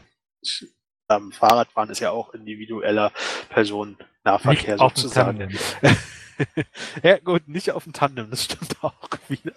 ähm, 1.09 1.31
Fahrradfahren 1.31 1.89
ist 1.89 1.99
ja 1.99 2.11
auch 2.11 2.33
individueller 2.33 3.11
Personennahverkehr 3.49 4.77
sozusagen. 4.77 5.57
ja 7.03 7.17
gut, 7.19 7.47
nicht 7.47 7.71
auf 7.71 7.83
dem 7.83 7.93
Tandem, 7.93 8.29
das 8.29 8.45
stimmt 8.45 8.77
auch 8.83 9.09
wieder. 9.27 9.53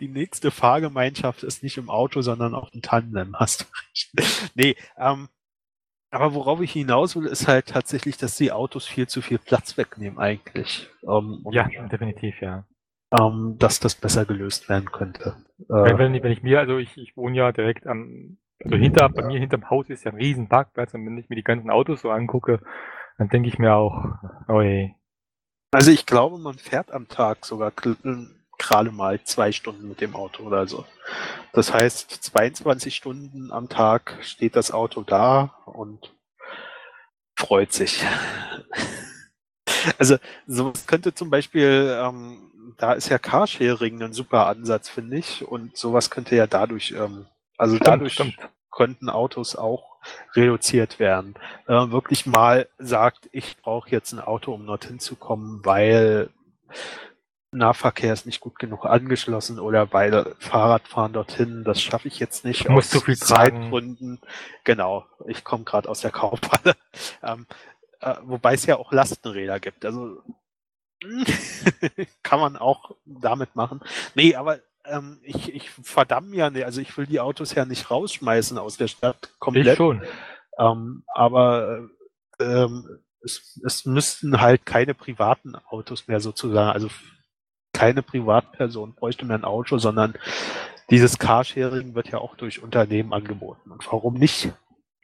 Die 0.00 0.08
nächste 0.08 0.50
Fahrgemeinschaft 0.50 1.42
ist 1.42 1.62
nicht 1.62 1.78
im 1.78 1.90
Auto, 1.90 2.22
sondern 2.22 2.54
auf 2.54 2.70
dem 2.70 2.82
Tandem, 2.82 3.36
hast 3.38 3.62
du 3.62 3.64
recht. 3.64 4.50
nee, 4.54 4.76
ähm, 4.98 5.28
aber 6.10 6.34
worauf 6.34 6.60
ich 6.60 6.72
hinaus 6.72 7.16
will, 7.16 7.26
ist 7.26 7.48
halt 7.48 7.66
tatsächlich, 7.66 8.16
dass 8.16 8.36
die 8.36 8.52
Autos 8.52 8.86
viel 8.86 9.06
zu 9.06 9.20
viel 9.22 9.38
Platz 9.38 9.76
wegnehmen 9.76 10.18
eigentlich. 10.18 10.88
Ähm, 11.06 11.44
ja, 11.50 11.68
definitiv, 11.88 12.40
ja. 12.40 12.64
Ähm, 13.20 13.56
dass 13.58 13.80
das 13.80 13.94
besser 13.94 14.24
gelöst 14.24 14.68
werden 14.68 14.90
könnte. 14.90 15.36
Äh, 15.68 15.98
wenn, 15.98 16.22
wenn, 16.22 16.32
ich 16.32 16.42
mir, 16.42 16.58
also 16.60 16.78
ich, 16.78 16.96
ich 16.96 17.16
wohne 17.16 17.36
ja 17.36 17.52
direkt 17.52 17.86
am, 17.86 18.38
also 18.64 18.76
hinter, 18.76 19.08
bei 19.08 19.24
mir 19.24 19.38
hinterm 19.38 19.70
Haus 19.70 19.88
ist 19.90 20.04
ja 20.04 20.12
ein 20.12 20.16
riesen 20.16 20.48
Parkplatz 20.48 20.94
und 20.94 21.06
wenn 21.06 21.18
ich 21.18 21.28
mir 21.28 21.36
die 21.36 21.44
ganzen 21.44 21.70
Autos 21.70 22.00
so 22.00 22.10
angucke, 22.10 22.60
dann 23.18 23.28
denke 23.28 23.48
ich 23.48 23.58
mir 23.58 23.74
auch, 23.74 24.06
oh 24.48 24.60
ey, 24.60 24.94
also 25.76 25.90
ich 25.90 26.06
glaube, 26.06 26.38
man 26.38 26.56
fährt 26.56 26.90
am 26.90 27.06
Tag 27.06 27.44
sogar 27.44 27.70
gerade 27.70 28.90
mal 28.90 29.22
zwei 29.24 29.52
Stunden 29.52 29.86
mit 29.86 30.00
dem 30.00 30.14
Auto 30.14 30.42
oder 30.44 30.66
so. 30.66 30.86
Das 31.52 31.70
heißt, 31.70 32.10
22 32.10 32.96
Stunden 32.96 33.52
am 33.52 33.68
Tag 33.68 34.16
steht 34.22 34.56
das 34.56 34.70
Auto 34.70 35.02
da 35.02 35.54
und 35.66 36.14
freut 37.36 37.72
sich. 37.72 38.02
Also 39.98 40.16
sowas 40.48 40.88
könnte 40.88 41.14
zum 41.14 41.30
Beispiel, 41.30 41.96
ähm, 42.02 42.74
da 42.76 42.94
ist 42.94 43.08
ja 43.08 43.18
Carsharing 43.18 44.02
ein 44.02 44.12
super 44.12 44.48
Ansatz, 44.48 44.88
finde 44.88 45.18
ich. 45.18 45.46
Und 45.46 45.76
sowas 45.76 46.10
könnte 46.10 46.34
ja 46.34 46.48
dadurch, 46.48 46.90
ähm, 46.90 47.26
also 47.56 47.76
stimmt, 47.76 47.86
dadurch 47.86 48.14
stimmt. 48.14 48.36
könnten 48.72 49.08
Autos 49.08 49.54
auch 49.54 49.95
reduziert 50.34 50.98
werden. 50.98 51.34
Wenn 51.66 51.76
man 51.76 51.92
wirklich 51.92 52.26
mal 52.26 52.68
sagt, 52.78 53.28
ich 53.32 53.56
brauche 53.58 53.90
jetzt 53.90 54.12
ein 54.12 54.20
Auto, 54.20 54.52
um 54.52 54.66
dorthin 54.66 54.98
zu 54.98 55.16
kommen, 55.16 55.64
weil 55.64 56.30
Nahverkehr 57.52 58.12
ist 58.12 58.26
nicht 58.26 58.40
gut 58.40 58.58
genug 58.58 58.84
angeschlossen 58.84 59.58
oder 59.58 59.92
weil 59.92 60.34
Fahrradfahren 60.38 61.12
dorthin, 61.12 61.64
das 61.64 61.80
schaffe 61.80 62.08
ich 62.08 62.18
jetzt 62.18 62.44
nicht. 62.44 62.68
Musst 62.68 62.90
zu 62.90 63.00
viel 63.00 63.16
Zeitgründen. 63.16 64.20
Genau, 64.64 65.06
ich 65.26 65.44
komme 65.44 65.64
gerade 65.64 65.88
aus 65.88 66.00
der 66.00 66.12
Kaufhalle. 66.12 66.74
Ähm, 67.22 67.46
äh, 68.00 68.14
wobei 68.22 68.54
es 68.54 68.66
ja 68.66 68.76
auch 68.76 68.92
Lastenräder 68.92 69.58
gibt. 69.58 69.84
Also 69.84 70.22
kann 72.22 72.40
man 72.40 72.56
auch 72.56 72.94
damit 73.04 73.56
machen. 73.56 73.80
Nee, 74.14 74.34
aber 74.34 74.60
ähm, 74.90 75.18
ich, 75.22 75.54
ich 75.54 75.70
verdamme 75.70 76.34
ja 76.34 76.50
nicht, 76.50 76.64
also 76.64 76.80
ich 76.80 76.96
will 76.96 77.06
die 77.06 77.20
Autos 77.20 77.54
ja 77.54 77.64
nicht 77.64 77.90
rausschmeißen 77.90 78.58
aus 78.58 78.76
der 78.76 78.88
Stadt 78.88 79.30
komplett. 79.38 79.66
Ich 79.66 79.76
schon. 79.76 80.02
Ähm, 80.58 81.04
aber 81.14 81.88
ähm, 82.40 83.00
es, 83.22 83.60
es 83.64 83.84
müssten 83.84 84.40
halt 84.40 84.64
keine 84.64 84.94
privaten 84.94 85.54
Autos 85.54 86.08
mehr 86.08 86.20
sozusagen, 86.20 86.70
also 86.70 86.88
keine 87.72 88.02
Privatperson 88.02 88.94
bräuchte 88.94 89.26
mehr 89.26 89.38
ein 89.38 89.44
Auto, 89.44 89.78
sondern 89.78 90.14
dieses 90.88 91.18
Carsharing 91.18 91.94
wird 91.94 92.08
ja 92.08 92.18
auch 92.18 92.36
durch 92.36 92.62
Unternehmen 92.62 93.12
angeboten. 93.12 93.70
Und 93.70 93.86
warum 93.92 94.14
nicht? 94.14 94.52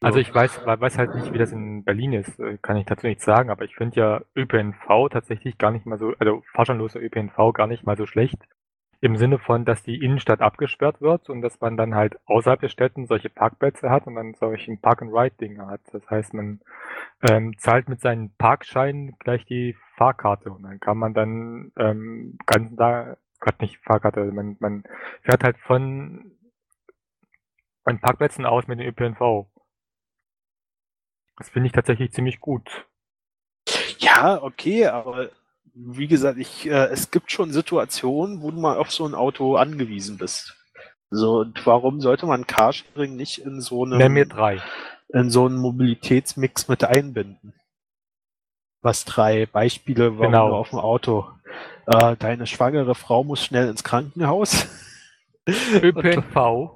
Also 0.00 0.18
ich 0.18 0.34
weiß, 0.34 0.64
weiß 0.64 0.98
halt 0.98 1.14
nicht, 1.14 1.32
wie 1.32 1.38
das 1.38 1.52
in 1.52 1.84
Berlin 1.84 2.12
ist, 2.12 2.38
äh, 2.40 2.58
kann 2.60 2.76
ich 2.76 2.86
dazu 2.86 3.06
nicht 3.06 3.20
sagen, 3.20 3.50
aber 3.50 3.64
ich 3.64 3.76
finde 3.76 4.00
ja 4.00 4.20
ÖPNV 4.34 5.08
tatsächlich 5.10 5.58
gar 5.58 5.70
nicht 5.70 5.86
mal 5.86 5.98
so, 5.98 6.12
also 6.18 6.42
fahrscheinloser 6.52 7.00
ÖPNV 7.00 7.52
gar 7.52 7.68
nicht 7.68 7.84
mal 7.84 7.96
so 7.96 8.06
schlecht. 8.06 8.38
Im 9.05 9.16
Sinne 9.16 9.40
von, 9.40 9.64
dass 9.64 9.82
die 9.82 9.96
Innenstadt 9.96 10.40
abgesperrt 10.40 11.00
wird 11.00 11.28
und 11.28 11.42
dass 11.42 11.61
man 11.61 11.76
dann 11.76 11.96
halt 11.96 12.20
außerhalb 12.24 12.61
der 12.61 12.68
Städten 12.68 13.07
solche 13.07 13.30
Parkplätze 13.30 13.90
hat 13.90 14.07
und 14.07 14.14
dann 14.14 14.34
solche 14.34 14.76
Park-and-Ride-Dinge 14.76 15.66
hat. 15.66 15.80
Das 15.92 16.09
heißt, 16.09 16.32
man 16.34 16.61
ähm, 17.28 17.59
zahlt 17.59 17.88
mit 17.88 18.00
seinen 18.00 18.32
Parkscheinen 18.36 19.16
gleich 19.18 19.44
die 19.44 19.76
Fahrkarte 19.96 20.53
und 20.53 20.62
dann 20.62 20.78
kann 20.78 20.98
man 20.98 21.14
dann 21.14 21.72
ähm, 21.76 22.38
ganz 22.46 22.76
da, 22.76 23.16
Gott 23.40 23.61
nicht 23.61 23.78
Fahrkarte, 23.78 24.20
also 24.20 24.32
man, 24.32 24.57
man 24.61 24.84
fährt 25.22 25.42
halt 25.42 25.59
von, 25.59 26.38
von 27.82 27.98
Parkplätzen 27.98 28.46
aus 28.46 28.68
mit 28.68 28.78
dem 28.78 28.86
ÖPNV. 28.86 29.48
Das 31.38 31.50
finde 31.50 31.66
ich 31.66 31.72
tatsächlich 31.72 32.12
ziemlich 32.12 32.38
gut. 32.38 32.86
Ja, 33.98 34.40
okay, 34.40 34.86
aber 34.86 35.30
wie 35.74 36.06
gesagt, 36.08 36.38
ich, 36.38 36.66
äh, 36.66 36.86
es 36.90 37.10
gibt 37.10 37.30
schon 37.32 37.50
Situationen, 37.52 38.42
wo 38.42 38.50
du 38.50 38.60
mal 38.60 38.76
auf 38.76 38.90
so 38.90 39.06
ein 39.06 39.14
Auto 39.14 39.56
angewiesen 39.56 40.18
bist. 40.18 40.56
So, 41.10 41.40
und 41.40 41.64
warum 41.66 42.00
sollte 42.00 42.26
man 42.26 42.46
Carsharing 42.46 43.16
nicht 43.16 43.38
in 43.38 43.60
so 43.60 43.84
einem, 43.84 43.98
in 45.08 45.30
so 45.30 45.46
einen 45.46 45.56
Mobilitätsmix 45.58 46.68
mit 46.68 46.84
einbinden? 46.84 47.54
Was 48.82 49.04
drei 49.04 49.46
Beispiele, 49.46 50.18
warum 50.18 50.32
Genau. 50.32 50.48
du 50.48 50.54
auf 50.54 50.70
dem 50.70 50.78
Auto, 50.78 51.26
äh, 51.86 52.16
deine 52.16 52.46
schwangere 52.46 52.94
Frau 52.94 53.24
muss 53.24 53.44
schnell 53.44 53.68
ins 53.68 53.84
Krankenhaus. 53.84 54.66
ÖPNV. 55.48 56.70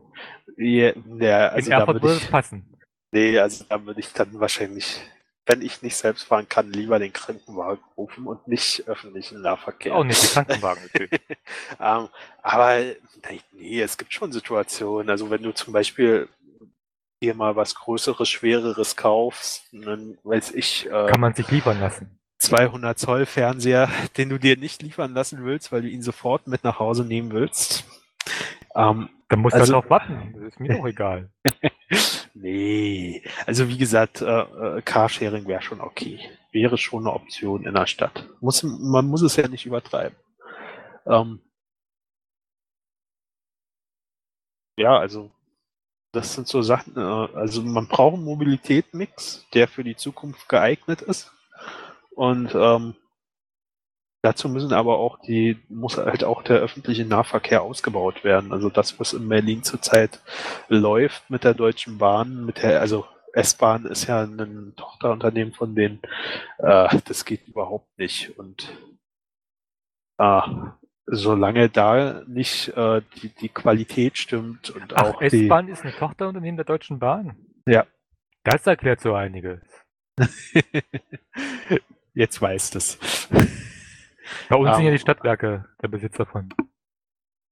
Ja, 0.58 0.92
ja, 1.18 1.48
also 1.48 1.66
in 1.66 1.72
Erfurt 1.72 2.02
würde 2.02 2.16
ich, 2.16 2.30
passen. 2.30 2.76
nee, 3.12 3.38
also 3.38 3.64
da 3.68 3.84
würde 3.84 4.00
ich 4.00 4.12
dann 4.12 4.38
wahrscheinlich, 4.40 5.00
wenn 5.46 5.62
ich 5.62 5.80
nicht 5.82 5.96
selbst 5.96 6.24
fahren 6.24 6.48
kann, 6.48 6.72
lieber 6.72 6.98
den 6.98 7.12
Krankenwagen 7.12 7.82
rufen 7.96 8.26
und 8.26 8.46
nicht 8.48 8.86
öffentlichen 8.88 9.42
Nahverkehr. 9.42 9.94
Auch 9.94 10.04
nicht 10.04 10.22
die 10.22 10.34
Krankenwagen 10.34 10.82
natürlich. 10.82 11.20
ähm, 11.80 12.08
aber 12.42 12.78
nee, 13.52 13.80
es 13.80 13.96
gibt 13.96 14.12
schon 14.12 14.32
Situationen. 14.32 15.08
Also 15.08 15.30
wenn 15.30 15.42
du 15.42 15.52
zum 15.52 15.72
Beispiel 15.72 16.28
dir 17.22 17.34
mal 17.34 17.54
was 17.56 17.74
Größeres, 17.76 18.28
Schwereres 18.28 18.96
kaufst, 18.96 19.64
dann 19.72 20.18
weiß 20.24 20.50
ich, 20.52 20.86
äh, 20.86 21.06
Kann 21.06 21.20
man 21.20 21.34
sich 21.34 21.48
liefern 21.50 21.80
lassen. 21.80 22.18
200 22.38 22.98
Zoll 22.98 23.24
Fernseher, 23.24 23.88
den 24.18 24.28
du 24.28 24.38
dir 24.38 24.58
nicht 24.58 24.82
liefern 24.82 25.14
lassen 25.14 25.42
willst, 25.44 25.72
weil 25.72 25.82
du 25.82 25.88
ihn 25.88 26.02
sofort 26.02 26.46
mit 26.48 26.64
nach 26.64 26.78
Hause 26.78 27.04
nehmen 27.04 27.32
willst. 27.32 27.84
Ähm, 28.74 29.08
Dann 29.28 29.40
musst 29.40 29.54
Also- 29.54 29.66
du 29.66 29.72
darauf 29.72 29.88
warten. 29.90 30.34
Das 30.34 30.42
ist 30.52 30.60
mir 30.60 30.68
doch 30.76 30.86
egal. 30.86 31.30
Nee, 32.40 33.22
also 33.46 33.68
wie 33.68 33.78
gesagt, 33.78 34.20
äh, 34.20 34.40
äh, 34.40 34.82
Carsharing 34.82 35.46
wäre 35.46 35.62
schon 35.62 35.80
okay. 35.80 36.20
Wäre 36.52 36.78
schon 36.78 37.06
eine 37.06 37.14
Option 37.14 37.64
in 37.66 37.74
der 37.74 37.86
Stadt. 37.86 38.28
Muss, 38.40 38.62
man 38.62 39.06
muss 39.06 39.22
es 39.22 39.36
ja 39.36 39.48
nicht 39.48 39.66
übertreiben. 39.66 40.16
Ähm, 41.06 41.40
ja, 44.76 44.98
also 44.98 45.30
das 46.12 46.34
sind 46.34 46.48
so 46.48 46.62
Sachen, 46.62 46.96
äh, 46.96 47.00
also 47.00 47.62
man 47.62 47.88
braucht 47.88 48.14
einen 48.14 48.24
Mobilitätsmix, 48.24 49.46
der 49.52 49.68
für 49.68 49.84
die 49.84 49.96
Zukunft 49.96 50.48
geeignet 50.48 51.02
ist. 51.02 51.32
Und 52.14 52.54
ähm, 52.54 52.94
dazu 54.26 54.48
müssen 54.48 54.72
aber 54.72 54.98
auch 54.98 55.20
die, 55.20 55.56
muss 55.68 55.96
halt 55.98 56.24
auch 56.24 56.42
der 56.42 56.58
öffentliche 56.58 57.04
Nahverkehr 57.04 57.62
ausgebaut 57.62 58.24
werden. 58.24 58.52
Also 58.52 58.70
das, 58.70 58.98
was 58.98 59.12
in 59.12 59.28
Berlin 59.28 59.62
zurzeit 59.62 60.20
läuft 60.68 61.30
mit 61.30 61.44
der 61.44 61.54
Deutschen 61.54 61.98
Bahn, 61.98 62.44
mit 62.44 62.62
der, 62.62 62.80
also 62.80 63.06
S-Bahn 63.32 63.86
ist 63.86 64.08
ja 64.08 64.24
ein 64.24 64.72
Tochterunternehmen 64.76 65.54
von 65.54 65.76
denen, 65.76 66.00
äh, 66.58 66.98
das 67.04 67.24
geht 67.24 67.46
überhaupt 67.46 67.96
nicht. 67.98 68.36
Und 68.36 68.68
äh, 70.18 70.40
solange 71.06 71.68
da 71.68 72.22
nicht 72.26 72.68
äh, 72.76 73.02
die, 73.22 73.28
die 73.28 73.48
Qualität 73.48 74.18
stimmt 74.18 74.70
und 74.70 74.96
Ach, 74.96 75.04
auch 75.04 75.20
die. 75.20 75.44
S-Bahn 75.44 75.68
ist 75.68 75.84
eine 75.84 75.94
Tochterunternehmen 75.94 76.56
der 76.56 76.66
Deutschen 76.66 76.98
Bahn. 76.98 77.36
Ja. 77.68 77.86
Das 78.42 78.66
erklärt 78.66 79.00
so 79.00 79.14
einiges. 79.14 79.60
Jetzt 82.14 82.40
weißt 82.40 82.74
es. 82.74 82.98
Bei 84.48 84.56
uns 84.56 84.74
sind 84.76 84.84
ja 84.84 84.90
Ähm. 84.90 84.96
die 84.96 85.00
Stadtwerke 85.00 85.66
der 85.82 85.88
Besitzer 85.88 86.26
von. 86.26 86.48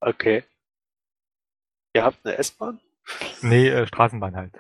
Okay. 0.01 0.45
Ihr 1.95 2.05
habt 2.05 2.25
eine 2.25 2.37
S-Bahn? 2.39 2.81
Nee, 3.43 3.69
äh, 3.69 3.87
Straßenbahn 3.87 4.37
halt. 4.37 4.55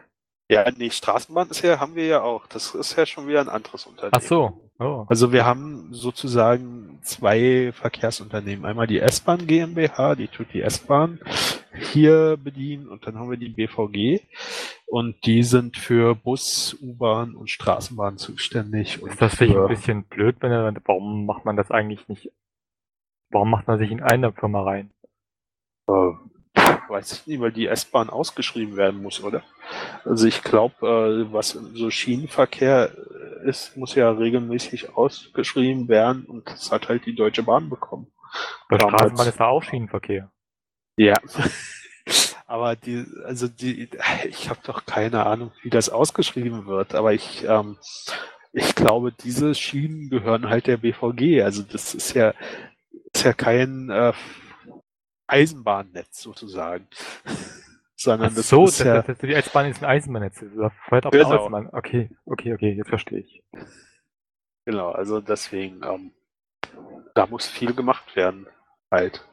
Ja, 0.55 0.71
nee, 0.77 0.91
Straßenbahn 0.91 1.51
ist 1.51 1.63
ja, 1.63 1.81
haben 1.81 1.95
wir 1.95 2.07
ja 2.07 2.23
auch. 2.23 2.47
Das 2.47 2.75
ist 2.75 2.97
ja 2.97 3.07
schon 3.07 3.27
wieder 3.27 3.41
ein 3.41 3.49
anderes 3.49 3.87
Unternehmen. 3.87 4.15
Ach 4.15 4.23
so. 4.23 4.61
Oh. 4.79 5.05
Also 5.09 5.33
wir 5.33 5.45
haben 5.45 5.93
sozusagen 5.93 6.99
zwei 7.03 7.73
Verkehrsunternehmen. 7.73 8.65
Einmal 8.65 8.87
die 8.87 8.99
S-Bahn 8.99 9.47
GmbH, 9.47 10.17
die 10.17 10.29
tut 10.29 10.53
die 10.53 10.63
S-Bahn 10.63 11.21
hier 11.93 12.37
bedienen 12.43 12.89
und 12.89 13.07
dann 13.07 13.17
haben 13.19 13.31
wir 13.31 13.37
die 13.37 13.49
BVG 13.49 14.21
und 14.87 15.15
die 15.27 15.43
sind 15.43 15.77
für 15.77 16.15
Bus, 16.15 16.77
U-Bahn 16.81 17.35
und 17.37 17.51
Straßenbahn 17.51 18.19
zuständig. 18.19 19.01
Und 19.03 19.11
Ist 19.11 19.23
das 19.23 19.41
nicht 19.41 19.57
ein 19.57 19.69
bisschen 19.69 20.05
blöd, 20.05 20.37
wenn 20.41 20.51
er, 20.51 20.75
warum 20.85 21.27
macht 21.27 21.45
man 21.45 21.57
das 21.57 21.71
eigentlich 21.71 22.09
nicht? 22.09 22.33
Warum 23.31 23.51
macht 23.51 23.67
man 23.67 23.79
sich 23.79 23.91
in 23.91 24.03
eine 24.03 24.33
Firma 24.33 24.63
rein? 24.63 24.91
äh, 25.89 26.13
weiß 26.55 27.13
ich 27.13 27.27
nicht, 27.27 27.41
weil 27.41 27.53
die 27.53 27.67
S-Bahn 27.67 28.11
ausgeschrieben 28.11 28.77
werden 28.77 29.03
muss, 29.03 29.23
oder? 29.23 29.43
Also 30.05 30.27
ich 30.27 30.43
glaube, 30.43 31.27
äh, 31.29 31.33
was 31.33 31.51
so 31.51 31.91
Schienenverkehr 31.91 32.93
ist, 33.45 33.77
muss 33.77 33.95
ja 33.95 34.11
regelmäßig 34.11 34.97
ausgeschrieben 34.97 35.89
werden 35.89 36.25
und 36.25 36.49
das 36.49 36.71
hat 36.71 36.89
halt 36.89 37.07
die 37.07 37.15
Deutsche 37.15 37.43
Bahn 37.43 37.69
bekommen. 37.69 38.09
Bei. 38.69 38.79
Straßenbahn 38.79 39.29
ist 39.29 39.41
da 39.41 39.47
auch 39.47 39.63
Schienenverkehr. 39.63 40.31
Ja. 40.97 41.15
Aber 42.47 42.77
die, 42.77 43.07
also 43.25 43.49
die, 43.49 43.89
ich 44.29 44.51
habe 44.51 44.61
doch 44.65 44.85
keine 44.85 45.25
Ahnung, 45.25 45.53
wie 45.63 45.71
das 45.71 45.89
ausgeschrieben 45.89 46.67
wird, 46.67 46.95
aber 46.95 47.15
ich, 47.15 47.43
ähm, 47.49 47.79
ich 48.53 48.75
glaube, 48.75 49.13
diese 49.13 49.55
Schienen 49.55 50.11
gehören 50.11 50.51
halt 50.51 50.67
der 50.67 50.77
BVG. 50.77 51.43
Also 51.43 51.63
das 51.63 51.95
ist 51.95 52.13
ja, 52.15 52.35
ist 53.13 53.25
ja 53.25 53.33
kein 53.33 53.89
äh, 53.89 54.13
Eisenbahnnetz 55.27 56.20
sozusagen. 56.20 56.87
Sondern 57.97 58.31
Ach 58.33 58.37
das 58.37 58.49
so, 58.49 58.64
ist 58.66 58.81
das, 58.81 58.87
ja, 58.87 59.03
das, 59.03 59.18
die 59.18 59.33
S-Bahn 59.33 59.66
ist 59.70 59.83
ein 59.83 59.89
Eisenbahnnetz. 59.89 60.39
Fährt 60.89 61.07
auf 61.07 61.12
Genau. 61.12 61.29
der 61.31 61.41
Außenbahn. 61.41 61.68
Okay, 61.72 62.11
okay, 62.27 62.53
okay, 62.53 62.72
jetzt 62.72 62.89
verstehe 62.89 63.20
ich. 63.20 63.43
genau, 64.66 64.91
also 64.91 65.20
deswegen, 65.20 65.81
ähm, 65.85 66.12
da 67.14 67.27
muss 67.27 67.47
viel 67.47 67.72
gemacht 67.72 68.16
werden, 68.16 68.47
halt. 68.91 69.25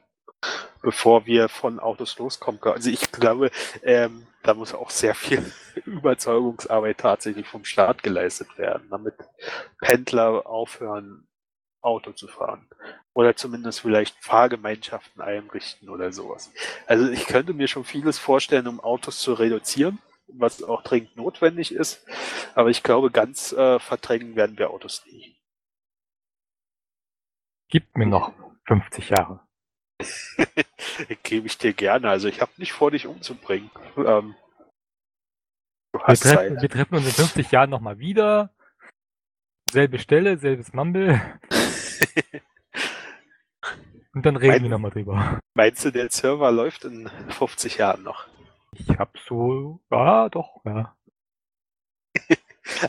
Bevor 0.84 1.26
wir 1.28 1.50
von 1.50 1.80
Autos 1.80 2.18
loskommen 2.18 2.60
können. 2.62 2.76
Also 2.76 2.90
ich 2.90 3.12
glaube, 3.12 3.52
ähm, 3.84 4.26
da 4.44 4.54
muss 4.56 4.74
auch 4.74 4.90
sehr 4.90 5.14
viel 5.16 5.44
Überzeugungsarbeit 5.86 6.98
tatsächlich 7.00 7.48
vom 7.48 7.66
Staat 7.66 8.02
geleistet 8.04 8.58
werden, 8.58 8.88
damit 8.90 9.14
Pendler 9.80 10.46
aufhören, 10.48 11.28
Auto 11.82 12.12
zu 12.12 12.28
fahren. 12.28 12.68
Oder 13.14 13.36
zumindest 13.36 13.82
vielleicht 13.82 14.16
Fahrgemeinschaften 14.24 15.22
einrichten 15.22 15.90
oder 15.90 16.12
sowas. 16.12 16.52
Also 16.88 17.10
ich 17.10 17.26
könnte 17.26 17.54
mir 17.54 17.68
schon 17.68 17.84
vieles 17.84 18.20
vorstellen, 18.20 18.68
um 18.68 18.80
Autos 18.80 19.20
zu 19.20 19.34
reduzieren, 19.34 20.00
was 20.28 20.64
auch 20.64 20.84
dringend 20.84 21.16
notwendig 21.18 21.74
ist. 21.74 22.06
Aber 22.56 22.70
ich 22.70 22.84
glaube, 22.84 23.12
ganz 23.12 23.52
äh, 23.52 23.80
verdrängen 23.80 24.36
werden 24.36 24.58
wir 24.58 24.70
Autos 24.70 25.06
nie. 25.06 25.36
Gibt 27.70 27.98
mir 27.98 28.06
noch 28.06 28.34
50 28.68 29.10
Jahre. 29.10 29.42
Gebe 31.24 31.48
ich 31.48 31.58
dir 31.58 31.74
gerne. 31.74 32.10
Also 32.10 32.28
ich 32.28 32.42
habe 32.42 32.52
nicht 32.58 32.74
vor, 32.74 32.92
dich 32.92 33.08
umzubringen. 33.08 33.72
Ähm, 33.98 34.36
du 35.94 36.00
Wir 36.00 36.16
treffen, 36.16 36.62
wir 36.62 36.70
treffen 36.70 36.96
uns 36.96 37.06
in 37.06 37.12
50 37.12 37.52
Jahren 37.52 37.70
nochmal 37.70 38.00
wieder. 38.00 38.54
Selbe 39.70 40.00
Stelle, 40.00 40.38
selbes 40.38 40.74
Mumble. 40.74 41.22
Und 44.14 44.26
dann 44.26 44.36
reden 44.36 44.54
Mein, 44.54 44.64
wir 44.64 44.70
nochmal 44.70 44.92
drüber. 44.92 45.40
Meinst 45.54 45.86
du, 45.86 45.92
der 45.92 46.10
Server 46.10 46.52
läuft 46.52 46.84
in 46.86 47.10
50 47.30 47.78
Jahren 47.78 48.04
noch? 48.04 48.28
Ich 48.74 48.90
hab 48.98 49.18
so, 49.28 49.80
ja, 49.92 50.30
doch, 50.30 50.62
ja. 50.66 50.96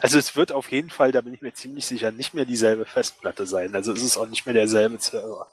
Also 0.01 0.19
es 0.19 0.37
wird 0.37 0.53
auf 0.53 0.71
jeden 0.71 0.91
Fall, 0.91 1.13
da 1.13 1.23
bin 1.23 1.33
ich 1.35 1.41
mir 1.41 1.55
ziemlich 1.55 1.87
sicher, 1.87 2.13
nicht 2.13 2.35
mehr 2.35 2.45
dieselbe 2.45 2.85
Festplatte 2.85 3.47
sein. 3.47 3.75
Also 3.75 3.93
es 3.93 4.03
ist 4.03 4.17
auch 4.17 4.29
nicht 4.29 4.45
mehr 4.45 4.55
derselbe 4.55 4.99
Server. 4.99 5.49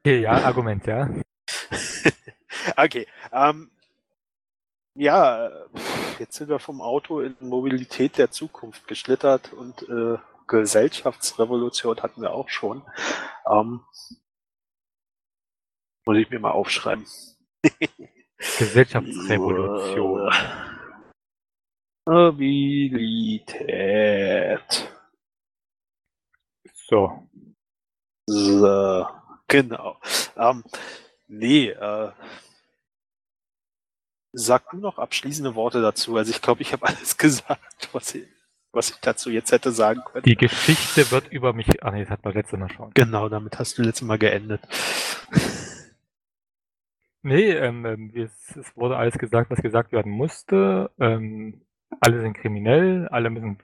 Okay, 0.00 0.20
ja, 0.20 0.32
Argument, 0.32 0.86
ja. 0.86 1.08
okay. 2.76 3.06
Ähm, 3.32 3.70
ja, 4.94 5.50
jetzt 6.18 6.36
sind 6.36 6.48
wir 6.48 6.58
vom 6.58 6.80
Auto 6.80 7.20
in 7.20 7.36
Mobilität 7.40 8.18
der 8.18 8.30
Zukunft 8.30 8.88
geschlittert 8.88 9.52
und 9.52 9.82
äh, 9.88 10.18
Gesellschaftsrevolution 10.46 12.02
hatten 12.02 12.22
wir 12.22 12.32
auch 12.32 12.48
schon. 12.48 12.82
Ähm, 13.50 13.80
muss 16.06 16.16
ich 16.18 16.30
mir 16.30 16.40
mal 16.40 16.50
aufschreiben. 16.52 17.06
Gesellschaftsrevolution. 18.58 20.32
Mobilität. 22.06 23.40
So. 26.86 27.28
So, 28.26 29.06
genau. 29.48 29.98
Ähm, 30.36 30.64
nee, 31.28 31.68
äh, 31.68 32.12
sag 34.32 34.70
du 34.70 34.78
noch 34.78 34.98
abschließende 34.98 35.54
Worte 35.54 35.80
dazu. 35.80 36.16
Also 36.16 36.30
ich 36.30 36.42
glaube, 36.42 36.62
ich 36.62 36.72
habe 36.72 36.86
alles 36.86 37.16
gesagt, 37.16 37.88
was 37.92 38.14
ich, 38.14 38.26
was 38.74 38.90
ich 38.90 38.96
dazu 39.00 39.30
jetzt 39.30 39.52
hätte 39.52 39.72
sagen 39.72 40.00
können. 40.04 40.24
Die 40.24 40.36
Geschichte 40.36 41.10
wird 41.10 41.32
über 41.32 41.52
mich. 41.52 41.82
Ah 41.82 41.90
nee, 41.90 42.00
das 42.00 42.10
hat 42.10 42.24
man 42.24 42.34
letztes 42.34 42.58
Mal 42.58 42.70
schon. 42.70 42.90
Genau, 42.94 43.28
damit 43.28 43.58
hast 43.58 43.78
du 43.78 43.82
letztes 43.82 44.06
Mal 44.06 44.18
geendet. 44.18 44.60
Nee, 47.26 47.52
ähm, 47.52 47.86
ähm 47.86 48.12
es, 48.14 48.54
es, 48.54 48.76
wurde 48.76 48.98
alles 48.98 49.16
gesagt, 49.16 49.50
was 49.50 49.62
gesagt 49.62 49.92
werden 49.92 50.12
musste. 50.12 50.90
Ähm, 51.00 51.62
alle 52.00 52.20
sind 52.20 52.34
kriminell, 52.34 53.08
alle 53.08 53.30
müssen 53.30 53.60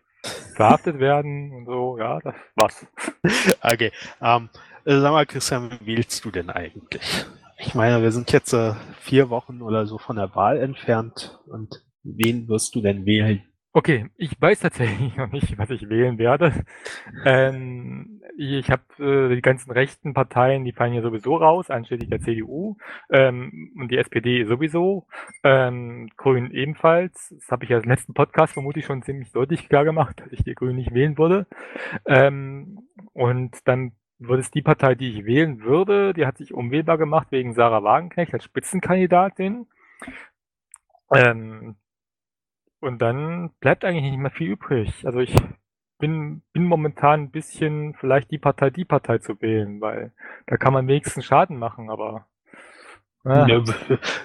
verhaftet 0.54 0.98
werden 0.98 1.52
und 1.52 1.66
so, 1.66 1.98
ja, 1.98 2.18
das 2.20 2.34
war's. 2.56 2.86
Okay. 3.62 3.92
Ähm, 4.20 4.48
sag 4.84 5.12
mal, 5.12 5.26
Christian, 5.26 5.70
wie 5.80 5.96
wählst 5.96 6.24
du 6.24 6.30
denn 6.30 6.48
eigentlich? 6.48 7.26
Ich 7.58 7.74
meine, 7.74 8.02
wir 8.02 8.12
sind 8.12 8.32
jetzt 8.32 8.54
äh, 8.54 8.72
vier 9.00 9.28
Wochen 9.28 9.60
oder 9.60 9.86
so 9.86 9.98
von 9.98 10.16
der 10.16 10.34
Wahl 10.34 10.58
entfernt 10.58 11.38
und 11.46 11.84
wen 12.02 12.48
wirst 12.48 12.74
du 12.74 12.80
denn 12.80 13.04
wählen? 13.04 13.42
Okay, 13.72 14.10
ich 14.16 14.40
weiß 14.40 14.60
tatsächlich 14.60 15.16
noch 15.16 15.30
nicht, 15.30 15.56
was 15.56 15.70
ich 15.70 15.88
wählen 15.88 16.18
werde. 16.18 16.52
Ähm, 17.24 18.20
ich 18.36 18.68
habe 18.68 18.82
äh, 18.98 19.34
die 19.34 19.42
ganzen 19.42 19.70
rechten 19.70 20.12
Parteien, 20.12 20.64
die 20.64 20.72
fallen 20.72 20.92
hier 20.92 21.02
sowieso 21.02 21.36
raus, 21.36 21.70
einschließlich 21.70 22.10
der 22.10 22.20
CDU 22.20 22.76
ähm, 23.10 23.72
und 23.76 23.92
die 23.92 23.98
SPD 23.98 24.44
sowieso, 24.44 25.06
ähm, 25.44 26.10
Grün 26.16 26.50
ebenfalls. 26.50 27.32
Das 27.38 27.48
habe 27.52 27.62
ich 27.64 27.70
ja 27.70 27.78
im 27.78 27.88
letzten 27.88 28.12
Podcast 28.12 28.54
vermutlich 28.54 28.86
schon 28.86 29.02
ziemlich 29.02 29.30
deutlich 29.30 29.68
klar 29.68 29.84
gemacht, 29.84 30.18
dass 30.20 30.32
ich 30.32 30.42
die 30.42 30.54
Grünen 30.56 30.76
nicht 30.76 30.92
wählen 30.92 31.16
würde. 31.16 31.46
Ähm, 32.06 32.88
und 33.12 33.56
dann 33.68 33.92
wird 34.18 34.40
es 34.40 34.50
die 34.50 34.62
Partei, 34.62 34.96
die 34.96 35.10
ich 35.10 35.24
wählen 35.26 35.60
würde, 35.62 36.12
die 36.12 36.26
hat 36.26 36.38
sich 36.38 36.52
unwählbar 36.52 36.98
gemacht 36.98 37.28
wegen 37.30 37.54
Sarah 37.54 37.84
Wagenknecht 37.84 38.34
als 38.34 38.44
Spitzenkandidatin. 38.44 39.68
Ähm, 41.14 41.76
und 42.80 43.00
dann 43.00 43.50
bleibt 43.60 43.84
eigentlich 43.84 44.10
nicht 44.10 44.18
mehr 44.18 44.30
viel 44.30 44.50
übrig. 44.52 45.04
Also 45.04 45.20
ich 45.20 45.34
bin, 45.98 46.42
bin 46.52 46.64
momentan 46.64 47.20
ein 47.20 47.30
bisschen 47.30 47.94
vielleicht 47.94 48.30
die 48.30 48.38
Partei, 48.38 48.70
die 48.70 48.84
Partei 48.84 49.18
zu 49.18 49.40
wählen, 49.40 49.80
weil 49.80 50.12
da 50.46 50.56
kann 50.56 50.72
man 50.72 50.88
wenigstens 50.88 51.24
Schaden 51.26 51.58
machen, 51.58 51.90
aber. 51.90 52.26
Ja. 53.24 53.46
Ja, 53.46 53.62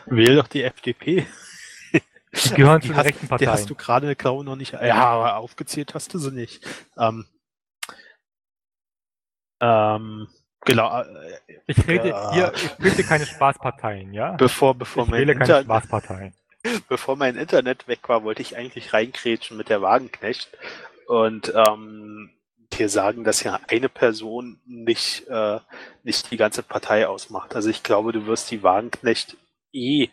wähl 0.06 0.38
doch 0.38 0.48
die 0.48 0.64
FDP. 0.64 1.28
Die 2.34 2.54
gehören 2.54 2.82
zu 2.82 2.90
den 2.90 3.00
rechten 3.00 3.28
Parteien. 3.28 3.50
Die 3.50 3.52
hast 3.52 3.70
du 3.70 3.76
gerade, 3.76 4.16
glaube 4.16 4.44
ich, 4.44 4.46
noch 4.46 4.56
nicht. 4.56 4.74
Ja, 4.74 5.06
aber 5.06 5.36
aufgezählt 5.38 5.94
hast 5.94 6.14
du 6.14 6.18
sie 6.18 6.32
nicht. 6.32 6.66
Ähm, 6.98 7.26
ähm, 9.62 10.28
genau. 10.62 11.02
Äh, 11.02 11.06
ich 11.68 11.88
rede 11.88 12.10
äh, 12.10 12.34
hier, 12.34 12.54
ich 12.56 12.76
bitte 12.76 13.04
keine 13.04 13.26
Spaßparteien, 13.26 14.14
ja? 14.14 14.34
Bevor, 14.34 14.76
bevor 14.76 15.06
ich 15.06 15.12
wähle 15.12 15.36
keine 15.36 15.64
Spaßparteien. 15.64 16.34
bevor 16.90 17.16
mein 17.16 17.36
Internet 17.36 17.88
weg 17.88 18.08
war, 18.08 18.24
wollte 18.24 18.42
ich 18.42 18.58
eigentlich 18.58 18.94
reinkrätschen 18.94 19.58
mit 19.58 19.70
der 19.70 19.82
Wagenknecht 19.82 20.50
und 21.08 21.54
ähm, 21.56 22.32
hier 22.74 22.90
sagen, 22.90 23.24
dass 23.24 23.44
ja 23.44 23.60
eine 23.68 23.90
Person 23.90 24.60
nicht, 24.66 25.28
äh, 25.28 25.60
nicht 26.04 26.32
die 26.32 26.38
ganze 26.38 26.64
Partei 26.64 27.08
ausmacht. 27.08 27.56
Also 27.56 27.70
ich 27.70 27.84
glaube, 27.84 28.12
du 28.12 28.26
wirst 28.26 28.52
die 28.52 28.64
Wagenknecht 28.64 29.38
eh 29.72 30.10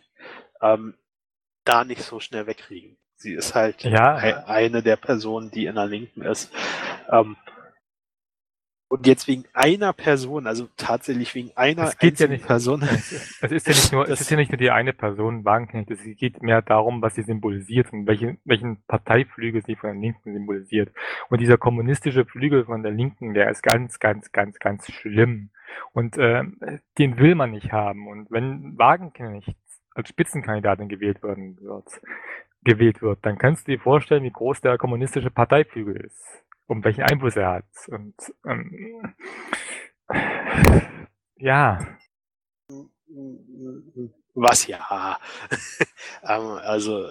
ähm, 0.61 0.95
da 1.65 1.83
nicht 1.83 2.03
so 2.03 2.19
schnell 2.19 2.47
wegkriegen. 2.47 2.97
Sie 3.15 3.33
ist 3.33 3.55
halt 3.55 3.83
ja. 3.83 4.15
eine 4.15 4.83
der 4.83 4.97
Personen, 4.97 5.49
die 5.49 5.65
in 5.65 5.75
der 5.75 5.85
Linken 5.85 6.21
ist. 6.23 6.51
Ähm, 7.09 7.37
und 8.93 9.07
jetzt 9.07 9.27
wegen 9.27 9.45
einer 9.53 9.91
Person, 9.91 10.45
also 10.45 10.67
tatsächlich 10.77 11.33
wegen 11.33 11.49
einer 11.55 11.85
es 11.85 11.97
geht 11.97 12.19
ja 12.19 12.27
nicht, 12.27 12.45
Person. 12.45 12.81
Es 13.41 13.41
ist 13.41 13.65
ja 13.65 13.73
nicht 13.73 13.91
nur, 13.91 14.07
es 14.07 14.21
ist 14.21 14.29
ja 14.29 14.37
nicht 14.37 14.51
nur 14.51 14.59
die 14.59 14.69
eine 14.69 14.93
Person, 14.93 15.43
Wagenknecht. 15.43 15.89
Es 15.89 16.03
geht 16.15 16.43
mehr 16.43 16.61
darum, 16.61 17.01
was 17.01 17.15
sie 17.15 17.23
symbolisiert 17.23 17.91
und 17.91 18.05
welchen, 18.05 18.37
welchen 18.45 18.83
Parteiflügel 18.83 19.63
sie 19.65 19.75
von 19.75 19.93
der 19.93 19.99
Linken 19.99 20.33
symbolisiert. 20.33 20.93
Und 21.29 21.41
dieser 21.41 21.57
kommunistische 21.57 22.23
Flügel 22.23 22.65
von 22.65 22.83
der 22.83 22.91
Linken, 22.91 23.33
der 23.33 23.49
ist 23.49 23.63
ganz, 23.63 23.97
ganz, 23.97 24.31
ganz, 24.31 24.59
ganz 24.59 24.91
schlimm. 24.91 25.49
Und 25.93 26.19
äh, 26.19 26.43
den 26.99 27.17
will 27.17 27.33
man 27.33 27.49
nicht 27.49 27.71
haben. 27.71 28.07
Und 28.07 28.29
wenn 28.29 28.77
Wagenknecht 28.77 29.55
als 29.95 30.09
Spitzenkandidatin 30.09 30.87
gewählt 30.87 31.23
werden 31.23 31.57
wird, 31.61 31.99
gewählt 32.63 33.01
wird, 33.01 33.25
dann 33.25 33.39
kannst 33.39 33.67
du 33.67 33.71
dir 33.71 33.79
vorstellen, 33.79 34.23
wie 34.23 34.31
groß 34.31 34.61
der 34.61 34.77
kommunistische 34.77 35.31
Parteiflügel 35.31 35.95
ist 35.95 36.43
um 36.67 36.83
welchen 36.83 37.03
Einfluss 37.03 37.35
er 37.35 37.51
hat. 37.51 37.65
Und 37.87 38.15
ähm, 38.45 39.15
ja. 41.37 41.79
Was 44.33 44.67
ja. 44.67 45.19
ähm, 46.23 46.59
also 46.63 47.07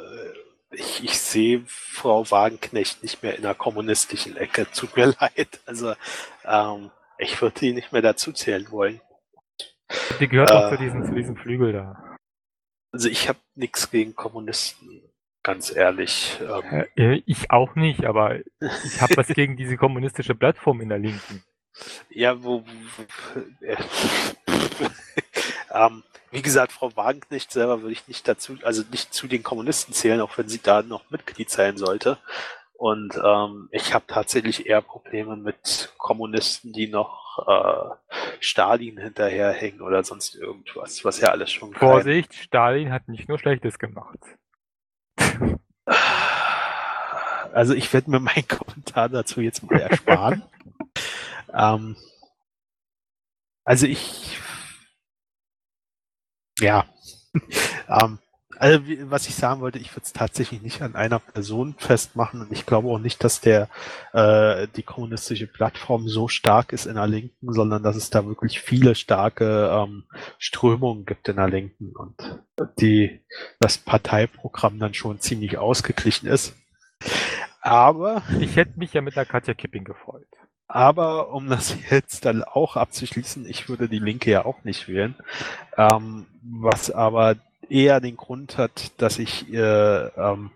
ich, 0.70 1.05
ich 1.05 1.18
sehe 1.18 1.62
Frau 1.66 2.30
Wagenknecht 2.30 3.03
nicht 3.03 3.22
mehr 3.22 3.36
in 3.36 3.42
der 3.42 3.55
kommunistischen 3.55 4.36
Ecke. 4.36 4.66
Tut 4.72 4.96
mir 4.96 5.14
leid. 5.20 5.61
Also 5.66 5.94
ähm, 6.44 6.90
ich 7.18 7.40
würde 7.40 7.61
die 7.61 7.72
nicht 7.72 7.92
mehr 7.92 8.03
dazu 8.03 8.32
zählen 8.32 8.70
wollen. 8.70 9.00
Die 10.18 10.28
gehört 10.28 10.50
äh, 10.50 10.55
auch 10.55 10.70
zu 10.70 10.78
diesem, 10.78 11.05
zu 11.05 11.12
diesem 11.12 11.36
Flügel 11.36 11.72
da. 11.72 12.16
Also 12.92 13.09
ich 13.09 13.28
habe 13.28 13.38
nichts 13.55 13.90
gegen 13.90 14.14
Kommunisten 14.14 15.11
ganz 15.43 15.74
ehrlich. 15.74 16.38
Ähm, 16.40 16.84
äh, 16.97 17.22
ich 17.26 17.51
auch 17.51 17.74
nicht, 17.74 18.05
aber 18.05 18.38
ich 18.61 19.01
habe 19.01 19.16
was 19.16 19.28
gegen 19.28 19.57
diese 19.57 19.76
kommunistische 19.76 20.34
Plattform 20.34 20.80
in 20.80 20.88
der 20.88 20.99
Linken. 20.99 21.43
Ja, 22.11 22.45
wo, 22.45 22.62
wo 22.66 23.64
äh, 23.64 23.76
ähm, 25.72 26.03
wie 26.30 26.43
gesagt, 26.43 26.70
Frau 26.70 26.95
Wagenknecht 26.97 27.51
selber 27.51 27.80
würde 27.80 27.93
ich 27.93 28.09
nicht 28.09 28.28
dazu, 28.28 28.59
also 28.62 28.82
nicht 28.90 29.14
zu 29.14 29.26
den 29.26 29.43
Kommunisten 29.43 29.95
zählen, 29.95 30.20
auch 30.20 30.36
wenn 30.36 30.51
sie 30.51 30.61
da 30.62 30.82
noch 30.82 31.11
Mitglied 31.11 31.49
sein 31.49 31.78
sollte. 31.78 32.18
Und 32.74 33.18
ähm, 33.24 33.68
ich 33.70 33.95
habe 33.95 34.05
tatsächlich 34.09 34.66
eher 34.66 34.82
Probleme 34.82 35.36
mit 35.36 35.95
Kommunisten, 35.99 36.72
die 36.72 36.88
noch 36.88 37.47
äh, 37.47 38.16
Stalin 38.40 38.99
hinterherhängen 38.99 39.80
oder 39.80 40.03
sonst 40.05 40.34
irgendwas, 40.34 41.05
was 41.05 41.20
ja 41.20 41.30
alles 41.30 41.53
schon. 41.53 41.72
Vorsicht, 41.74 42.34
Stalin 42.34 42.93
hat 42.93 43.09
nicht 43.09 43.28
nur 43.28 43.38
Schlechtes 43.38 43.78
gemacht. 43.78 44.18
Also 47.52 47.74
ich 47.74 47.92
werde 47.92 48.10
mir 48.10 48.20
meinen 48.20 48.48
Kommentar 48.48 49.08
dazu 49.08 49.40
jetzt 49.40 49.62
mal 49.62 49.78
ersparen. 49.78 50.42
ähm, 51.52 51.96
also 53.64 53.86
ich 53.86 54.38
ja. 56.60 56.86
ähm, 57.88 58.18
also 58.62 58.80
was 59.10 59.26
ich 59.26 59.34
sagen 59.34 59.60
wollte, 59.60 59.80
ich 59.80 59.90
würde 59.90 60.04
es 60.04 60.12
tatsächlich 60.12 60.62
nicht 60.62 60.82
an 60.82 60.94
einer 60.94 61.18
Person 61.18 61.74
festmachen 61.78 62.42
und 62.42 62.52
ich 62.52 62.64
glaube 62.64 62.86
auch 62.90 63.00
nicht, 63.00 63.24
dass 63.24 63.40
der 63.40 63.68
äh, 64.12 64.68
die 64.76 64.84
kommunistische 64.84 65.48
Plattform 65.48 66.06
so 66.06 66.28
stark 66.28 66.72
ist 66.72 66.86
in 66.86 66.94
der 66.94 67.08
Linken, 67.08 67.52
sondern 67.52 67.82
dass 67.82 67.96
es 67.96 68.10
da 68.10 68.24
wirklich 68.24 68.60
viele 68.60 68.94
starke 68.94 69.68
ähm, 69.68 70.04
Strömungen 70.38 71.06
gibt 71.06 71.28
in 71.28 71.36
der 71.36 71.48
Linken 71.48 71.92
und 71.96 72.40
die 72.78 73.24
das 73.58 73.78
Parteiprogramm 73.78 74.78
dann 74.78 74.94
schon 74.94 75.18
ziemlich 75.18 75.58
ausgeglichen 75.58 76.28
ist. 76.28 76.54
Aber 77.62 78.22
ich 78.38 78.54
hätte 78.54 78.78
mich 78.78 78.92
ja 78.92 79.00
mit 79.00 79.16
der 79.16 79.26
Katja 79.26 79.54
Kipping 79.54 79.82
gefreut. 79.82 80.28
Aber 80.68 81.32
um 81.32 81.48
das 81.48 81.76
jetzt 81.90 82.26
dann 82.26 82.44
auch 82.44 82.76
abzuschließen, 82.76 83.44
ich 83.44 83.68
würde 83.68 83.88
die 83.88 83.98
Linke 83.98 84.30
ja 84.30 84.44
auch 84.44 84.62
nicht 84.62 84.86
wählen. 84.86 85.16
Ähm, 85.76 86.26
was 86.44 86.92
aber 86.92 87.34
eher 87.72 88.00
den 88.00 88.16
Grund 88.16 88.58
hat, 88.58 88.92
dass 88.98 89.18
ich 89.18 89.52
äh, 89.52 90.06
ähm, 90.06 90.50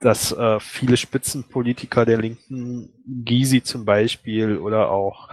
dass 0.00 0.32
äh, 0.32 0.60
viele 0.60 0.96
Spitzenpolitiker 0.96 2.04
der 2.04 2.18
Linken, 2.18 2.92
Gysi 3.06 3.62
zum 3.62 3.84
Beispiel 3.84 4.58
oder 4.58 4.90
auch 4.90 5.30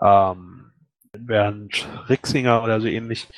ähm, 0.00 0.72
Bernd 1.12 1.86
Rixinger 2.08 2.62
oder 2.62 2.80
so 2.80 2.86
ähnlich, 2.86 3.28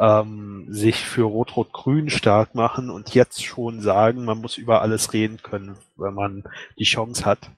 ähm, 0.00 0.66
sich 0.68 0.96
für 0.96 1.22
Rot-Rot-Grün 1.22 2.10
stark 2.10 2.54
machen 2.54 2.90
und 2.90 3.14
jetzt 3.14 3.44
schon 3.44 3.80
sagen, 3.80 4.24
man 4.24 4.38
muss 4.38 4.58
über 4.58 4.82
alles 4.82 5.12
reden 5.12 5.40
können, 5.42 5.76
wenn 5.96 6.14
man 6.14 6.44
die 6.78 6.84
Chance 6.84 7.24
hat. 7.24 7.50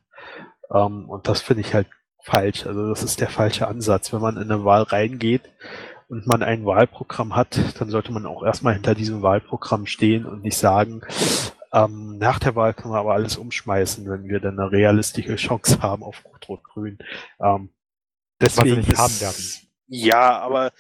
Ähm, 0.70 1.09
und 1.09 1.28
das 1.28 1.40
finde 1.40 1.62
ich 1.62 1.72
halt 1.72 1.88
falsch. 2.22 2.66
Also 2.66 2.88
das 2.88 3.03
ist 3.03 3.20
der 3.20 3.28
falsche 3.28 3.68
Ansatz. 3.68 4.12
Wenn 4.12 4.20
man 4.20 4.36
in 4.36 4.51
eine 4.51 4.64
Wahl 4.64 4.82
reingeht 4.82 5.42
und 6.09 6.26
man 6.26 6.42
ein 6.42 6.64
Wahlprogramm 6.64 7.34
hat, 7.34 7.59
dann 7.78 7.90
sollte 7.90 8.12
man 8.12 8.26
auch 8.26 8.44
erstmal 8.44 8.74
hinter 8.74 8.94
diesem 8.94 9.22
Wahlprogramm 9.22 9.86
stehen 9.86 10.24
und 10.24 10.42
nicht 10.42 10.57
sagen, 10.57 11.02
ähm, 11.72 12.18
nach 12.18 12.38
der 12.38 12.54
Wahl 12.54 12.74
können 12.74 12.94
wir 12.94 12.98
aber 12.98 13.14
alles 13.14 13.36
umschmeißen, 13.36 14.09
wenn 14.09 14.28
wir 14.28 14.40
dann 14.40 14.59
eine 14.59 14.70
realistische 14.70 15.36
Chance 15.36 15.82
haben 15.82 16.02
auf 16.02 16.24
Rot-Rot-Grün. 16.24 16.98
Ähm, 17.40 17.70
deswegen 18.40 18.68
Was 18.70 18.76
wir 18.76 18.76
nicht 18.76 18.98
haben 18.98 19.20
werden. 19.20 19.44
Ja, 19.88 20.38
aber 20.38 20.72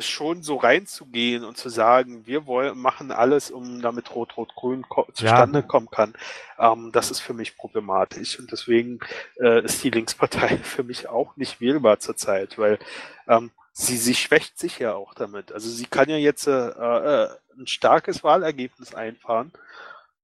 schon 0.00 0.42
so 0.42 0.56
reinzugehen 0.56 1.44
und 1.44 1.56
zu 1.56 1.68
sagen, 1.68 2.26
wir 2.26 2.46
wollen, 2.46 2.78
machen 2.78 3.10
alles, 3.10 3.50
um 3.50 3.82
damit 3.82 4.14
Rot-Rot-Grün 4.14 4.84
zustande 5.12 5.60
ja. 5.60 5.66
kommen 5.66 5.90
kann, 5.90 6.14
ähm, 6.58 6.90
das 6.92 7.10
ist 7.10 7.20
für 7.20 7.34
mich 7.34 7.56
problematisch. 7.56 8.38
Und 8.38 8.52
deswegen 8.52 9.00
äh, 9.40 9.64
ist 9.64 9.82
die 9.82 9.90
Linkspartei 9.90 10.56
für 10.62 10.84
mich 10.84 11.08
auch 11.08 11.36
nicht 11.36 11.60
wählbar 11.60 11.98
zurzeit, 11.98 12.58
weil 12.58 12.78
ähm, 13.26 13.50
sie, 13.78 13.96
sie 13.96 14.14
schwächt 14.14 14.58
sich 14.58 14.78
ja 14.80 14.94
auch 14.94 15.14
damit. 15.14 15.52
Also 15.52 15.70
sie 15.70 15.86
kann 15.86 16.10
ja 16.10 16.16
jetzt 16.16 16.46
äh, 16.46 16.68
äh, 16.68 17.28
ein 17.56 17.66
starkes 17.66 18.24
Wahlergebnis 18.24 18.94
einfahren. 18.94 19.52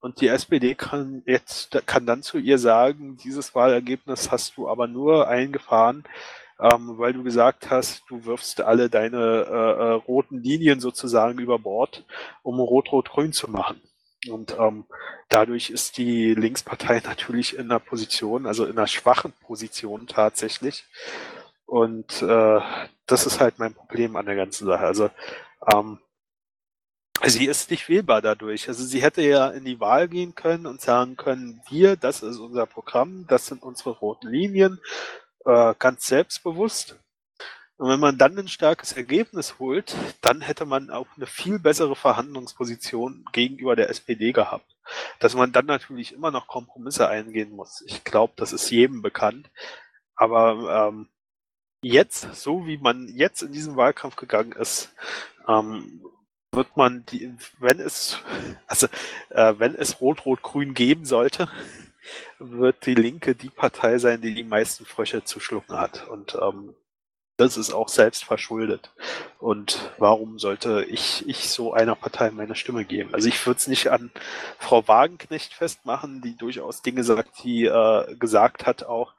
Und 0.01 0.21
die 0.21 0.29
SPD 0.29 0.75
kann 0.75 1.23
jetzt, 1.25 1.81
kann 1.87 2.05
dann 2.05 2.23
zu 2.23 2.37
ihr 2.37 2.59
sagen, 2.59 3.17
dieses 3.17 3.55
Wahlergebnis 3.55 4.31
hast 4.31 4.57
du 4.57 4.69
aber 4.69 4.87
nur 4.87 5.29
eingefahren, 5.29 6.05
ähm, 6.61 6.99
weil 6.99 7.15
du 7.15 7.23
gesagt 7.23 7.71
hast, 7.71 8.03
du 8.09 8.27
wirfst 8.27 8.61
alle 8.61 8.91
deine 8.91 9.17
äh, 9.19 9.83
äh, 9.83 9.93
roten 9.93 10.43
Linien 10.43 10.81
sozusagen 10.81 11.39
über 11.39 11.59
Bord, 11.59 12.05
um 12.43 12.61
Rot-Rot-Grün 12.61 13.33
zu 13.33 13.51
machen. 13.51 13.81
Und 14.29 14.57
ähm, 14.59 14.85
dadurch 15.29 15.71
ist 15.71 15.97
die 15.97 16.35
Linkspartei 16.35 17.01
natürlich 17.05 17.57
in 17.57 17.71
einer 17.71 17.81
Position, 17.81 18.47
also 18.47 18.67
in 18.67 18.77
einer 18.77 18.89
schwachen 18.89 19.33
Position 19.33 20.07
tatsächlich. 20.07 20.85
Und 21.67 22.23
äh, 22.23 22.61
das 23.07 23.27
ist 23.27 23.41
halt 23.41 23.59
mein 23.59 23.75
Problem 23.75 24.17
an 24.17 24.27
der 24.27 24.37
ganzen 24.37 24.67
Sache. 24.67 24.85
Also 24.85 25.11
ähm, 25.73 25.99
sie 27.25 27.47
ist 27.47 27.71
nicht 27.71 27.89
wählbar 27.89 28.23
dadurch. 28.23 28.69
Also 28.69 28.85
sie 28.85 29.03
hätte 29.03 29.23
ja 29.23 29.49
in 29.49 29.65
die 29.65 29.81
Wahl 29.81 30.09
gehen 30.09 30.35
können 30.35 30.67
und 30.67 30.81
sagen 30.81 31.17
können, 31.17 31.63
wir, 31.69 31.97
das 31.97 32.23
ist 32.23 32.39
unser 32.39 32.67
Programm, 32.67 33.27
das 33.29 33.47
sind 33.47 33.63
unsere 33.63 33.91
roten 33.91 34.29
Linien, 34.29 34.81
äh, 35.45 35.75
ganz 35.79 36.07
selbstbewusst. 36.07 36.99
Und 37.77 37.89
wenn 37.89 38.01
man 38.01 38.19
dann 38.19 38.39
ein 38.39 38.49
starkes 38.49 38.93
Ergebnis 38.93 39.59
holt, 39.59 39.97
dann 40.21 40.41
hätte 40.41 40.65
man 40.65 40.91
auch 40.91 41.09
eine 41.17 41.27
viel 41.27 41.59
bessere 41.59 41.97
Verhandlungsposition 41.97 43.25
gegenüber 43.33 43.75
der 43.75 43.91
SPD 43.91 44.33
gehabt. 44.33 44.77
Dass 45.19 45.35
man 45.35 45.51
dann 45.51 45.67
natürlich 45.67 46.13
immer 46.13 46.31
noch 46.31 46.47
Kompromisse 46.47 47.09
eingehen 47.09 47.51
muss. 47.51 47.83
Ich 47.87 48.05
glaube, 48.05 48.35
das 48.37 48.53
ist 48.53 48.71
jedem 48.71 49.03
bekannt. 49.03 49.51
Aber 50.15 50.89
ähm, 50.89 51.09
jetzt, 51.85 52.35
so 52.35 52.67
wie 52.67 52.79
man 52.79 53.09
jetzt 53.09 53.43
in 53.43 53.53
diesen 53.53 53.77
Wahlkampf 53.77 54.17
gegangen 54.17 54.53
ist, 54.53 54.93
ähm, 55.49 56.03
wird 56.53 56.77
man 56.77 57.05
die, 57.07 57.35
wenn 57.59 57.81
es, 57.81 58.19
also 58.67 58.87
äh, 59.31 59.55
wenn 59.59 59.75
es 59.75 60.01
Rot-Rot-Grün 60.01 60.75
geben 60.75 61.05
sollte, 61.05 61.49
wird 62.39 62.87
die 62.87 62.95
Linke 62.95 63.35
die 63.35 63.51
Partei 63.51 63.99
sein, 63.99 64.21
die 64.21 64.35
die 64.35 64.45
meisten 64.45 64.85
Frösche 64.85 65.25
zu 65.25 65.41
schlucken 65.41 65.77
hat. 65.77 66.07
Und 66.09 66.37
ähm, 66.41 66.75
das 67.37 67.57
ist 67.57 67.73
auch 67.73 67.89
selbst 67.89 68.25
verschuldet. 68.25 68.93
Und 69.41 69.93
warum 69.99 70.39
sollte 70.39 70.85
ich, 70.85 71.29
ich 71.29 71.49
so 71.51 71.73
einer 71.73 71.97
Partei 71.97 72.31
meine 72.31 72.55
Stimme 72.55 72.85
geben? 72.85 73.13
Also 73.13 73.29
ich 73.29 73.45
würde 73.45 73.59
es 73.59 73.67
nicht 73.67 73.89
an 73.89 74.13
Frau 74.59 74.87
Wagenknecht 74.87 75.53
festmachen, 75.53 76.21
die 76.21 76.37
durchaus 76.37 76.83
Dinge 76.83 77.03
sagt, 77.03 77.43
die 77.43 77.65
äh, 77.65 78.15
gesagt 78.17 78.67
hat 78.67 78.85
auch, 78.85 79.15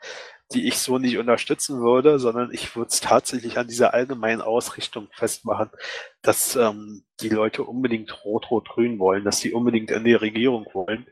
die 0.53 0.67
ich 0.67 0.77
so 0.77 0.99
nicht 0.99 1.17
unterstützen 1.17 1.81
würde, 1.81 2.19
sondern 2.19 2.51
ich 2.53 2.75
würde 2.75 2.89
es 2.89 3.01
tatsächlich 3.01 3.57
an 3.57 3.67
dieser 3.67 3.93
allgemeinen 3.93 4.41
Ausrichtung 4.41 5.07
festmachen, 5.11 5.69
dass 6.21 6.55
ähm, 6.55 7.05
die 7.21 7.29
Leute 7.29 7.63
unbedingt 7.63 8.23
Rot-Rot-Grün 8.23 8.99
wollen, 8.99 9.23
dass 9.23 9.39
sie 9.39 9.53
unbedingt 9.53 9.91
in 9.91 10.03
die 10.03 10.13
Regierung 10.13 10.67
wollen. 10.73 11.07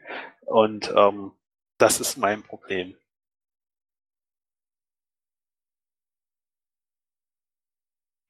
Und 0.45 0.93
ähm, 0.95 1.31
das 1.77 1.99
ist 1.99 2.17
mein 2.17 2.43
Problem. 2.43 2.95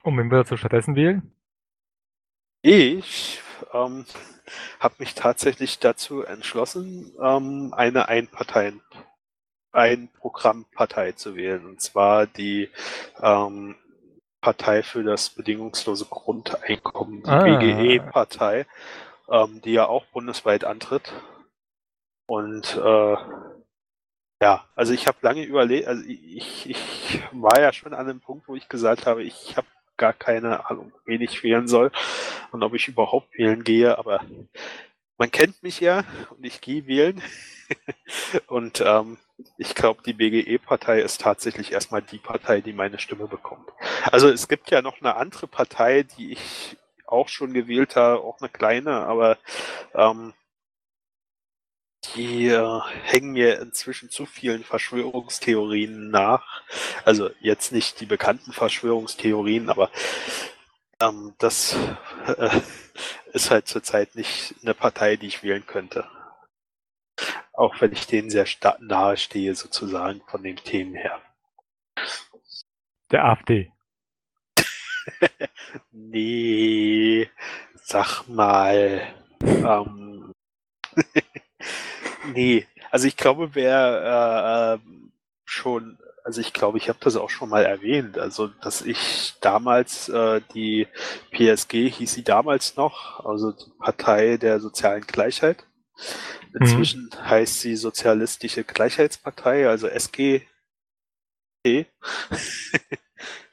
Und 0.03 0.17
wen 0.17 0.31
würdest 0.31 0.51
du 0.51 0.57
stattdessen 0.57 0.95
wählen? 0.95 1.33
Ich 2.61 3.41
ähm, 3.73 4.05
habe 4.79 4.95
mich 4.99 5.15
tatsächlich 5.15 5.79
dazu 5.79 6.23
entschlossen, 6.23 7.13
ähm, 7.21 7.73
eine 7.73 8.07
Einparteien 8.07 8.81
ein 9.73 10.09
Programmpartei 10.19 11.11
zu 11.13 11.35
wählen, 11.35 11.65
und 11.65 11.81
zwar 11.81 12.27
die 12.27 12.69
ähm, 13.21 13.75
Partei 14.39 14.83
für 14.83 15.03
das 15.03 15.29
bedingungslose 15.29 16.05
Grundeinkommen, 16.05 17.23
die 17.23 17.29
ah. 17.29 17.43
BGE-Partei, 17.43 18.65
ähm, 19.29 19.61
die 19.61 19.73
ja 19.73 19.87
auch 19.87 20.05
bundesweit 20.07 20.63
antritt. 20.63 21.11
Und 22.27 22.77
äh, 22.77 23.15
ja, 24.41 24.67
also 24.75 24.93
ich 24.93 25.07
habe 25.07 25.17
lange 25.21 25.43
überlegt, 25.43 25.87
also 25.87 26.03
ich, 26.05 26.69
ich 26.69 27.21
war 27.31 27.59
ja 27.59 27.73
schon 27.73 27.93
an 27.93 28.07
dem 28.07 28.19
Punkt, 28.19 28.47
wo 28.47 28.55
ich 28.55 28.69
gesagt 28.69 29.05
habe, 29.05 29.23
ich 29.23 29.55
habe 29.57 29.67
gar 29.97 30.13
keine 30.13 30.69
Ahnung, 30.69 30.91
wen 31.05 31.21
ich 31.21 31.43
wählen 31.43 31.67
soll 31.67 31.91
und 32.51 32.63
ob 32.63 32.73
ich 32.73 32.87
überhaupt 32.87 33.37
wählen 33.37 33.63
gehe, 33.63 33.97
aber 33.97 34.21
man 35.17 35.31
kennt 35.31 35.63
mich 35.63 35.79
ja 35.79 36.03
und 36.31 36.45
ich 36.45 36.59
gehe 36.61 36.85
wählen. 36.87 37.21
und 38.47 38.81
ähm, 38.85 39.17
ich 39.57 39.75
glaube, 39.75 40.01
die 40.05 40.13
BGE-Partei 40.13 41.01
ist 41.01 41.21
tatsächlich 41.21 41.71
erstmal 41.71 42.01
die 42.01 42.17
Partei, 42.17 42.61
die 42.61 42.73
meine 42.73 42.99
Stimme 42.99 43.27
bekommt. 43.27 43.69
Also 44.11 44.29
es 44.29 44.47
gibt 44.47 44.71
ja 44.71 44.81
noch 44.81 44.99
eine 44.99 45.15
andere 45.15 45.47
Partei, 45.47 46.03
die 46.03 46.33
ich 46.33 46.77
auch 47.05 47.27
schon 47.27 47.53
gewählt 47.53 47.95
habe, 47.95 48.21
auch 48.21 48.39
eine 48.39 48.49
kleine, 48.49 49.05
aber 49.05 49.37
ähm, 49.93 50.33
die 52.15 52.47
äh, 52.47 52.81
hängen 53.03 53.31
mir 53.31 53.59
inzwischen 53.59 54.09
zu 54.09 54.25
vielen 54.25 54.63
Verschwörungstheorien 54.63 56.09
nach. 56.09 56.63
Also 57.05 57.29
jetzt 57.39 57.71
nicht 57.71 57.99
die 57.99 58.05
bekannten 58.05 58.51
Verschwörungstheorien, 58.51 59.69
aber 59.69 59.89
ähm, 60.99 61.33
das 61.37 61.75
äh, 62.27 62.61
ist 63.33 63.51
halt 63.51 63.67
zurzeit 63.67 64.15
nicht 64.15 64.55
eine 64.61 64.73
Partei, 64.73 65.15
die 65.15 65.27
ich 65.27 65.43
wählen 65.43 65.65
könnte. 65.65 66.05
Auch 67.53 67.79
wenn 67.81 67.93
ich 67.93 68.07
denen 68.07 68.29
sehr 68.29 68.47
nahe 68.79 69.17
stehe, 69.17 69.53
sozusagen 69.55 70.21
von 70.27 70.43
den 70.43 70.55
Themen 70.57 70.95
her. 70.95 71.21
Der 73.11 73.25
AfD. 73.25 73.71
nee, 75.91 77.29
sag 77.75 78.27
mal. 78.27 79.13
Ähm, 79.41 80.33
nee, 82.33 82.65
also 82.91 83.07
ich 83.07 83.17
glaube, 83.17 83.53
wer 83.53 84.75
äh, 84.75 84.75
äh, 84.75 84.79
schon, 85.45 85.97
also 86.23 86.41
ich 86.41 86.53
glaube, 86.53 86.77
ich 86.77 86.89
habe 86.89 86.99
das 87.01 87.15
auch 87.15 87.29
schon 87.29 87.49
mal 87.49 87.65
erwähnt, 87.65 88.17
also 88.17 88.47
dass 88.47 88.81
ich 88.81 89.35
damals 89.41 90.09
äh, 90.09 90.41
die 90.53 90.87
PSG 91.31 91.89
hieß 91.89 92.13
sie 92.13 92.23
damals 92.23 92.75
noch, 92.77 93.25
also 93.25 93.51
die 93.51 93.71
Partei 93.79 94.37
der 94.37 94.59
sozialen 94.59 95.05
Gleichheit. 95.05 95.65
Inzwischen 96.59 97.09
mhm. 97.11 97.29
heißt 97.29 97.61
sie 97.61 97.75
Sozialistische 97.75 98.63
Gleichheitspartei, 98.63 99.67
also 99.67 99.87
SG. 99.87 100.41
ähm, 101.65 101.85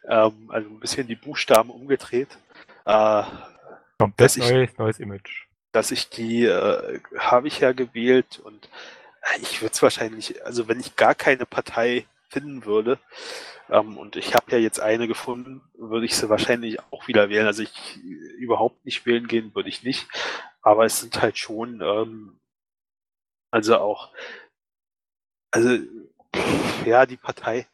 also 0.05 0.69
ein 0.69 0.81
bisschen 0.81 1.07
die 1.07 1.17
Buchstaben 1.17 1.71
umgedreht. 1.71 2.37
Äh, 2.85 3.23
Komplett 3.99 4.37
neues, 4.39 4.79
neues 4.79 4.99
Image. 4.99 5.47
Dass 5.73 5.91
ich 5.91 6.09
die 6.09 6.45
äh, 6.45 7.01
habe 7.19 7.49
ich 7.49 7.61
ja 7.61 7.73
gewählt 7.73 8.41
und 8.41 8.69
ich 9.41 9.63
würde 9.63 9.73
es 9.73 9.83
wahrscheinlich, 9.83 10.45
also 10.45 10.67
wenn 10.69 10.81
ich 10.81 10.97
gar 10.97 11.15
keine 11.15 11.47
Partei 11.47 12.07
finden 12.31 12.65
würde, 12.65 12.99
ähm, 13.69 13.99
und 13.99 14.17
ich 14.17 14.35
habe 14.35 14.51
ja 14.51 14.59
jetzt 14.59 14.81
eine 14.81 15.07
gefunden, 15.07 15.63
würde 15.75 16.07
ich 16.07 16.17
sie 16.17 16.29
wahrscheinlich 16.29 16.81
auch 16.91 17.07
wieder 17.07 17.29
wählen. 17.29 17.47
Also 17.47 17.63
ich 17.63 17.97
überhaupt 18.39 18.85
nicht 18.85 19.07
wählen 19.07 19.29
gehen 19.29 19.55
würde 19.55 19.69
ich 19.69 19.83
nicht. 19.83 20.09
Aber 20.63 20.85
es 20.85 21.01
sind 21.01 21.23
halt 21.23 21.39
schon 21.39 21.81
ähm, 21.81 22.41
also 23.51 23.79
auch, 23.79 24.11
also 25.51 25.79
ja, 26.85 27.07
die 27.07 27.17
Partei 27.17 27.67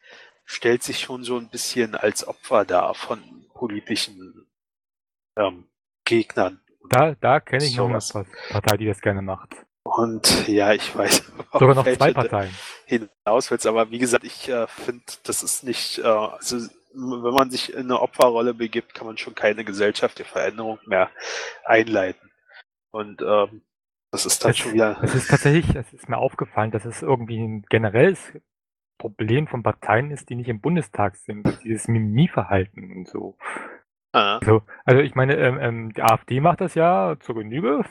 stellt 0.45 0.83
sich 0.83 0.99
schon 0.99 1.23
so 1.23 1.37
ein 1.37 1.49
bisschen 1.49 1.95
als 1.95 2.27
Opfer 2.27 2.65
dar 2.65 2.95
von 2.95 3.45
politischen 3.53 4.47
ähm, 5.35 5.65
Gegnern. 6.03 6.61
Da, 6.89 7.15
da 7.15 7.39
kenne 7.39 7.65
ich 7.65 7.75
so 7.75 7.87
noch 7.87 8.15
eine 8.15 8.25
Partei, 8.49 8.77
die 8.77 8.85
das 8.85 9.01
gerne 9.01 9.21
macht. 9.21 9.66
Und 9.95 10.47
ja, 10.47 10.73
ich 10.73 10.95
weiß. 10.95 11.31
Sogar 11.53 11.75
noch 11.75 11.87
zwei 11.87 12.13
Parteien. 12.13 12.51
Hinaus 12.85 13.49
willst, 13.49 13.65
aber 13.65 13.89
wie 13.89 13.99
gesagt, 13.99 14.23
ich 14.23 14.49
äh, 14.49 14.67
finde, 14.67 15.03
das 15.23 15.43
ist 15.43 15.63
nicht, 15.63 15.99
äh, 15.99 16.03
also 16.03 16.57
wenn 16.93 17.33
man 17.33 17.51
sich 17.51 17.73
in 17.73 17.85
eine 17.85 18.01
Opferrolle 18.01 18.53
begibt, 18.53 18.93
kann 18.93 19.07
man 19.07 19.17
schon 19.17 19.35
keine 19.35 19.63
gesellschaftliche 19.63 20.29
Veränderung 20.29 20.79
mehr 20.85 21.09
einleiten. 21.63 22.31
Und 22.91 23.21
ähm, 23.21 23.61
das 24.11 24.25
ist 24.25 24.43
dann 24.43 24.51
es, 24.51 24.57
schon 24.57 24.73
wieder. 24.73 24.97
Es 25.03 25.13
ist 25.13 25.29
tatsächlich, 25.29 25.75
es 25.75 25.93
ist 25.93 26.09
mir 26.09 26.17
aufgefallen, 26.17 26.71
dass 26.71 26.85
es 26.85 27.01
irgendwie 27.01 27.39
ein 27.39 27.65
generelles 27.69 28.19
Problem 28.97 29.47
von 29.47 29.63
Parteien 29.63 30.11
ist, 30.11 30.29
die 30.29 30.35
nicht 30.35 30.49
im 30.49 30.61
Bundestag 30.61 31.17
sind. 31.17 31.45
Dieses 31.63 31.87
Mimimi-Verhalten 31.87 32.91
und 32.91 33.07
so. 33.07 33.37
Ah. 34.13 34.39
So, 34.43 34.63
also 34.85 35.01
ich 35.01 35.13
meine, 35.13 35.35
ähm, 35.35 35.59
ähm, 35.59 35.93
die 35.93 36.01
AfD 36.01 36.39
macht 36.39 36.61
das 36.61 36.73
ja 36.73 37.15
zur 37.19 37.35
Genüge. 37.35 37.83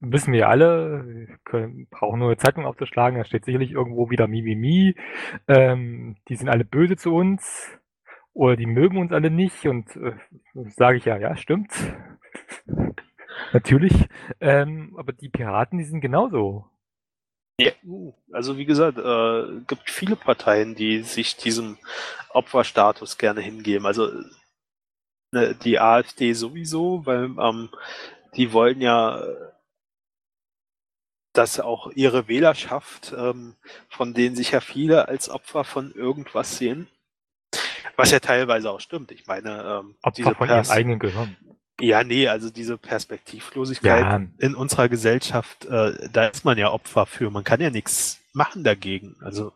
Wissen 0.00 0.32
wir 0.32 0.48
alle, 0.48 1.38
können, 1.44 1.88
brauchen 1.90 2.18
nur 2.18 2.28
eine 2.28 2.36
Zeitung 2.36 2.66
aufzuschlagen, 2.66 3.18
da 3.18 3.24
steht 3.24 3.46
sicherlich 3.46 3.72
irgendwo 3.72 4.10
wieder 4.10 4.26
Mimimi. 4.26 4.94
Ähm, 5.48 6.16
die 6.28 6.36
sind 6.36 6.48
alle 6.48 6.64
böse 6.64 6.96
zu 6.96 7.14
uns 7.14 7.70
oder 8.34 8.56
die 8.56 8.66
mögen 8.66 8.98
uns 8.98 9.12
alle 9.12 9.30
nicht 9.30 9.66
und 9.66 9.96
äh, 9.96 10.12
sage 10.76 10.98
ich 10.98 11.06
ja, 11.06 11.16
ja, 11.16 11.36
stimmt. 11.36 11.72
Natürlich. 13.52 13.94
Ähm, 14.40 14.94
aber 14.98 15.12
die 15.12 15.30
Piraten, 15.30 15.78
die 15.78 15.84
sind 15.84 16.00
genauso. 16.00 16.66
Ja, 17.58 17.72
also 18.32 18.58
wie 18.58 18.66
gesagt, 18.66 18.98
äh, 18.98 19.60
gibt 19.66 19.88
viele 19.88 20.16
Parteien, 20.16 20.74
die 20.74 21.02
sich 21.02 21.36
diesem 21.36 21.78
Opferstatus 22.28 23.16
gerne 23.16 23.40
hingeben. 23.40 23.86
Also 23.86 24.10
ne, 25.32 25.54
die 25.54 25.80
AfD 25.80 26.34
sowieso, 26.34 27.06
weil 27.06 27.30
ähm, 27.40 27.70
die 28.36 28.52
wollen 28.52 28.82
ja, 28.82 29.22
dass 31.36 31.60
auch 31.60 31.90
ihre 31.94 32.28
Wählerschaft, 32.28 33.14
ähm, 33.16 33.54
von 33.88 34.14
denen 34.14 34.36
sich 34.36 34.52
ja 34.52 34.60
viele 34.60 35.08
als 35.08 35.28
Opfer 35.28 35.64
von 35.64 35.92
irgendwas 35.92 36.56
sehen, 36.56 36.88
was 37.96 38.10
ja 38.10 38.20
teilweise 38.20 38.70
auch 38.70 38.80
stimmt. 38.80 39.12
Ich 39.12 39.26
meine, 39.26 39.50
ähm, 39.50 39.96
Opfer 40.02 40.16
diese 40.16 40.34
von 40.34 40.48
ihrem 40.48 40.70
eigenen 40.70 40.98
Gehirn. 40.98 41.36
Ja, 41.78 42.04
nee, 42.04 42.26
also 42.26 42.48
diese 42.48 42.78
Perspektivlosigkeit 42.78 44.00
ja. 44.00 44.22
in 44.38 44.54
unserer 44.54 44.88
Gesellschaft, 44.88 45.66
äh, 45.66 46.08
da 46.10 46.26
ist 46.26 46.44
man 46.44 46.56
ja 46.56 46.70
Opfer 46.70 47.04
für. 47.04 47.30
Man 47.30 47.44
kann 47.44 47.60
ja 47.60 47.68
nichts 47.68 48.22
machen 48.32 48.64
dagegen. 48.64 49.16
Also 49.20 49.52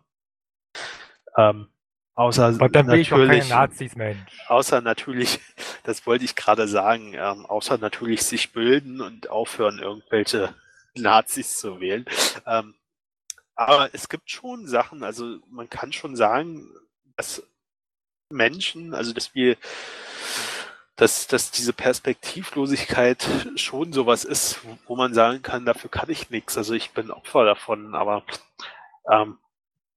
ähm, 1.37 1.69
außer 2.15 2.53
natürlich, 2.53 3.49
Nazis. 3.49 3.95
Außer 4.49 4.83
natürlich, 4.83 5.41
das 5.85 6.07
wollte 6.07 6.27
ich 6.27 6.37
gerade 6.37 6.69
sagen, 6.69 7.15
ähm, 7.15 7.47
außer 7.47 7.79
natürlich 7.79 8.23
sich 8.23 8.53
bilden 8.53 9.01
und 9.01 9.31
aufhören, 9.31 9.79
irgendwelche 9.79 10.55
Nazis 10.95 11.59
zu 11.59 11.81
wählen. 11.81 12.05
Ähm, 12.47 12.75
aber 13.55 13.95
es 13.95 14.09
gibt 14.09 14.31
schon 14.31 14.67
Sachen, 14.67 15.05
also 15.05 15.39
man 15.49 15.69
kann 15.69 15.93
schon 15.93 16.17
sagen, 16.17 16.67
dass 17.17 17.43
Menschen, 18.31 18.95
also 18.95 19.13
dass 19.13 19.35
wir 19.35 19.57
dass, 21.01 21.27
dass 21.27 21.51
diese 21.51 21.73
Perspektivlosigkeit 21.73 23.27
schon 23.57 23.91
sowas 23.91 24.25
ist, 24.25 24.61
wo 24.87 24.97
man 24.97 25.15
sagen 25.15 25.41
kann, 25.41 25.65
dafür 25.65 25.89
kann 25.89 26.11
ich 26.11 26.29
nichts. 26.29 26.59
Also 26.59 26.75
ich 26.75 26.91
bin 26.91 27.11
Opfer 27.11 27.47
davon, 27.47 27.95
aber 27.95 28.23
ähm, 29.11 29.39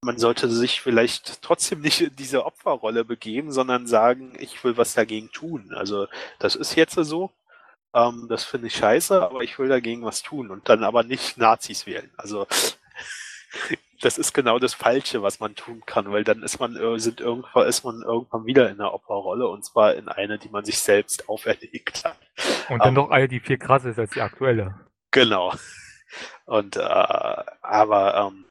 man 0.00 0.18
sollte 0.18 0.48
sich 0.48 0.80
vielleicht 0.80 1.42
trotzdem 1.42 1.82
nicht 1.82 2.00
in 2.00 2.16
diese 2.16 2.46
Opferrolle 2.46 3.04
begeben, 3.04 3.52
sondern 3.52 3.86
sagen, 3.86 4.32
ich 4.38 4.64
will 4.64 4.78
was 4.78 4.94
dagegen 4.94 5.30
tun. 5.30 5.74
Also 5.74 6.06
das 6.38 6.56
ist 6.56 6.74
jetzt 6.74 6.94
so. 6.94 7.30
Ähm, 7.94 8.26
das 8.28 8.44
finde 8.44 8.66
ich 8.66 8.76
scheiße, 8.76 9.22
aber 9.22 9.42
ich 9.42 9.58
will 9.58 9.68
dagegen 9.68 10.04
was 10.04 10.22
tun 10.22 10.50
und 10.50 10.68
dann 10.68 10.82
aber 10.82 11.04
nicht 11.04 11.38
Nazis 11.38 11.86
wählen. 11.86 12.10
Also 12.16 12.46
das 14.00 14.18
ist 14.18 14.34
genau 14.34 14.58
das 14.58 14.74
Falsche, 14.74 15.22
was 15.22 15.40
man 15.40 15.54
tun 15.54 15.82
kann, 15.86 16.10
weil 16.10 16.24
dann 16.24 16.42
ist 16.42 16.58
man, 16.58 16.76
äh, 16.76 16.98
sind 16.98 17.20
irgendwann, 17.20 17.68
ist 17.68 17.84
man 17.84 18.02
irgendwann 18.02 18.46
wieder 18.46 18.68
in 18.68 18.80
einer 18.80 18.92
Opferrolle 18.92 19.48
und 19.48 19.64
zwar 19.64 19.94
in 19.94 20.08
eine, 20.08 20.38
die 20.38 20.48
man 20.48 20.64
sich 20.64 20.78
selbst 20.80 21.28
auferlegt 21.28 22.04
hat. 22.04 22.18
Und 22.68 22.80
dann 22.80 22.88
ähm, 22.88 22.94
noch 22.94 23.10
eine, 23.10 23.28
die 23.28 23.40
viel 23.40 23.58
krasser 23.58 23.90
ist 23.90 23.98
als 23.98 24.10
die 24.10 24.20
aktuelle. 24.20 24.74
Genau. 25.12 25.54
Und 26.46 26.76
äh, 26.76 26.80
aber 26.80 28.14
ähm, 28.16 28.44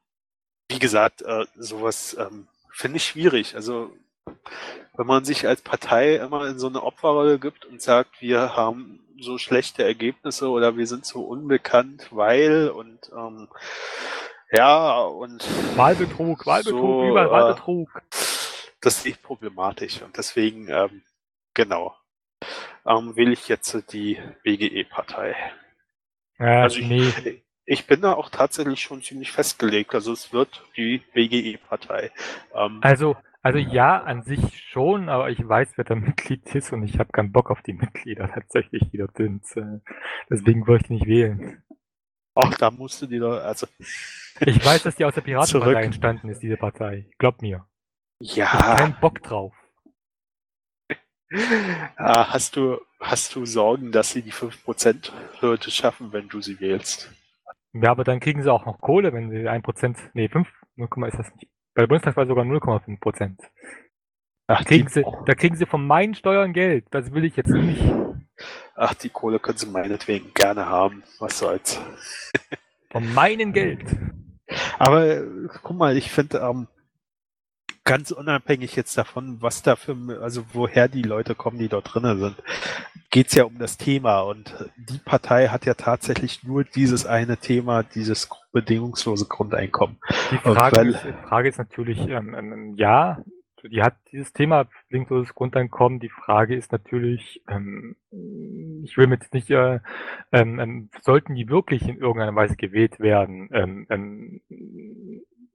wie 0.69 0.79
gesagt, 0.79 1.21
äh, 1.21 1.45
sowas 1.55 2.15
ähm, 2.17 2.47
finde 2.71 2.97
ich 2.97 3.05
schwierig. 3.05 3.55
Also 3.55 3.91
wenn 4.95 5.07
man 5.07 5.25
sich 5.25 5.47
als 5.47 5.61
Partei 5.61 6.15
immer 6.15 6.47
in 6.47 6.59
so 6.59 6.67
eine 6.67 6.83
Opferrolle 6.83 7.39
gibt 7.39 7.65
und 7.65 7.81
sagt, 7.81 8.21
wir 8.21 8.55
haben 8.55 9.02
so 9.19 9.37
schlechte 9.37 9.83
Ergebnisse 9.83 10.49
oder 10.49 10.77
wir 10.77 10.87
sind 10.87 11.05
so 11.05 11.21
unbekannt, 11.21 12.07
weil 12.11 12.69
und 12.69 13.11
ähm, 13.15 13.47
ja, 14.51 15.01
und. 15.01 15.43
Wahlbetrug, 15.77 16.45
Wahlbetrug, 16.45 16.79
so, 16.79 17.09
überall 17.09 17.27
äh, 17.27 17.31
Wahlbetrug. 17.31 17.89
das 18.81 19.01
sehe 19.01 19.13
ich 19.13 19.21
problematisch 19.21 20.01
und 20.01 20.15
deswegen, 20.17 20.67
ähm, 20.69 21.01
genau, 21.53 21.95
ähm, 22.85 23.15
will 23.15 23.31
ich 23.31 23.47
jetzt 23.47 23.91
die 23.91 24.19
BGE-Partei. 24.43 25.35
Ja, 26.39 26.63
also 26.63 26.79
ich, 26.79 26.87
nee. 26.87 27.43
ich 27.65 27.87
bin 27.87 28.01
da 28.01 28.13
auch 28.13 28.29
tatsächlich 28.29 28.81
schon 28.81 29.01
ziemlich 29.01 29.31
festgelegt. 29.31 29.93
Also 29.93 30.11
es 30.11 30.33
wird 30.33 30.63
die 30.75 31.01
BGE-Partei. 31.13 32.11
Ähm, 32.53 32.79
also, 32.81 33.15
also 33.43 33.59
ja, 33.59 34.01
an 34.01 34.23
sich 34.23 34.63
schon, 34.69 35.09
aber 35.09 35.29
ich 35.29 35.47
weiß, 35.47 35.73
wer 35.75 35.83
da 35.83 35.95
Mitglied 35.95 36.55
ist 36.55 36.71
und 36.71 36.83
ich 36.83 36.97
habe 36.97 37.11
keinen 37.11 37.33
Bock 37.33 37.51
auf 37.51 37.61
die 37.61 37.73
Mitglieder 37.73 38.29
tatsächlich, 38.33 38.89
die 38.89 38.97
dort 38.97 39.17
sind. 39.17 39.43
Deswegen 40.29 40.65
wollte 40.65 40.85
ich 40.85 40.89
nicht 40.89 41.05
wählen. 41.05 41.61
Ach, 42.35 42.55
da 42.57 42.71
musst 42.71 43.01
du 43.01 43.05
die 43.05 43.19
doch, 43.19 43.39
also. 43.43 43.67
Ich 44.39 44.65
weiß, 44.65 44.83
dass 44.83 44.95
die 44.95 45.05
aus 45.05 45.13
der 45.13 45.21
Piratenpartei 45.21 45.83
entstanden 45.83 46.29
ist, 46.29 46.41
diese 46.41 46.57
Partei. 46.57 47.07
Glaub 47.19 47.41
mir. 47.41 47.67
Ja. 48.19 48.45
Ich 48.45 48.53
hab 48.53 48.77
keinen 48.77 48.99
Bock 48.99 49.21
drauf. 49.21 49.53
Ah, 51.97 52.31
hast 52.31 52.55
du, 52.55 52.79
hast 52.99 53.35
du 53.35 53.45
Sorgen, 53.45 53.91
dass 53.91 54.11
sie 54.11 54.21
die 54.21 54.31
5%-Hürde 54.31 55.69
schaffen, 55.69 56.13
wenn 56.13 56.29
du 56.29 56.41
sie 56.41 56.59
wählst? 56.59 57.11
Ja, 57.73 57.91
aber 57.91 58.03
dann 58.03 58.19
kriegen 58.19 58.41
sie 58.41 58.51
auch 58.51 58.65
noch 58.65 58.79
Kohle, 58.79 59.13
wenn 59.13 59.31
sie 59.31 59.49
1%, 59.49 59.97
nee, 60.13 60.29
5, 60.29 60.47
0, 60.75 61.07
ist 61.07 61.19
das 61.19 61.33
nicht. 61.35 61.52
Bei 61.73 61.83
der 61.83 61.87
Bundestagswahl 61.87 62.27
sogar 62.27 62.45
0,5%. 62.45 63.37
Ach, 64.47 64.65
kriegen 64.65 64.89
sie, 64.89 65.03
da 65.25 65.33
kriegen 65.35 65.55
sie 65.55 65.65
von 65.65 65.85
meinen 65.87 66.15
Steuern 66.15 66.53
Geld. 66.53 66.85
Das 66.91 67.13
will 67.13 67.25
ich 67.25 67.35
jetzt 67.35 67.49
nicht. 67.49 67.81
Ach, 68.75 68.93
die 68.93 69.09
Kohle 69.09 69.39
können 69.39 69.57
sie 69.57 69.67
meinetwegen 69.67 70.33
gerne 70.33 70.65
haben. 70.67 71.03
Was 71.19 71.39
soll's. 71.39 71.79
Von 72.91 73.13
meinem 73.13 73.53
Geld. 73.53 73.83
Aber 74.77 75.05
äh, 75.07 75.23
guck 75.63 75.77
mal, 75.77 75.97
ich 75.97 76.11
finde, 76.11 76.39
ähm, 76.39 76.67
ganz 77.83 78.11
unabhängig 78.11 78.75
jetzt 78.75 78.97
davon, 78.97 79.41
was 79.41 79.61
da 79.61 79.75
für, 79.75 79.95
also 80.21 80.45
woher 80.53 80.87
die 80.87 81.01
Leute 81.01 81.35
kommen, 81.35 81.57
die 81.57 81.69
dort 81.69 81.93
drinnen 81.93 82.19
sind, 82.19 82.35
geht's 83.09 83.35
ja 83.35 83.45
um 83.45 83.57
das 83.57 83.77
Thema. 83.77 84.21
Und 84.21 84.55
die 84.77 84.99
Partei 84.99 85.47
hat 85.47 85.65
ja 85.65 85.73
tatsächlich 85.73 86.43
nur 86.43 86.63
dieses 86.63 87.05
eine 87.05 87.37
Thema, 87.37 87.83
dieses 87.83 88.29
bedingungslose 88.53 89.25
Grundeinkommen. 89.27 89.97
Die 90.31 90.37
Frage, 90.37 90.77
weil, 90.77 90.89
ist, 90.89 91.03
die 91.03 91.27
Frage 91.27 91.49
ist 91.49 91.57
natürlich, 91.57 91.99
ähm, 92.07 92.33
ähm, 92.33 92.75
ja, 92.77 93.21
die 93.63 93.81
hat 93.81 93.95
dieses 94.11 94.31
Thema 94.33 94.67
bedingungsloses 94.87 95.33
Grundeinkommen. 95.33 95.99
Die 95.99 96.09
Frage 96.09 96.55
ist 96.55 96.71
natürlich, 96.71 97.43
ähm, 97.49 97.95
ich 98.83 98.97
will 98.97 99.07
mit 99.07 99.33
nicht, 99.33 99.49
äh, 99.49 99.79
ähm, 100.31 100.59
ähm, 100.59 100.89
sollten 101.01 101.35
die 101.35 101.49
wirklich 101.49 101.87
in 101.87 101.97
irgendeiner 101.97 102.35
Weise 102.35 102.55
gewählt 102.55 102.99
werden? 102.99 103.49
Ähm, 103.51 103.87
ähm, 103.89 104.41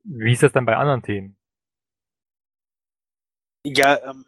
wie 0.05 0.32
ist 0.32 0.42
das 0.42 0.53
dann 0.53 0.66
bei 0.66 0.76
anderen 0.76 1.03
Themen? 1.03 1.36
Ja, 3.64 3.99
ähm, 4.11 4.24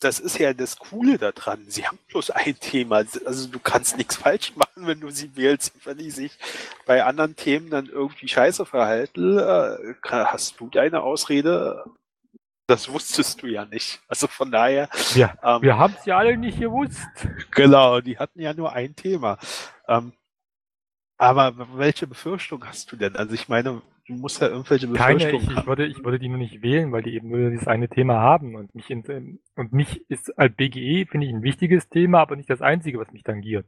das 0.00 0.18
ist 0.18 0.38
ja 0.38 0.52
das 0.54 0.78
Coole 0.78 1.18
daran. 1.18 1.64
Sie 1.68 1.86
haben 1.86 1.98
bloß 2.08 2.30
ein 2.30 2.58
Thema. 2.58 3.04
Also 3.24 3.48
du 3.48 3.58
kannst 3.58 3.96
nichts 3.98 4.16
falsch 4.16 4.56
machen, 4.56 4.86
wenn 4.86 5.00
du 5.00 5.10
sie 5.10 5.36
wählst. 5.36 5.72
Wenn 5.84 5.98
die 5.98 6.10
sich 6.10 6.32
bei 6.86 7.04
anderen 7.04 7.36
Themen 7.36 7.70
dann 7.70 7.86
irgendwie 7.86 8.28
scheiße 8.28 8.66
verhalten, 8.66 9.38
äh, 9.38 9.94
hast 10.10 10.58
du 10.58 10.68
deine 10.68 11.02
Ausrede 11.02 11.84
das 12.70 12.88
wusstest 12.88 13.42
du 13.42 13.48
ja 13.48 13.64
nicht. 13.64 14.00
Also 14.06 14.28
von 14.28 14.52
daher. 14.52 14.88
Ja, 15.16 15.34
ähm, 15.42 15.62
wir 15.62 15.76
haben 15.76 15.96
es 15.98 16.06
ja 16.06 16.18
alle 16.18 16.36
nicht 16.36 16.60
gewusst. 16.60 17.00
Genau, 17.50 18.00
die 18.00 18.16
hatten 18.16 18.40
ja 18.40 18.54
nur 18.54 18.72
ein 18.72 18.94
Thema. 18.94 19.38
Ähm, 19.88 20.12
aber 21.20 21.54
welche 21.74 22.06
Befürchtung 22.06 22.64
hast 22.64 22.90
du 22.90 22.96
denn? 22.96 23.14
Also 23.14 23.34
ich 23.34 23.46
meine, 23.46 23.82
du 24.08 24.14
musst 24.14 24.40
ja 24.40 24.48
irgendwelche 24.48 24.86
Befürchtungen 24.86 25.18
Keine, 25.18 25.52
ich, 25.52 25.58
ich, 25.58 25.66
würde, 25.66 25.86
ich 25.86 26.02
würde 26.02 26.18
die 26.18 26.30
nur 26.30 26.38
nicht 26.38 26.62
wählen, 26.62 26.92
weil 26.92 27.02
die 27.02 27.14
eben 27.14 27.28
nur 27.28 27.50
dieses 27.50 27.66
eine 27.66 27.90
Thema 27.90 28.14
haben. 28.14 28.54
Und 28.54 28.74
mich, 28.74 28.88
in, 28.88 29.38
und 29.54 29.72
mich 29.74 30.08
ist 30.08 30.38
als 30.38 30.54
BGE, 30.56 31.04
finde 31.04 31.26
ich, 31.26 31.34
ein 31.34 31.42
wichtiges 31.42 31.90
Thema, 31.90 32.20
aber 32.20 32.36
nicht 32.36 32.48
das 32.48 32.62
einzige, 32.62 32.98
was 32.98 33.12
mich 33.12 33.22
tangiert. 33.22 33.66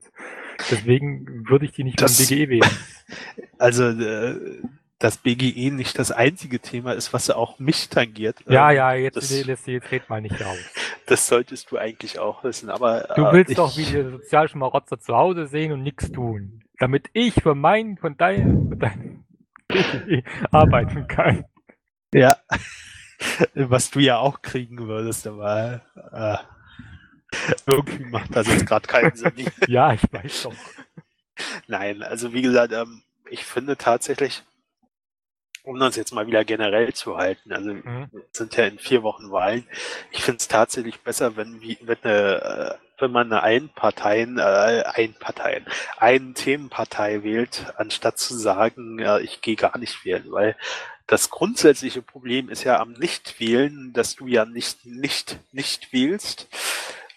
Deswegen 0.71 1.47
würde 1.47 1.67
ich 1.67 1.73
die 1.73 1.85
nicht 1.85 2.01
das, 2.01 2.17
beim 2.17 2.27
BGE 2.27 2.49
wählen. 2.49 2.71
Also 3.59 3.85
äh, 3.85 4.63
dass 4.99 5.19
BGE 5.19 5.71
nicht 5.71 5.99
das 5.99 6.11
einzige 6.11 6.59
Thema 6.59 6.93
ist, 6.93 7.13
was 7.13 7.29
auch 7.29 7.59
mich 7.59 7.91
tangiert. 7.91 8.39
Ja, 8.49 8.71
ähm, 8.71 8.77
ja, 8.77 8.95
jetzt, 8.95 9.17
das, 9.17 9.47
jetzt, 9.47 9.67
jetzt 9.67 9.93
red 9.93 10.09
mal 10.09 10.23
nicht 10.23 10.41
raus. 10.41 10.59
Das 11.07 11.27
solltest 11.27 11.71
du 11.71 11.79
eigentlich 11.79 12.21
auch 12.21 12.45
wissen, 12.45 12.71
aber. 12.71 13.09
Du 13.17 13.25
willst 13.33 13.51
äh, 13.51 13.55
doch 13.57 13.77
wie 13.77 13.85
die 13.85 14.11
sozialischen 14.11 14.59
Schmarotzer 14.59 15.01
zu 15.01 15.15
Hause 15.15 15.49
sehen 15.49 15.73
und 15.73 15.83
nichts 15.83 16.11
tun. 16.13 16.63
Damit 16.83 17.11
ich 17.13 17.35
für 17.35 17.55
meinen, 17.55 17.97
von 17.97 18.17
deinem, 18.17 18.69
von 18.71 18.79
deinem 18.81 19.25
arbeiten 20.51 21.07
kann. 21.07 21.45
Ja, 22.13 22.37
was 23.55 23.93
du 23.93 24.01
ja 24.01 24.19
auch 24.19 24.43
kriegen 24.43 24.79
würdest, 24.89 25.29
aber 25.29 25.81
äh, 26.13 26.39
irgendwie 27.71 28.05
macht 28.07 28.35
das 28.35 28.49
jetzt 28.49 28.67
gerade 28.67 28.89
keinen 28.89 29.15
Sinn. 29.15 29.33
ja, 29.69 29.93
ich 29.93 30.03
weiß 30.13 30.43
doch. 30.43 30.55
Nein, 31.69 32.03
also 32.03 32.33
wie 32.33 32.43
gesagt, 32.43 32.73
ähm, 32.73 33.05
ich 33.31 33.45
finde 33.45 33.77
tatsächlich, 33.77 34.43
um 35.63 35.81
uns 35.81 35.95
jetzt 35.95 36.13
mal 36.13 36.27
wieder 36.27 36.45
generell 36.45 36.93
zu 36.95 37.17
halten, 37.17 37.53
also 37.53 37.75
mhm. 37.75 38.11
sind 38.33 38.57
ja 38.57 38.65
in 38.67 38.81
vier 38.81 39.05
Wochen 39.05 39.31
Wahlen, 39.31 39.69
ich 40.11 40.25
finde 40.25 40.39
es 40.39 40.49
tatsächlich 40.49 40.99
besser, 40.99 41.37
wenn, 41.37 41.61
wie, 41.61 41.79
wenn, 41.83 41.99
eine, 42.03 42.43
äh, 42.43 42.75
wenn 43.03 43.13
man 43.13 43.31
eine 43.31 43.43
Einparteien, 43.43 44.39
äh, 44.39 44.85
Einparteien, 44.87 45.67
einen 45.99 46.35
Themenpartei 46.35 47.23
wählt, 47.23 47.67
anstatt 47.77 48.19
zu 48.19 48.35
sagen, 48.35 48.99
äh, 49.01 49.21
ich 49.21 49.43
gehe 49.43 49.57
gar 49.57 49.77
nicht 49.77 50.05
wählen, 50.07 50.25
weil 50.29 50.57
das 51.07 51.29
grundsätzliche 51.29 52.01
Problem 52.01 52.49
ist 52.49 52.65
ja 52.65 52.81
am 52.81 52.93
Nichtwählen, 52.93 53.93
dass 53.93 54.15
du 54.17 54.27
ja 54.27 54.47
nicht 54.47 54.87
nicht 54.87 55.39
nicht 55.53 55.93
wählst, 55.93 56.49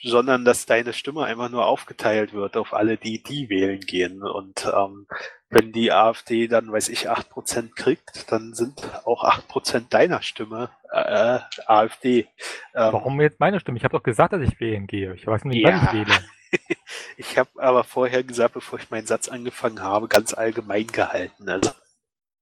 sondern 0.05 0.45
dass 0.45 0.67
deine 0.67 0.93
Stimme 0.93 1.25
einfach 1.25 1.49
nur 1.49 1.65
aufgeteilt 1.65 2.33
wird 2.33 2.57
auf 2.57 2.73
alle, 2.73 2.95
die 2.95 3.23
die 3.23 3.49
wählen 3.49 3.79
gehen. 3.79 4.21
Und 4.21 4.71
ähm, 4.71 5.07
wenn 5.49 5.71
die 5.71 5.91
AfD 5.91 6.47
dann, 6.47 6.71
weiß 6.71 6.89
ich, 6.89 7.09
acht 7.09 7.29
Prozent 7.31 7.75
kriegt, 7.75 8.31
dann 8.31 8.53
sind 8.53 8.83
auch 9.05 9.23
acht 9.23 9.47
Prozent 9.47 9.93
deiner 9.95 10.21
Stimme 10.21 10.69
äh, 10.91 11.39
AfD. 11.65 12.27
Ähm, 12.75 12.93
Warum 12.93 13.19
jetzt 13.19 13.39
meine 13.39 13.59
Stimme? 13.59 13.77
Ich 13.79 13.83
habe 13.83 13.97
doch 13.97 14.03
gesagt, 14.03 14.33
dass 14.33 14.41
ich 14.41 14.59
wählen 14.59 14.85
gehe. 14.85 15.15
Ich 15.15 15.25
weiß 15.25 15.43
nicht, 15.45 15.63
ja. 15.63 15.69
wann 15.69 15.85
ich 15.85 16.07
wähle. 16.07 16.19
ich 17.17 17.37
habe 17.39 17.49
aber 17.57 17.83
vorher 17.83 18.23
gesagt, 18.23 18.53
bevor 18.53 18.77
ich 18.77 18.91
meinen 18.91 19.07
Satz 19.07 19.27
angefangen 19.27 19.81
habe, 19.81 20.07
ganz 20.07 20.35
allgemein 20.35 20.85
gehalten. 20.85 21.49
Also 21.49 21.71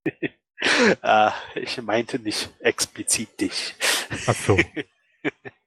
äh, 1.02 1.32
ich 1.56 1.82
meinte 1.82 2.20
nicht 2.20 2.50
explizit 2.60 3.40
dich. 3.40 3.76
Ach 4.28 4.36
so. 4.36 4.58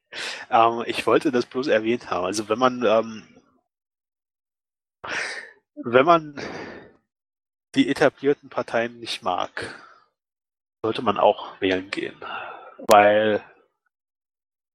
Ähm, 0.51 0.85
ich 0.87 1.07
wollte 1.07 1.33
das 1.33 1.47
bloß 1.47 1.69
erwähnt 1.69 2.11
haben. 2.11 2.27
Also 2.27 2.49
wenn 2.49 2.59
man, 2.59 2.85
ähm, 2.85 3.43
wenn 5.75 6.07
man 6.07 6.41
die 7.75 7.89
etablierten 7.89 8.49
Parteien 8.49 8.99
nicht 8.99 9.23
mag, 9.23 9.75
sollte 10.83 11.03
man 11.03 11.19
auch 11.19 11.61
wählen 11.61 11.91
gehen, 11.91 12.17
weil 12.89 13.43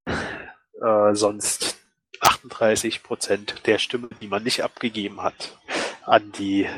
äh, 0.06 1.16
sonst 1.16 1.78
38 2.20 3.04
Prozent 3.04 3.66
der 3.66 3.80
Stimmen, 3.80 4.10
die 4.22 4.28
man 4.28 4.44
nicht 4.44 4.64
abgegeben 4.64 5.22
hat, 5.22 5.58
an 6.06 6.32
die 6.34 6.70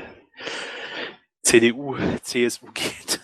CDU, 1.41 1.97
CSU 2.21 2.67
geht. 2.73 3.22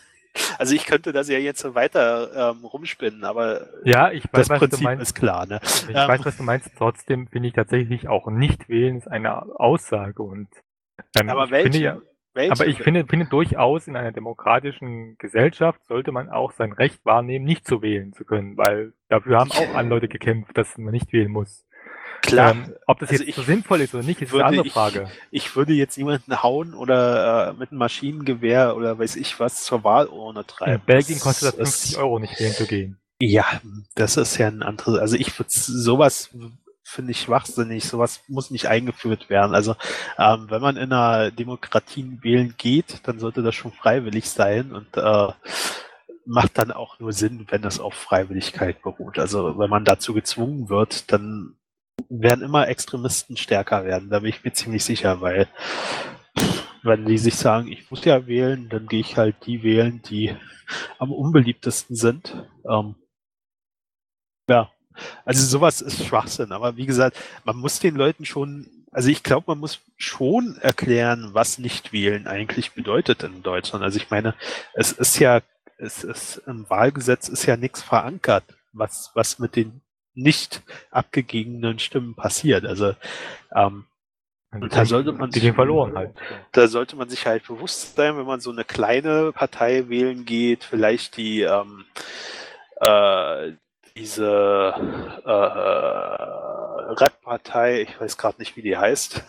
Also 0.59 0.75
ich 0.75 0.85
könnte 0.85 1.13
das 1.13 1.29
ja 1.29 1.39
jetzt 1.39 1.73
weiter 1.73 2.51
ähm, 2.51 2.65
rumspinnen, 2.65 3.23
aber 3.23 3.69
ja, 3.85 4.11
ich 4.11 4.25
weiß, 4.25 4.49
das 4.49 4.59
Prinzip 4.59 4.99
ist 4.99 5.15
klar. 5.15 5.45
Ne? 5.45 5.61
Ich 5.63 5.87
ähm, 5.87 5.95
weiß, 5.95 6.25
was 6.25 6.35
du 6.35 6.43
meinst. 6.43 6.69
Trotzdem 6.77 7.27
finde 7.27 7.47
ich 7.47 7.53
tatsächlich 7.53 8.09
auch 8.09 8.27
nicht 8.29 8.67
wählen 8.67 8.97
ist 8.97 9.07
eine 9.07 9.57
Aussage 9.57 10.21
und 10.21 10.49
ähm, 11.17 11.29
aber 11.29 11.49
welche, 11.49 11.63
finde 11.63 11.79
ja, 11.79 12.01
welche? 12.33 12.51
aber 12.51 12.67
ich 12.67 12.77
finde, 12.83 13.05
finde 13.07 13.27
durchaus 13.27 13.87
in 13.87 13.95
einer 13.95 14.11
demokratischen 14.11 15.17
Gesellschaft 15.17 15.79
sollte 15.85 16.11
man 16.11 16.29
auch 16.29 16.51
sein 16.51 16.73
Recht 16.73 17.05
wahrnehmen, 17.05 17.45
nicht 17.45 17.65
zu 17.65 17.81
wählen 17.81 18.11
zu 18.11 18.25
können, 18.25 18.57
weil 18.57 18.91
dafür 19.07 19.39
haben 19.39 19.51
auch 19.51 19.75
andere 19.75 19.95
Leute 19.95 20.09
gekämpft, 20.09 20.57
dass 20.57 20.77
man 20.77 20.91
nicht 20.91 21.13
wählen 21.13 21.31
muss. 21.31 21.65
Klar. 22.21 22.51
Ähm, 22.51 22.73
ob 22.85 22.99
das 22.99 23.09
also 23.09 23.23
jetzt 23.23 23.35
so 23.35 23.43
sinnvoll 23.43 23.81
ist 23.81 23.93
oder 23.93 24.03
nicht, 24.03 24.21
ist 24.21 24.33
eine 24.33 24.45
andere 24.45 24.69
Frage. 24.69 25.07
Ich, 25.31 25.45
ich, 25.45 25.55
würde 25.55 25.73
jetzt 25.73 25.97
niemanden 25.97 26.43
hauen 26.43 26.73
oder 26.73 27.49
äh, 27.49 27.53
mit 27.53 27.71
einem 27.71 27.79
Maschinengewehr 27.79 28.75
oder 28.75 28.99
weiß 28.99 29.15
ich 29.15 29.39
was 29.39 29.63
zur 29.63 29.83
Wahlurne 29.83 30.45
treiben. 30.45 30.73
In 30.73 30.81
Belgien 30.81 31.19
kostet 31.19 31.59
das 31.59 31.81
50 31.83 31.97
Euro 31.97 32.19
nicht 32.19 32.39
wählen 32.39 32.53
zu 32.53 32.67
gehen. 32.67 32.97
Ja, 33.21 33.45
das 33.95 34.17
ist 34.17 34.37
ja 34.37 34.47
ein 34.47 34.63
anderes. 34.63 34.99
Also 34.99 35.15
ich 35.15 35.37
würde 35.37 35.49
sowas 35.51 36.29
finde 36.89 37.11
ich 37.11 37.21
schwachsinnig. 37.21 37.85
Sowas 37.85 38.21
muss 38.27 38.51
nicht 38.51 38.67
eingeführt 38.67 39.29
werden. 39.29 39.53
Also 39.53 39.75
ähm, 40.17 40.47
wenn 40.49 40.61
man 40.61 40.77
in 40.77 40.91
einer 40.91 41.31
Demokratie 41.31 42.17
wählen 42.21 42.55
geht, 42.57 43.01
dann 43.03 43.19
sollte 43.19 43.43
das 43.43 43.55
schon 43.55 43.71
freiwillig 43.71 44.29
sein 44.29 44.71
und 44.71 44.97
äh, 44.97 45.27
macht 46.25 46.57
dann 46.57 46.71
auch 46.71 46.99
nur 46.99 47.13
Sinn, 47.13 47.45
wenn 47.49 47.63
es 47.63 47.79
auf 47.79 47.93
Freiwilligkeit 47.93 48.81
beruht. 48.81 49.19
Also 49.19 49.57
wenn 49.57 49.69
man 49.69 49.85
dazu 49.85 50.13
gezwungen 50.13 50.69
wird, 50.69 51.11
dann 51.11 51.55
werden 52.09 52.43
immer 52.43 52.67
Extremisten 52.67 53.37
stärker 53.37 53.85
werden, 53.85 54.09
da 54.09 54.19
bin 54.19 54.29
ich 54.29 54.43
mir 54.43 54.53
ziemlich 54.53 54.83
sicher, 54.83 55.21
weil 55.21 55.47
wenn 56.83 57.05
die 57.05 57.17
sich 57.17 57.35
sagen, 57.35 57.67
ich 57.71 57.89
muss 57.91 58.05
ja 58.05 58.27
wählen, 58.27 58.69
dann 58.69 58.87
gehe 58.87 59.01
ich 59.01 59.17
halt 59.17 59.35
die 59.45 59.63
wählen, 59.63 60.01
die 60.03 60.35
am 60.97 61.11
unbeliebtesten 61.11 61.95
sind. 61.95 62.47
Ähm, 62.69 62.95
ja, 64.49 64.71
also 65.25 65.45
sowas 65.45 65.81
ist 65.81 66.03
Schwachsinn, 66.03 66.51
aber 66.51 66.77
wie 66.77 66.85
gesagt, 66.85 67.17
man 67.43 67.57
muss 67.57 67.79
den 67.79 67.95
Leuten 67.95 68.25
schon, 68.25 68.69
also 68.91 69.09
ich 69.09 69.23
glaube, 69.23 69.45
man 69.47 69.59
muss 69.59 69.81
schon 69.97 70.57
erklären, 70.57 71.29
was 71.33 71.59
nicht 71.59 71.93
wählen 71.93 72.27
eigentlich 72.27 72.73
bedeutet 72.73 73.23
in 73.23 73.43
Deutschland. 73.43 73.83
Also 73.83 73.97
ich 73.97 74.09
meine, 74.09 74.35
es 74.73 74.91
ist 74.91 75.19
ja, 75.19 75.41
es 75.77 76.03
ist 76.03 76.41
im 76.45 76.69
Wahlgesetz 76.69 77.29
ist 77.29 77.45
ja 77.45 77.55
nichts 77.57 77.81
verankert, 77.81 78.43
was, 78.73 79.11
was 79.13 79.39
mit 79.39 79.55
den 79.55 79.81
nicht 80.21 80.61
abgegebenen 80.91 81.79
Stimmen 81.79 82.15
passiert. 82.15 82.65
Also 82.65 82.93
ähm, 83.55 83.85
und 84.51 84.75
da 84.75 84.83
sollte 84.83 85.11
man 85.11 85.31
sich, 85.31 85.51
verloren 85.53 85.95
halt. 85.95 86.15
Da 86.53 86.67
sollte 86.67 86.95
man 86.95 87.07
sich 87.07 87.27
halt 87.27 87.45
bewusst 87.45 87.95
sein, 87.95 88.17
wenn 88.17 88.25
man 88.25 88.39
so 88.39 88.51
eine 88.51 88.63
kleine 88.63 89.31
Partei 89.31 89.89
wählen 89.89 90.25
geht, 90.25 90.63
vielleicht 90.63 91.17
die 91.17 91.41
ähm, 91.41 91.85
äh, 92.77 93.51
diese 93.95 94.73
äh, 95.25 95.31
Rap-Partei, 96.93 97.81
ich 97.81 97.99
weiß 97.99 98.17
gerade 98.17 98.39
nicht, 98.39 98.55
wie 98.55 98.61
die 98.61 98.77
heißt. 98.77 99.23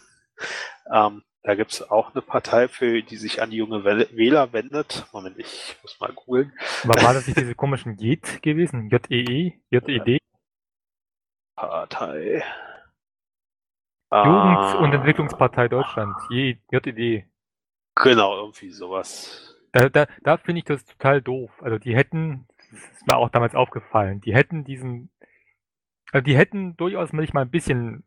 Ähm, 0.92 1.22
da 1.42 1.54
gibt 1.54 1.72
es 1.72 1.90
auch 1.90 2.12
eine 2.12 2.22
Partei, 2.22 2.68
für 2.68 3.02
die 3.02 3.16
sich 3.16 3.40
an 3.40 3.50
die 3.50 3.56
junge 3.56 3.84
Wähler 3.84 4.52
wendet. 4.52 5.06
Moment, 5.12 5.38
ich 5.38 5.76
muss 5.82 5.98
mal 6.00 6.12
googeln. 6.12 6.52
War 6.84 7.14
das 7.14 7.26
nicht 7.26 7.38
diese 7.38 7.54
komischen 7.54 7.96
JED 7.96 8.42
gewesen? 8.42 8.90
J-E-E? 8.90 9.54
J-E-D? 9.70 10.18
Partei. 11.60 12.42
Jugend- 14.10 14.74
und 14.76 14.92
Entwicklungspartei 14.94 15.68
Deutschland, 15.68 16.16
JED. 16.30 17.26
Genau, 17.94 18.36
irgendwie 18.36 18.70
sowas. 18.70 19.54
Da, 19.72 19.88
da, 19.90 20.06
da 20.22 20.38
finde 20.38 20.60
ich 20.60 20.64
das 20.64 20.84
total 20.86 21.20
doof. 21.20 21.50
Also 21.60 21.78
die 21.78 21.94
hätten, 21.94 22.46
das 22.70 22.80
ist 22.92 23.06
mir 23.06 23.16
auch 23.16 23.28
damals 23.28 23.54
aufgefallen, 23.54 24.20
die 24.22 24.34
hätten 24.34 24.64
diesen, 24.64 25.10
also 26.12 26.24
die 26.24 26.36
hätten 26.36 26.76
durchaus 26.76 27.12
mal 27.12 27.36
ein 27.36 27.50
bisschen 27.50 28.04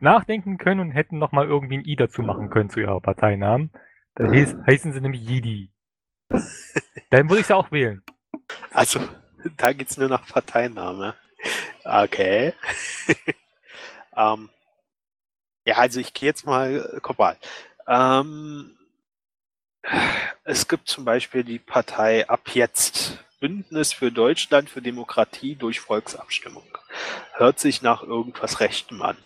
nachdenken 0.00 0.58
können 0.58 0.80
und 0.80 0.90
hätten 0.90 1.18
nochmal 1.18 1.46
irgendwie 1.46 1.78
ein 1.78 1.84
I 1.86 1.96
dazu 1.96 2.22
machen 2.22 2.50
können 2.50 2.68
zu 2.68 2.80
ihrer 2.80 3.00
Parteinamen. 3.00 3.70
Da 4.14 4.30
hieß, 4.30 4.56
heißen 4.66 4.92
sie 4.92 5.00
nämlich 5.00 5.22
Jedi. 5.22 5.72
Dann 7.10 7.30
würde 7.30 7.40
ich 7.40 7.46
sie 7.46 7.56
auch 7.56 7.72
wählen. 7.72 8.02
Also, 8.72 9.00
da 9.56 9.72
geht 9.72 9.90
es 9.90 9.96
nur 9.96 10.08
nach 10.08 10.26
Parteiname. 10.28 11.14
Okay. 11.84 12.54
ähm, 14.16 14.50
ja, 15.66 15.76
also 15.76 16.00
ich 16.00 16.12
gehe 16.14 16.28
jetzt 16.28 16.46
mal, 16.46 17.00
mal. 17.02 17.38
Ähm, 17.86 18.76
es 20.44 20.68
gibt 20.68 20.88
zum 20.88 21.04
Beispiel 21.04 21.44
die 21.44 21.58
Partei 21.58 22.28
Ab 22.28 22.50
jetzt. 22.54 23.18
Bündnis 23.40 23.92
für 23.92 24.10
Deutschland 24.10 24.70
für 24.70 24.80
Demokratie 24.80 25.54
durch 25.54 25.80
Volksabstimmung. 25.80 26.66
Hört 27.34 27.58
sich 27.58 27.82
nach 27.82 28.02
irgendwas 28.02 28.60
Rechtem 28.60 29.02
an. 29.02 29.18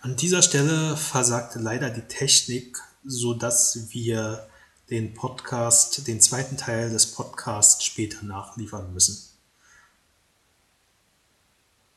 An 0.00 0.14
dieser 0.14 0.42
Stelle 0.42 0.96
versagte 0.96 1.58
leider 1.58 1.90
die 1.90 2.02
Technik, 2.02 2.78
so 3.04 3.34
dass 3.34 3.92
wir 3.92 4.48
den 4.90 5.12
Podcast, 5.12 6.06
den 6.06 6.20
zweiten 6.20 6.56
Teil 6.56 6.90
des 6.90 7.06
Podcasts 7.06 7.84
später 7.84 8.24
nachliefern 8.24 8.92
müssen. 8.92 9.18